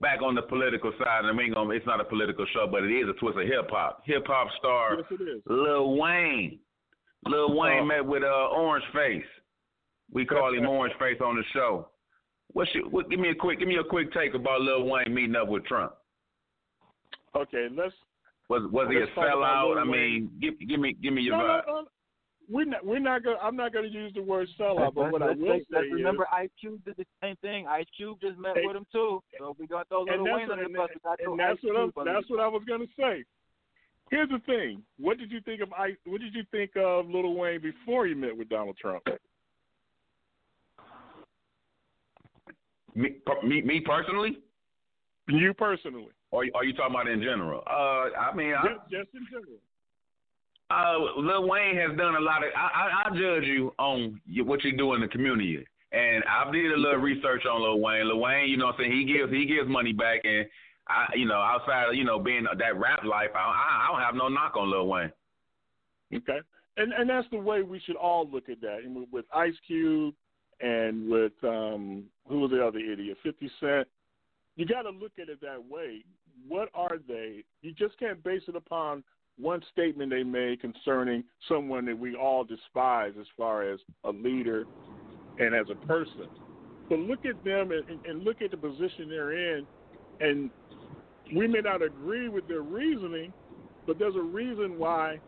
[0.00, 2.90] back on the political side, and I mean, it's not a political show, but it
[2.92, 4.02] is a twist of hip hop.
[4.04, 5.40] Hip hop star Yes.
[5.46, 6.58] Lil Wayne.
[7.26, 7.84] Lil Wayne Oh.
[7.86, 9.24] met with uh Orange Face.
[10.12, 11.88] We call him Orange Face on the show.
[12.52, 15.14] What's your, what, give me a quick give me a quick take about Lil Wayne
[15.14, 15.92] meeting up with Trump.
[17.36, 17.94] Okay, let's.
[18.48, 19.80] Was was he a let's talk about sellout?
[19.80, 21.62] I mean, give give me give me your No, vibe.
[21.66, 21.86] no, no,
[22.50, 22.84] we're not.
[22.84, 23.36] We're not going.
[23.40, 25.86] I'm not going to use the word sellout, but what I let's, will say let's
[25.86, 27.66] is, remember Ice Cube did the same thing.
[27.68, 28.66] Ice Cube just met Hey.
[28.66, 29.22] with him too.
[29.38, 30.90] So we got those little that's, Wayne under and, the bus.
[30.92, 33.24] We got and that's what I'm, Cube under that's what I was going to say.
[34.10, 34.82] Here's the thing.
[34.98, 35.94] What did you think of Ice?
[36.04, 39.04] What did you think of Lil Wayne before he met with Donald Trump?
[42.94, 43.14] Me,
[43.44, 44.38] me me personally,
[45.28, 47.62] You personally, or are you talking about in general?
[47.68, 49.60] Uh, I mean, I, just, just in general.
[50.70, 52.50] Uh, Lil Wayne has done a lot of.
[52.56, 56.72] I, I, I judge you on what you do in the community, and I did
[56.72, 58.06] a little research on Lil Wayne.
[58.06, 60.46] Lil Wayne, you know, what I'm saying he gives he gives money back, and
[60.88, 64.00] I, you know, outside of you know being that rap life, I, I, I don't
[64.00, 65.12] have no knock on Lil Wayne.
[66.14, 66.38] Okay,
[66.76, 68.78] and and that's the way we should all look at that.
[68.84, 70.14] And with, Ice Cube
[70.60, 73.88] and with um, who was the other idiot, Fifty Cent.
[74.56, 76.04] You got to look at it that way.
[76.46, 77.44] What are they?
[77.62, 79.02] You just can't base it upon
[79.40, 84.64] one statement they made concerning someone that we all despise as far as a leader
[85.38, 86.26] and as a person.
[86.88, 89.66] But look at them and, and- look at the position they're in,
[90.20, 90.50] and
[91.34, 93.32] we may not agree with their reasoning,
[93.86, 95.20] but there's a reason why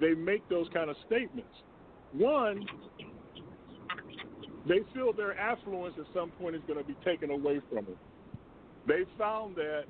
[0.00, 1.48] they make those kind of statements.
[2.12, 2.66] One,
[4.68, 7.96] they feel their affluence at some point is going to be taken away from them.
[8.86, 9.84] They found that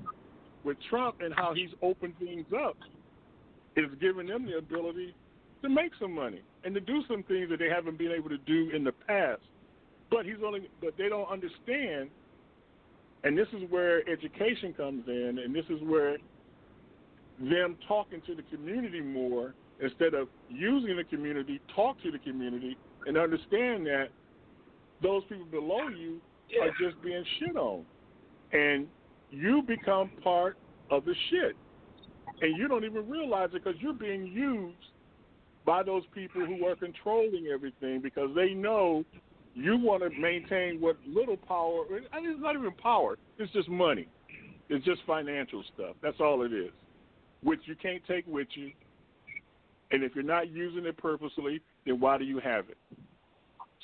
[0.65, 2.77] with Trump and how he's opened things up,
[3.77, 5.15] it's giving them the ability
[5.63, 8.39] to make some money and to do some things that they haven't been able to
[8.39, 9.43] do in the past.
[10.11, 12.11] But he's only, but they don't understand,
[13.25, 16.17] and this is where education comes in, and this is where
[17.39, 22.77] them talking to the community more instead of using the community, talk to the community
[23.07, 24.07] and understand that
[25.03, 26.21] those people below you
[26.63, 27.85] are just being shit on.
[28.53, 28.87] And
[29.31, 30.57] you become part
[30.91, 31.57] of the shit.
[32.41, 34.77] And you don't even realize it because you're being used
[35.65, 39.05] by those people who are controlling everything because they know
[39.55, 41.85] you want to maintain what little power.
[42.13, 43.17] I mean, it's not even power.
[43.39, 44.07] It's just money.
[44.69, 45.97] It's just financial stuff.
[46.03, 46.71] That's all it is,
[47.43, 48.73] which you can't take with you.
[49.91, 52.77] And if you're not using it purposely, then why do you have it?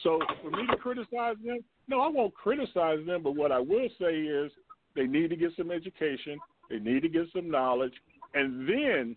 [0.03, 3.23] So for me to criticize them, no, I won't criticize them.
[3.23, 4.51] But what I will say is
[4.95, 6.39] they need to get some education.
[6.69, 7.93] They need to get some knowledge,
[8.35, 9.17] and then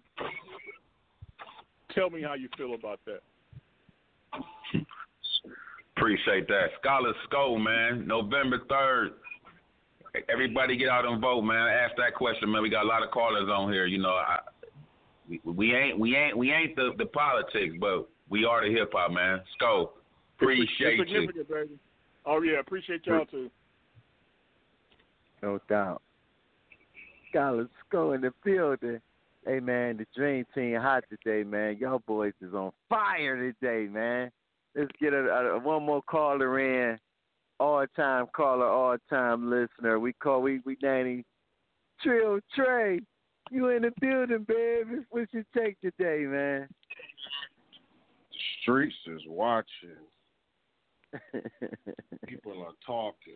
[1.94, 3.22] tell me how you feel about that.
[5.98, 6.68] Appreciate that.
[6.82, 8.06] Scholar Skull, man.
[8.06, 9.14] November third.
[10.30, 11.68] Everybody get out and vote, man.
[11.68, 12.62] Ask that question, man.
[12.62, 13.86] We got a lot of callers on here.
[13.86, 14.40] You know, I,
[15.30, 18.92] we, we ain't we ain't we ain't the, the politics, but we are the hip
[18.94, 19.42] hop, man.
[19.56, 19.94] Skull.
[20.38, 21.28] Appreciate it's you.
[21.50, 21.80] baby.
[22.26, 23.50] Oh yeah, appreciate y'all too.
[25.42, 26.02] No doubt.
[27.36, 29.02] Scholars go in the building.
[29.46, 31.76] Hey man, the dream team hot today, man.
[31.78, 34.32] Y'all boys is on fire today, man.
[34.74, 36.98] Let's get a, a, one more caller in.
[37.60, 40.00] All time caller, all time listener.
[40.00, 41.26] We call we we Danny
[42.02, 43.02] Trill Trey.
[43.52, 45.02] You in the building, baby.
[45.10, 46.70] What's your take today, man?
[48.62, 49.66] Streets is watching.
[52.28, 53.36] People are talking.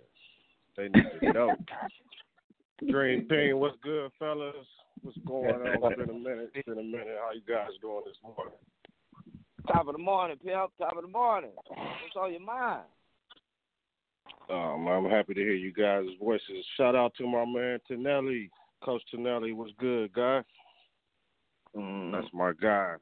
[0.77, 1.55] They need to know.
[2.87, 4.55] Dream Team, what's good, fellas?
[5.01, 5.91] What's going on?
[5.91, 6.51] It's been a minute.
[6.53, 7.17] It's been a minute.
[7.19, 8.53] How you guys doing this morning?
[9.67, 10.71] Top of the morning, pimp.
[10.77, 11.51] Top of the morning.
[11.67, 12.83] What's on your mind?
[14.49, 16.65] Um, I'm happy to hear you guys' voices.
[16.77, 18.49] Shout out to my man Tonelli,
[18.81, 19.51] Coach Tonelli.
[19.51, 20.41] What's good, guy?
[21.75, 22.95] That's my guy.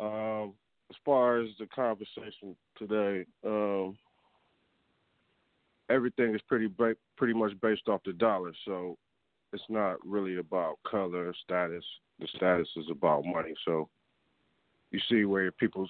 [0.00, 0.54] Um,
[0.90, 3.96] as far as the conversation today, um,
[5.88, 8.52] everything is pretty ba- pretty much based off the dollar.
[8.64, 8.98] So
[9.52, 11.84] it's not really about color status.
[12.20, 13.54] The status is about money.
[13.64, 13.88] So
[14.90, 15.88] you see where people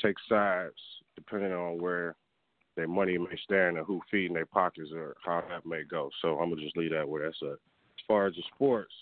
[0.00, 0.74] take sides
[1.14, 2.16] depending on where
[2.76, 6.10] their money may stand and who feeding their pockets or how that may go.
[6.22, 7.48] So I'm gonna just leave that where that's at.
[7.48, 8.92] As far as the sports,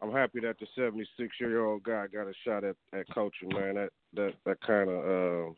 [0.00, 3.50] I'm happy that the 76 year old guy got a shot at, at coaching.
[3.50, 5.52] Man, that that that kind of uh,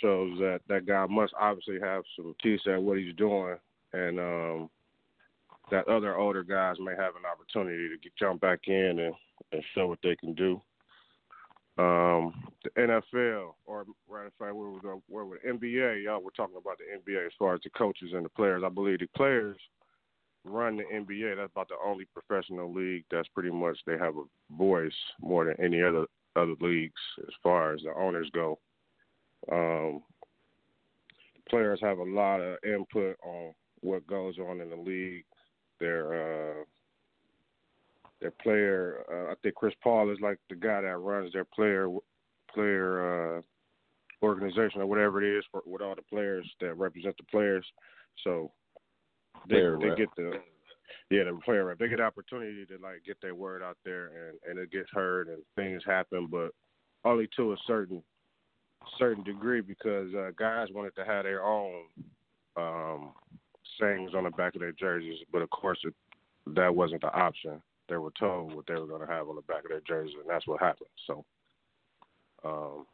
[0.00, 3.56] shows that that guy must obviously have some teeth at what he's doing,
[3.92, 4.70] and um,
[5.70, 9.14] that other older guys may have an opportunity to get, jump back in and,
[9.52, 10.60] and show what they can do.
[11.78, 12.32] Um,
[12.64, 16.56] the NFL, or right, if I where we go, where with NBA, y'all were talking
[16.56, 18.62] about the NBA as far as the coaches and the players.
[18.64, 19.58] I believe the players
[20.44, 21.36] run the NBA.
[21.36, 25.62] That's about the only professional league that's pretty much they have a voice more than
[25.62, 28.58] any other other leagues as far as the owners go.
[29.50, 30.02] Um,
[31.48, 35.24] players have a lot of input on what goes on in the league.
[35.80, 36.64] Their uh,
[38.20, 41.88] their player, uh, I think Chris Paul is like the guy that runs their player
[42.52, 43.42] player uh,
[44.22, 47.66] organization or whatever it is for with all the players that represent the players.
[48.24, 48.52] So
[49.48, 50.32] they they get the
[51.10, 51.78] yeah the player rep.
[51.78, 54.90] They get the opportunity to like get their word out there and and it gets
[54.92, 56.50] heard and things happen, but
[57.04, 58.02] only to a certain
[58.98, 61.82] certain degree because uh, guys wanted to have their own
[62.56, 63.12] um,
[63.80, 65.94] sayings on the back of their jerseys, but of course it,
[66.54, 67.60] that wasn't the option.
[67.88, 70.16] They were told what they were going to have on the back of their jerseys,
[70.20, 70.88] and that's what happened.
[71.06, 71.24] So,
[72.44, 72.86] um,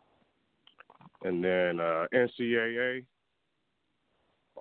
[1.22, 3.04] and then uh, NCAA.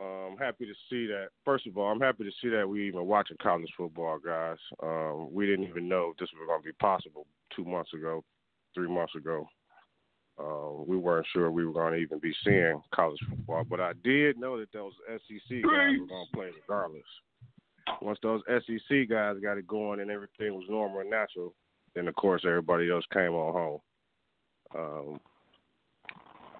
[0.01, 1.27] I'm happy to see that.
[1.43, 4.57] First of all, I'm happy to see that we even watching college football, guys.
[4.81, 8.23] Um, we didn't even know this was going to be possible two months ago,
[8.73, 9.45] three months ago.
[10.41, 13.91] Uh, we weren't sure we were going to even be seeing college football, but I
[14.03, 17.03] did know that those SEC guys were going to play regardless.
[18.01, 21.53] Once those SEC guys got it going and everything was normal and natural,
[21.93, 23.79] then of course everybody else came on home.
[24.73, 25.19] Um,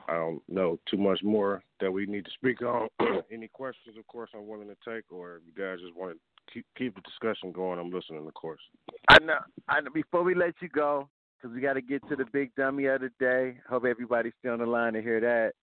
[0.07, 2.89] I don't know too much more that we need to speak on.
[3.31, 6.53] Any questions, of course, I'm willing to take, or if you guys just want to
[6.53, 8.59] keep keep the discussion going, I'm listening, of course.
[9.07, 9.39] I know.
[9.69, 9.91] I know.
[9.91, 11.07] Before we let you go,
[11.41, 13.57] because we got to get to the big dummy of the day.
[13.69, 15.53] Hope everybody's still on the line to hear that.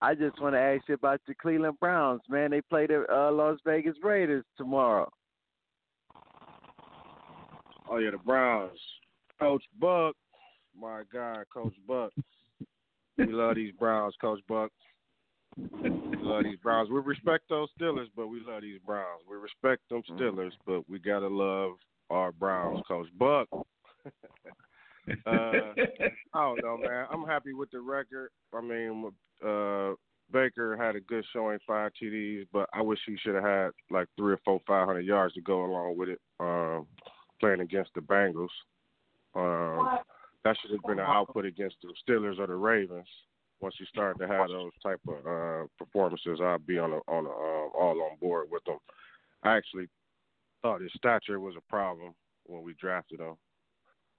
[0.00, 2.50] I just want to ask you about the Cleveland Browns, man.
[2.50, 5.10] They play the uh, Las Vegas Raiders tomorrow.
[7.88, 8.78] Oh yeah, the Browns.
[9.38, 10.14] Coach Buck,
[10.78, 12.12] my guy, Coach Buck.
[13.16, 14.70] We love these Browns, Coach Buck.
[15.56, 16.90] We love these Browns.
[16.90, 19.22] We respect those Steelers, but we love these Browns.
[19.30, 21.72] We respect them Steelers, but we gotta love
[22.10, 23.48] our Browns, Coach Buck.
[25.26, 25.30] uh,
[26.34, 27.06] I don't know, man.
[27.10, 28.30] I'm happy with the record.
[28.52, 29.10] I mean,
[29.46, 29.92] uh,
[30.32, 34.08] Baker had a good showing, five TDs, but I wish he should have had like
[34.16, 36.20] three or four, five hundred yards to go along with it.
[36.40, 36.86] Um,
[37.40, 38.48] playing against the Bengals,
[39.34, 39.98] um,
[40.44, 43.08] that should have been an output against the Steelers or the Ravens.
[43.60, 47.26] Once you start to have those type of uh, performances, I'll be on a, on
[47.26, 48.78] a, um, all on board with them.
[49.42, 49.86] I actually
[50.62, 52.14] thought his stature was a problem
[52.44, 53.36] when we drafted him.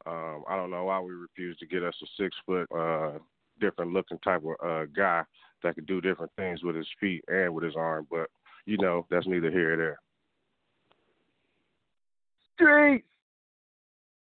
[0.05, 3.19] Um, I don't know why we refused to get us a six foot, uh,
[3.59, 5.23] different looking type of uh, guy
[5.63, 8.07] that could do different things with his feet and with his arm.
[8.09, 8.29] But
[8.65, 9.99] you know, that's neither here or there.
[12.55, 13.05] Streets.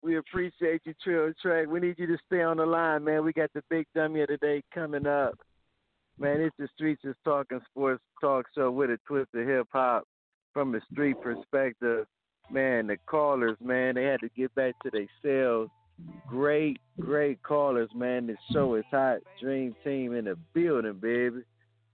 [0.01, 1.65] We appreciate you, Trill Trey.
[1.65, 3.25] We need you to stay on the line, man.
[3.25, 5.33] We got the big dummy of the day coming up.
[6.19, 10.03] Man, it's the Streets is Talking Sports Talk Show with a twist of hip hop
[10.53, 12.05] from a street perspective.
[12.51, 15.69] Man, the callers, man, they had to get back to their cells.
[16.27, 18.27] Great, great callers, man.
[18.27, 19.19] This show is hot.
[19.41, 21.41] Dream Team in the building, baby.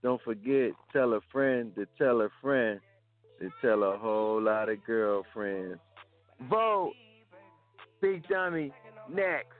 [0.02, 2.80] Don't forget, tell a friend to tell a friend
[3.40, 5.78] to tell a whole lot of girlfriends.
[6.50, 6.92] Vote.
[8.00, 8.72] Big Dummy,
[9.08, 9.54] next.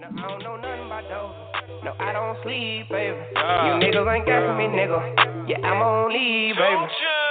[0.00, 1.84] No, I don't know nothing about those.
[1.84, 3.18] No, I don't sleep, baby.
[3.36, 5.48] You niggas ain't got for me, nigga.
[5.48, 7.21] Yeah, I'm on leave, baby.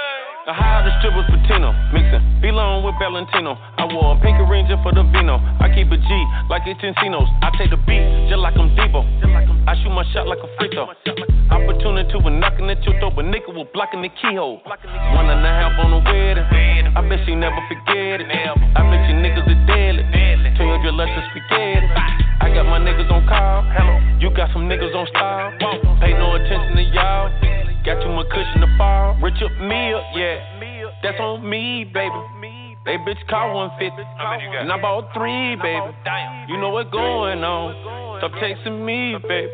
[0.42, 3.54] I hired the strippers for Tino, mixing Belong with Valentino.
[3.54, 5.38] I wore a pink ranger for the vino.
[5.62, 6.08] I keep a G
[6.50, 7.30] like it's Encinos.
[7.46, 9.06] I take the beat just like I'm Devo.
[9.70, 10.90] I shoot my shot like a free throw.
[11.54, 14.58] Opportunity when knocking at your door, but nigga was blocking the keyhole.
[15.14, 16.42] One and a half on the wedding.
[16.90, 18.26] I bet she never forget it.
[18.26, 20.02] I bet you niggas are deadly.
[20.58, 21.86] Tell your girl let's spaghetti.
[22.42, 23.62] I got my niggas on call.
[23.78, 25.50] Hello you got some niggas on style.
[25.98, 27.71] Pay no attention to y'all.
[27.84, 29.18] Got too much cushion to fall.
[29.22, 30.38] Rich up meal, yeah.
[31.02, 32.14] That's on me, baby.
[32.84, 34.02] They bitch call 150.
[34.62, 35.90] And I bought three, baby.
[36.48, 38.18] You know what's going on.
[38.18, 39.50] Stop chasing me, baby.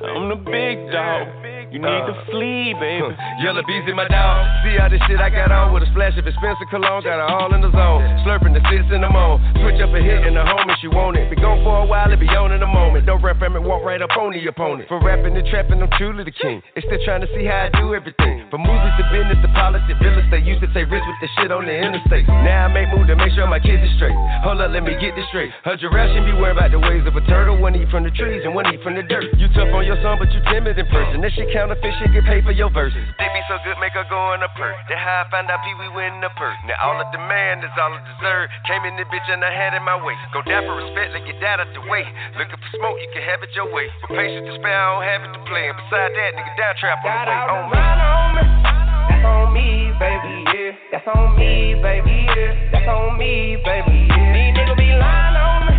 [0.00, 1.28] I'm the big dog.
[1.68, 3.12] You need to flee, baby.
[3.44, 4.40] Yellow bees in my dog.
[4.64, 7.04] See all this shit I got on with a splash of expensive cologne.
[7.04, 8.00] Got her all in the zone.
[8.24, 9.36] Slurping the six in the moan.
[9.60, 11.28] Switch up a hit in the home if she want it.
[11.28, 13.04] Be gone for a while, it be on in a moment.
[13.04, 14.88] Don't rap from it, walk right up on the opponent.
[14.88, 16.64] For rapping and trapping, I'm truly the king.
[16.72, 18.48] They still trying to see how I do everything.
[18.48, 20.48] From movies to business to politics, real estate.
[20.48, 22.24] Used to take risks with the shit on the interstate.
[22.28, 24.16] Now I make moves to make sure my kids are straight.
[24.40, 25.52] Hold up, let me get this straight.
[25.68, 27.60] Her giraffe shouldn't be worried about the ways of a turtle.
[27.60, 29.28] One eat from the trees and one eat from the dirt.
[29.36, 31.20] You tough on your son, but you timid in person.
[31.20, 33.02] That shit counterfeit, shit get paid for your verses.
[33.18, 34.78] They be so good, make her go in a perk.
[34.86, 36.54] That how I found out Pee Wee winning the perk.
[36.70, 38.46] Now all of demand is all I deserve.
[38.70, 40.14] Came in this bitch and I had it my way.
[40.30, 42.06] Go down for respect, let get that out the way.
[42.38, 43.90] Looking for smoke, you can have it your way.
[44.06, 45.66] For patience to spare, I don't have it to play.
[45.66, 47.42] And beside that, nigga, down trap on the way.
[47.42, 47.78] On oh, me.
[47.82, 48.78] on me.
[49.18, 50.78] That's on me, baby, yeah.
[50.94, 52.70] That's on me, baby, yeah.
[52.70, 54.30] That's on me, baby, yeah.
[54.30, 55.74] These niggas be lying on me.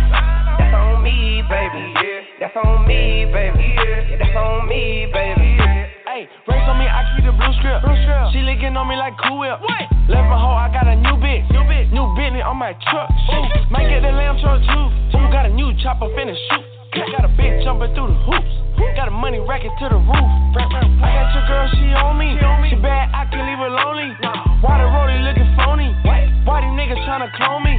[0.60, 2.29] That's on me, baby, yeah.
[2.40, 3.76] That's on me, baby.
[3.76, 5.60] Yeah, that's on me, baby.
[6.08, 7.84] Hey, race on me, I keep the blue script.
[7.84, 8.32] Blue script.
[8.32, 9.60] She licking on me like Cool Whip.
[9.60, 9.84] What?
[10.08, 11.44] Left my hoe, I got a new bitch.
[11.52, 11.92] New bitch.
[11.92, 13.12] New Bentley on my truck.
[13.12, 13.44] Ooh.
[13.68, 15.20] Might get the lamb truck too.
[15.20, 16.64] Ooh, got a new chopper finna shoot.
[17.12, 18.54] Got a bitch jumping through the hoops.
[18.96, 20.30] Got a money racket to the roof.
[20.56, 22.40] I got your girl, she on me.
[22.72, 24.16] She bad, I can leave her lonely.
[24.64, 25.92] Why the roadie looking phony?
[26.48, 27.76] Why these niggas tryna clone me?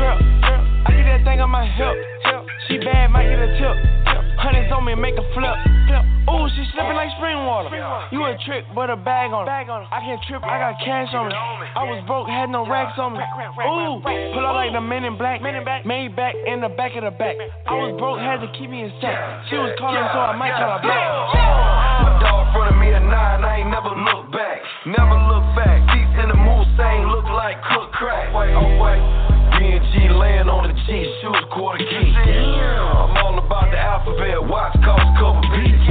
[0.00, 0.16] Drip,
[0.48, 0.69] drip.
[0.86, 1.96] I get that thing on my hip.
[2.68, 3.76] She bad, might get a tip.
[4.40, 5.56] Hundreds on me, make a flip.
[6.30, 7.74] Ooh, she slipping like spring water.
[8.14, 9.52] You a trick, but a bag on her.
[9.52, 11.34] I can't trip, I got cash on me.
[11.34, 13.20] I was broke, had no racks on me.
[13.20, 15.42] Ooh, pull up like the men in black.
[15.42, 17.36] Made back in the back of the back.
[17.66, 19.18] I was broke, had to keep me in sack.
[19.50, 21.04] She was calling, so I might call her back.
[22.06, 24.62] My dog front of me at nine, I ain't never look back.
[24.86, 25.84] Never look back.
[25.90, 28.32] Seats in the mood, same look like cook crack.
[28.32, 29.02] Wait, oh wait.
[29.60, 32.16] B&G laying on the G, shoes quarter key.
[32.16, 35.84] I'm all about the alphabet, watch cost cover beats.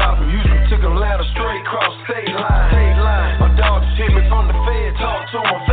[0.00, 2.72] Got from Houston to Atlanta, straight cross state line.
[2.72, 3.36] State line.
[3.36, 5.69] My dog just hit me from the Fed, talk to him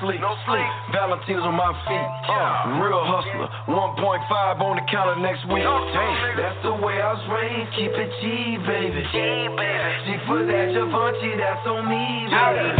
[0.00, 0.20] sleep.
[0.20, 0.66] No sleep.
[0.92, 2.10] Valentine's on my feet.
[2.80, 3.48] Real hustler.
[3.68, 5.64] 1.5 on the counter next week.
[5.64, 7.70] That's the way I was raised.
[7.76, 9.04] Keep it G, baby.
[9.12, 9.16] G,
[9.54, 9.92] baby.
[10.04, 11.36] G for that Givenchy.
[11.36, 12.76] That's on me, baby.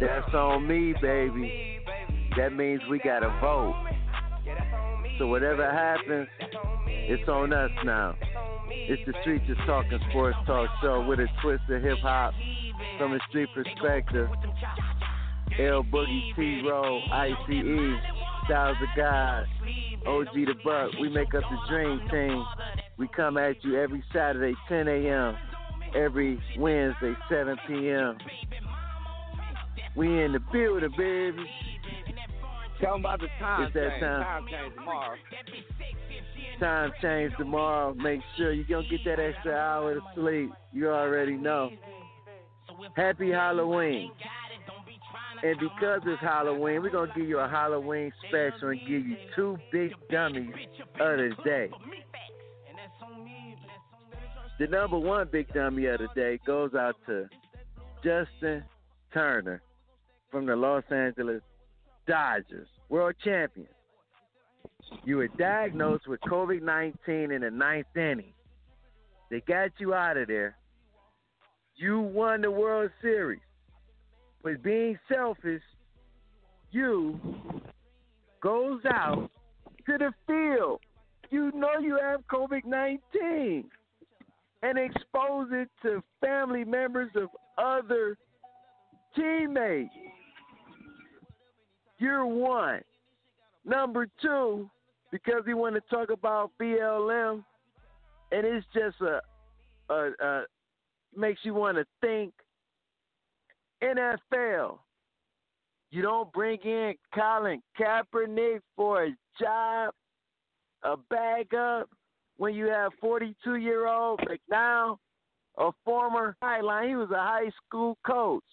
[0.00, 1.80] That's on me, baby.
[2.36, 3.74] That means we got to vote.
[5.18, 6.28] So whatever happens,
[6.86, 8.14] it's on us now.
[8.70, 12.34] It's the Streets is Talking Sports Talk Show with a twist of hip hop
[12.98, 14.28] from a street perspective.
[15.58, 17.34] El-Boogie, T Roll, ICE,
[18.44, 19.46] Styles of God,
[20.06, 20.90] OG the Buck.
[21.00, 22.44] We make up the Dream Team.
[22.98, 25.36] We come at you every Saturday, 10 a.m.,
[25.96, 28.18] every Wednesday, 7 p.m.
[29.96, 31.44] We in the building, baby.
[32.80, 34.02] Tell them about the time It's that change.
[34.02, 34.22] time.
[34.22, 35.16] Time change tomorrow.
[36.60, 37.94] Time change tomorrow.
[37.94, 40.50] Make sure you gonna get that extra hour of sleep.
[40.72, 41.70] You already know.
[42.96, 44.10] Happy Halloween.
[45.42, 49.56] And because it's Halloween, we're gonna give you a Halloween special and give you two
[49.70, 50.52] big dummies
[51.00, 51.70] of the day.
[54.58, 57.28] The number one big dummy of the day goes out to
[58.02, 58.64] Justin
[59.14, 59.62] Turner
[60.30, 61.42] from the Los Angeles
[62.08, 63.68] Dodgers, world champion.
[65.04, 68.32] You were diagnosed with COVID 19 in the ninth inning.
[69.30, 70.56] They got you out of there.
[71.76, 73.40] You won the World Series.
[74.42, 75.62] But being selfish,
[76.70, 77.18] you
[78.42, 79.30] goes out
[79.86, 80.80] to the field.
[81.30, 83.64] You know you have COVID 19
[84.62, 87.28] and expose it to family members of
[87.58, 88.16] other
[89.14, 89.92] teammates.
[91.98, 92.80] You're one.
[93.64, 94.70] Number two,
[95.10, 97.44] because we want to talk about BLM,
[98.32, 99.20] and it's just a,
[99.92, 100.42] a, a
[101.16, 102.32] makes you want to think.
[103.82, 104.78] NFL,
[105.90, 109.94] you don't bring in Colin Kaepernick for a job,
[110.82, 111.88] a bag up,
[112.38, 114.96] when you have 42 year old McCown,
[115.58, 116.88] a former sideline.
[116.88, 118.44] He was a high school coach.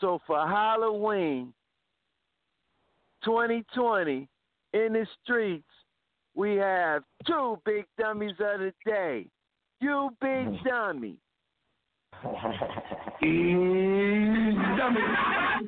[0.00, 1.54] So for Halloween
[3.24, 4.28] 2020
[4.72, 5.68] in the streets,
[6.34, 9.26] we have two big dummies of the day.
[9.80, 11.16] You big dummy.
[13.20, 15.00] You dummy.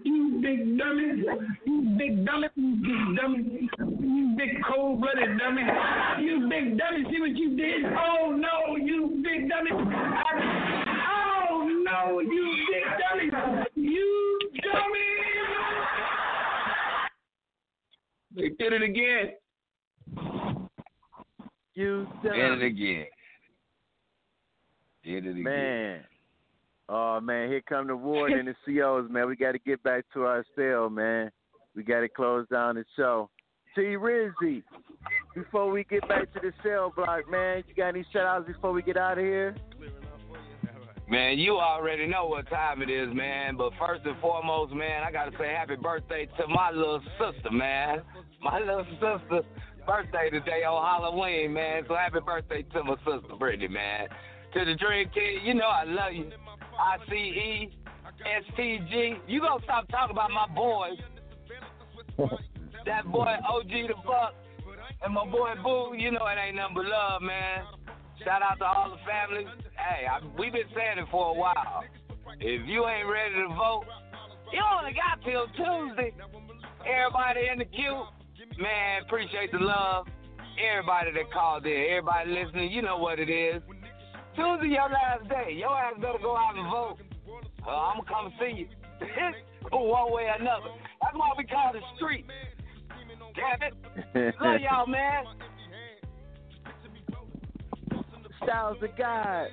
[0.05, 1.25] You big dummy.
[1.67, 2.49] You big dummy.
[2.57, 3.69] You big dummy.
[4.01, 5.63] You big cold blooded dummy.
[6.21, 7.05] You big dummy.
[7.11, 7.85] See what you did?
[7.87, 9.71] Oh no, you big dummy.
[9.73, 10.39] I,
[11.51, 13.75] oh no, you big dummy.
[13.75, 15.14] You dummy.
[18.35, 19.33] They did it again.
[21.75, 22.37] You dummy.
[22.37, 23.07] Did it again.
[25.05, 25.43] Did it again.
[25.43, 26.01] Man.
[26.89, 29.29] Oh man, here come the ward and the COs, man.
[29.29, 31.31] We got to get back to our cell, man.
[31.75, 33.31] We got to close down the show.
[33.75, 34.63] T Rizzy,
[35.35, 38.73] before we get back to the cell block, man, you got any shout outs before
[38.73, 39.57] we get out of here?
[41.09, 43.57] Man, you already know what time it is, man.
[43.57, 48.01] But first and foremost, man, I gotta say happy birthday to my little sister, man.
[48.43, 49.45] My little sister's
[49.87, 51.83] birthday today on Halloween, man.
[51.89, 54.09] So happy birthday to my sister Brittany, man.
[54.55, 56.31] To the Dream Kid, you know I love you.
[56.81, 57.69] ICE,
[58.59, 59.19] STG.
[59.27, 60.99] You gonna stop talking about my boys.
[62.87, 64.35] that boy OG the Buck
[65.03, 67.65] and my boy Boo, you know it ain't nothing but love, man.
[68.23, 69.49] Shout out to all the families.
[69.75, 71.83] Hey, I, we've been saying it for a while.
[72.41, 73.85] If you ain't ready to vote,
[74.53, 76.13] you only got till Tuesday.
[76.87, 78.05] Everybody in the queue,
[78.59, 80.07] man, appreciate the love.
[80.55, 83.63] Everybody that called in, everybody listening, you know what it is.
[84.37, 85.55] Tuesday your last day.
[85.55, 86.97] Your ass better go out and vote.
[86.99, 88.69] Uh, well, I'm gonna come see you.
[89.73, 90.71] One way or another.
[91.03, 92.27] That's why we call the street.
[93.35, 94.35] Damn it.
[94.41, 95.25] Love y'all, man.
[98.45, 99.49] Styles of God.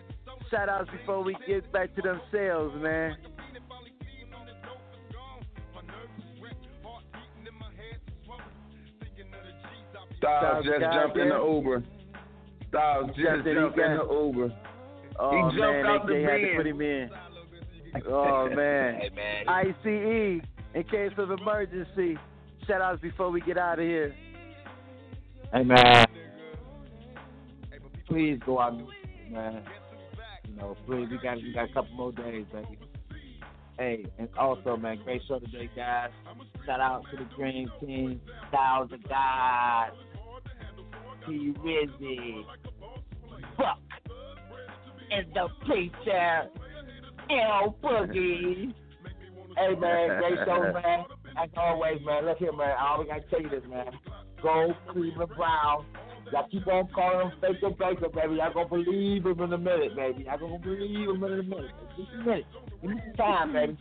[0.49, 3.15] Shout outs before we get back to them sales, man.
[10.17, 11.83] Styles just jumped in the Uber.
[12.69, 14.53] Styles just jumped in the Uber.
[15.19, 17.09] Oh he jumped man, out they, the they had to put him in.
[18.07, 19.01] Oh man.
[19.01, 19.49] Hey, man.
[19.49, 20.41] ICE
[20.75, 22.17] in case of emergency.
[22.65, 24.15] Shout outs before we get out of here.
[25.53, 26.05] Hey man,
[28.11, 28.77] please go out,
[29.29, 29.63] man.
[30.47, 31.07] You know, please.
[31.09, 32.77] We got we got a couple more days, baby.
[33.79, 36.09] Hey, and also, man, great show today, guys.
[36.65, 39.91] Shout out to the Dream Team, Styles of God,
[41.25, 42.43] T Rizzy,
[43.57, 43.79] Buck,
[45.11, 46.49] and the preacher,
[47.29, 48.73] El-Boogie.
[49.57, 51.05] Hey man, great show, man.
[51.41, 52.25] As always, man.
[52.25, 52.75] Look here, man.
[52.77, 53.87] I always gotta tell you this, man.
[54.43, 55.85] Go Cleveland Brown.
[56.31, 58.35] Y'all keep on calling him Baker Baker, baby.
[58.35, 60.23] Y'all gonna believe him in a minute, baby.
[60.23, 61.71] Y'all gonna believe him in a minute.
[61.97, 62.45] Just a minute.
[62.81, 63.77] Give me some time, baby.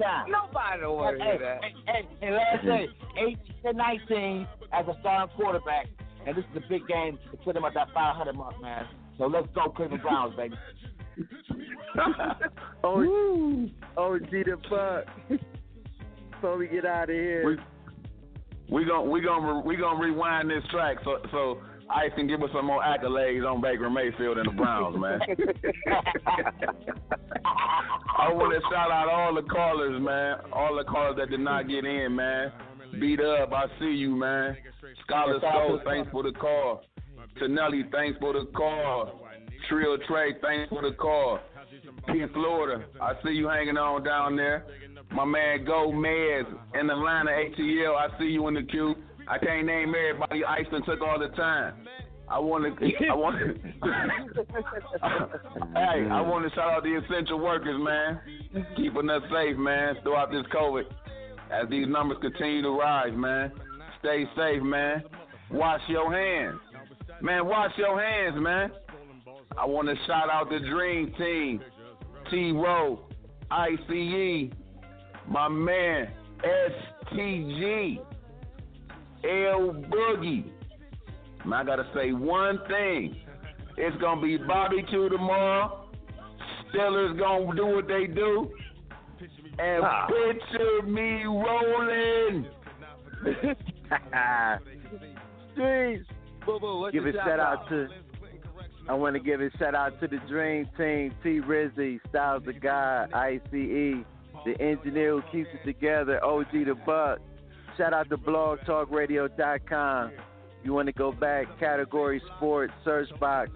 [0.00, 0.30] Time.
[0.30, 1.64] Nobody don't want to hey, hear that.
[1.64, 5.86] Hey, hey, and last day, 18 to 19 as a starting quarterback.
[6.26, 8.86] And this is a big game to put him at that 500 mark, man.
[9.16, 10.54] So let's go Cleveland Browns, baby.
[12.84, 15.40] oh, oh, OG the fuck.
[16.32, 17.46] Before we get out of here.
[17.46, 17.56] We
[18.68, 22.50] we gonna we gonna we gonna rewind this track so so Ice can give us
[22.52, 25.20] some more accolades on Baker Mayfield and the Browns, man.
[28.18, 30.38] I want to shout out all the callers, man.
[30.52, 32.50] All the callers that did not get in, man.
[32.98, 34.56] Beat up, I see you, man.
[35.04, 36.82] Scholar Soul, thanks for the call.
[37.38, 39.20] Tonelli, thanks for the call.
[39.68, 41.38] Trill Trey, thanks for the call.
[42.08, 44.64] in Florida, I see you hanging on down there.
[45.10, 46.46] My man Gomez
[46.78, 48.94] in the line Atlanta, ATL, I see you in the queue.
[49.28, 50.44] I can't name everybody.
[50.44, 51.86] Iceland took all the time.
[52.28, 52.92] I want to.
[53.10, 53.36] I want.
[55.74, 58.20] hey, I want to shout out the essential workers, man,
[58.76, 60.84] keeping us safe, man, throughout this COVID.
[61.50, 63.52] As these numbers continue to rise, man,
[64.00, 65.04] stay safe, man.
[65.50, 66.58] Wash your hands,
[67.22, 67.46] man.
[67.46, 68.72] Wash your hands, man.
[69.56, 71.60] I want to shout out the Dream Team,
[72.30, 72.52] T.
[73.50, 74.50] ICE,
[75.28, 76.08] my man
[77.12, 77.98] STG,
[79.24, 80.50] L Boogie.
[81.44, 83.16] And I gotta say one thing.
[83.76, 85.88] It's gonna be barbecue tomorrow.
[86.72, 88.50] Steelers gonna do what they do.
[89.58, 90.06] And Ah.
[90.06, 92.46] picture me rolling.
[95.52, 96.06] Streets.
[96.44, 97.88] Boo boo, Give a your shout out to.
[98.88, 102.60] I want to give a shout out to the Dream Team, T Rizzy, Styles of
[102.60, 104.04] God, ICE,
[104.44, 107.18] the engineer who keeps it together, OG the Buck.
[107.76, 110.12] Shout out to blogtalkradio.com.
[110.64, 113.50] You want to go back, category sports, search box,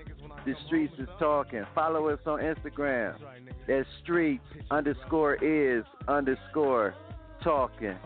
[0.47, 1.65] the streets is talking.
[1.75, 3.15] Follow us on Instagram.
[3.67, 6.95] That's streets underscore is underscore
[7.43, 7.97] talking.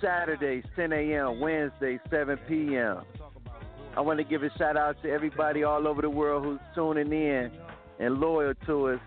[0.00, 3.02] Saturdays, 10 a.m., Wednesday, 7 p.m.
[3.96, 7.12] I want to give a shout out to everybody all over the world who's tuning
[7.12, 7.50] in
[8.00, 9.00] and loyal to us.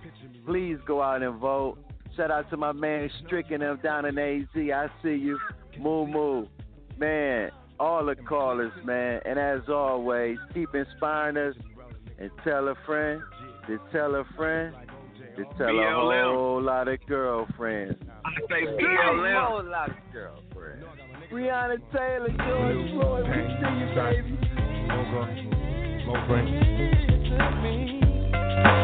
[0.46, 1.78] Please go out and vote.
[2.18, 4.48] Shout out to my man Strick and them down in AZ.
[4.56, 5.38] I see you.
[5.80, 6.48] Moo Moo.
[6.98, 9.22] Man, all the callers, man.
[9.24, 11.54] And as always, keep inspiring us
[12.18, 13.22] and tell a friend
[13.68, 14.74] to tell a friend
[15.36, 17.96] to tell a whole lot of girlfriends.
[18.26, 18.80] I say BLM.
[18.82, 19.48] BLM.
[19.48, 20.86] Whole lot of girlfriends.
[21.32, 24.34] Breonna Taylor, George Floyd, we see you, baby.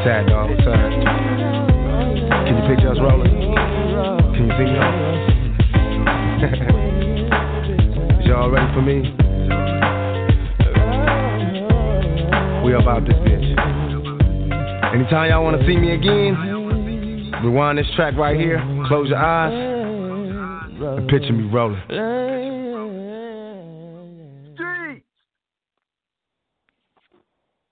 [0.03, 1.72] Sad dog, sad.
[2.45, 3.31] Can you picture us rolling?
[4.33, 4.93] Can you see me on?
[8.19, 8.97] Is y'all ready for me?
[12.65, 13.47] We about this bitch.
[14.93, 16.35] Anytime y'all wanna see me again,
[17.43, 21.81] rewind this track right here, close your eyes, and picture me rolling.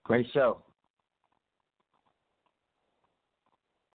[0.03, 0.62] Great show.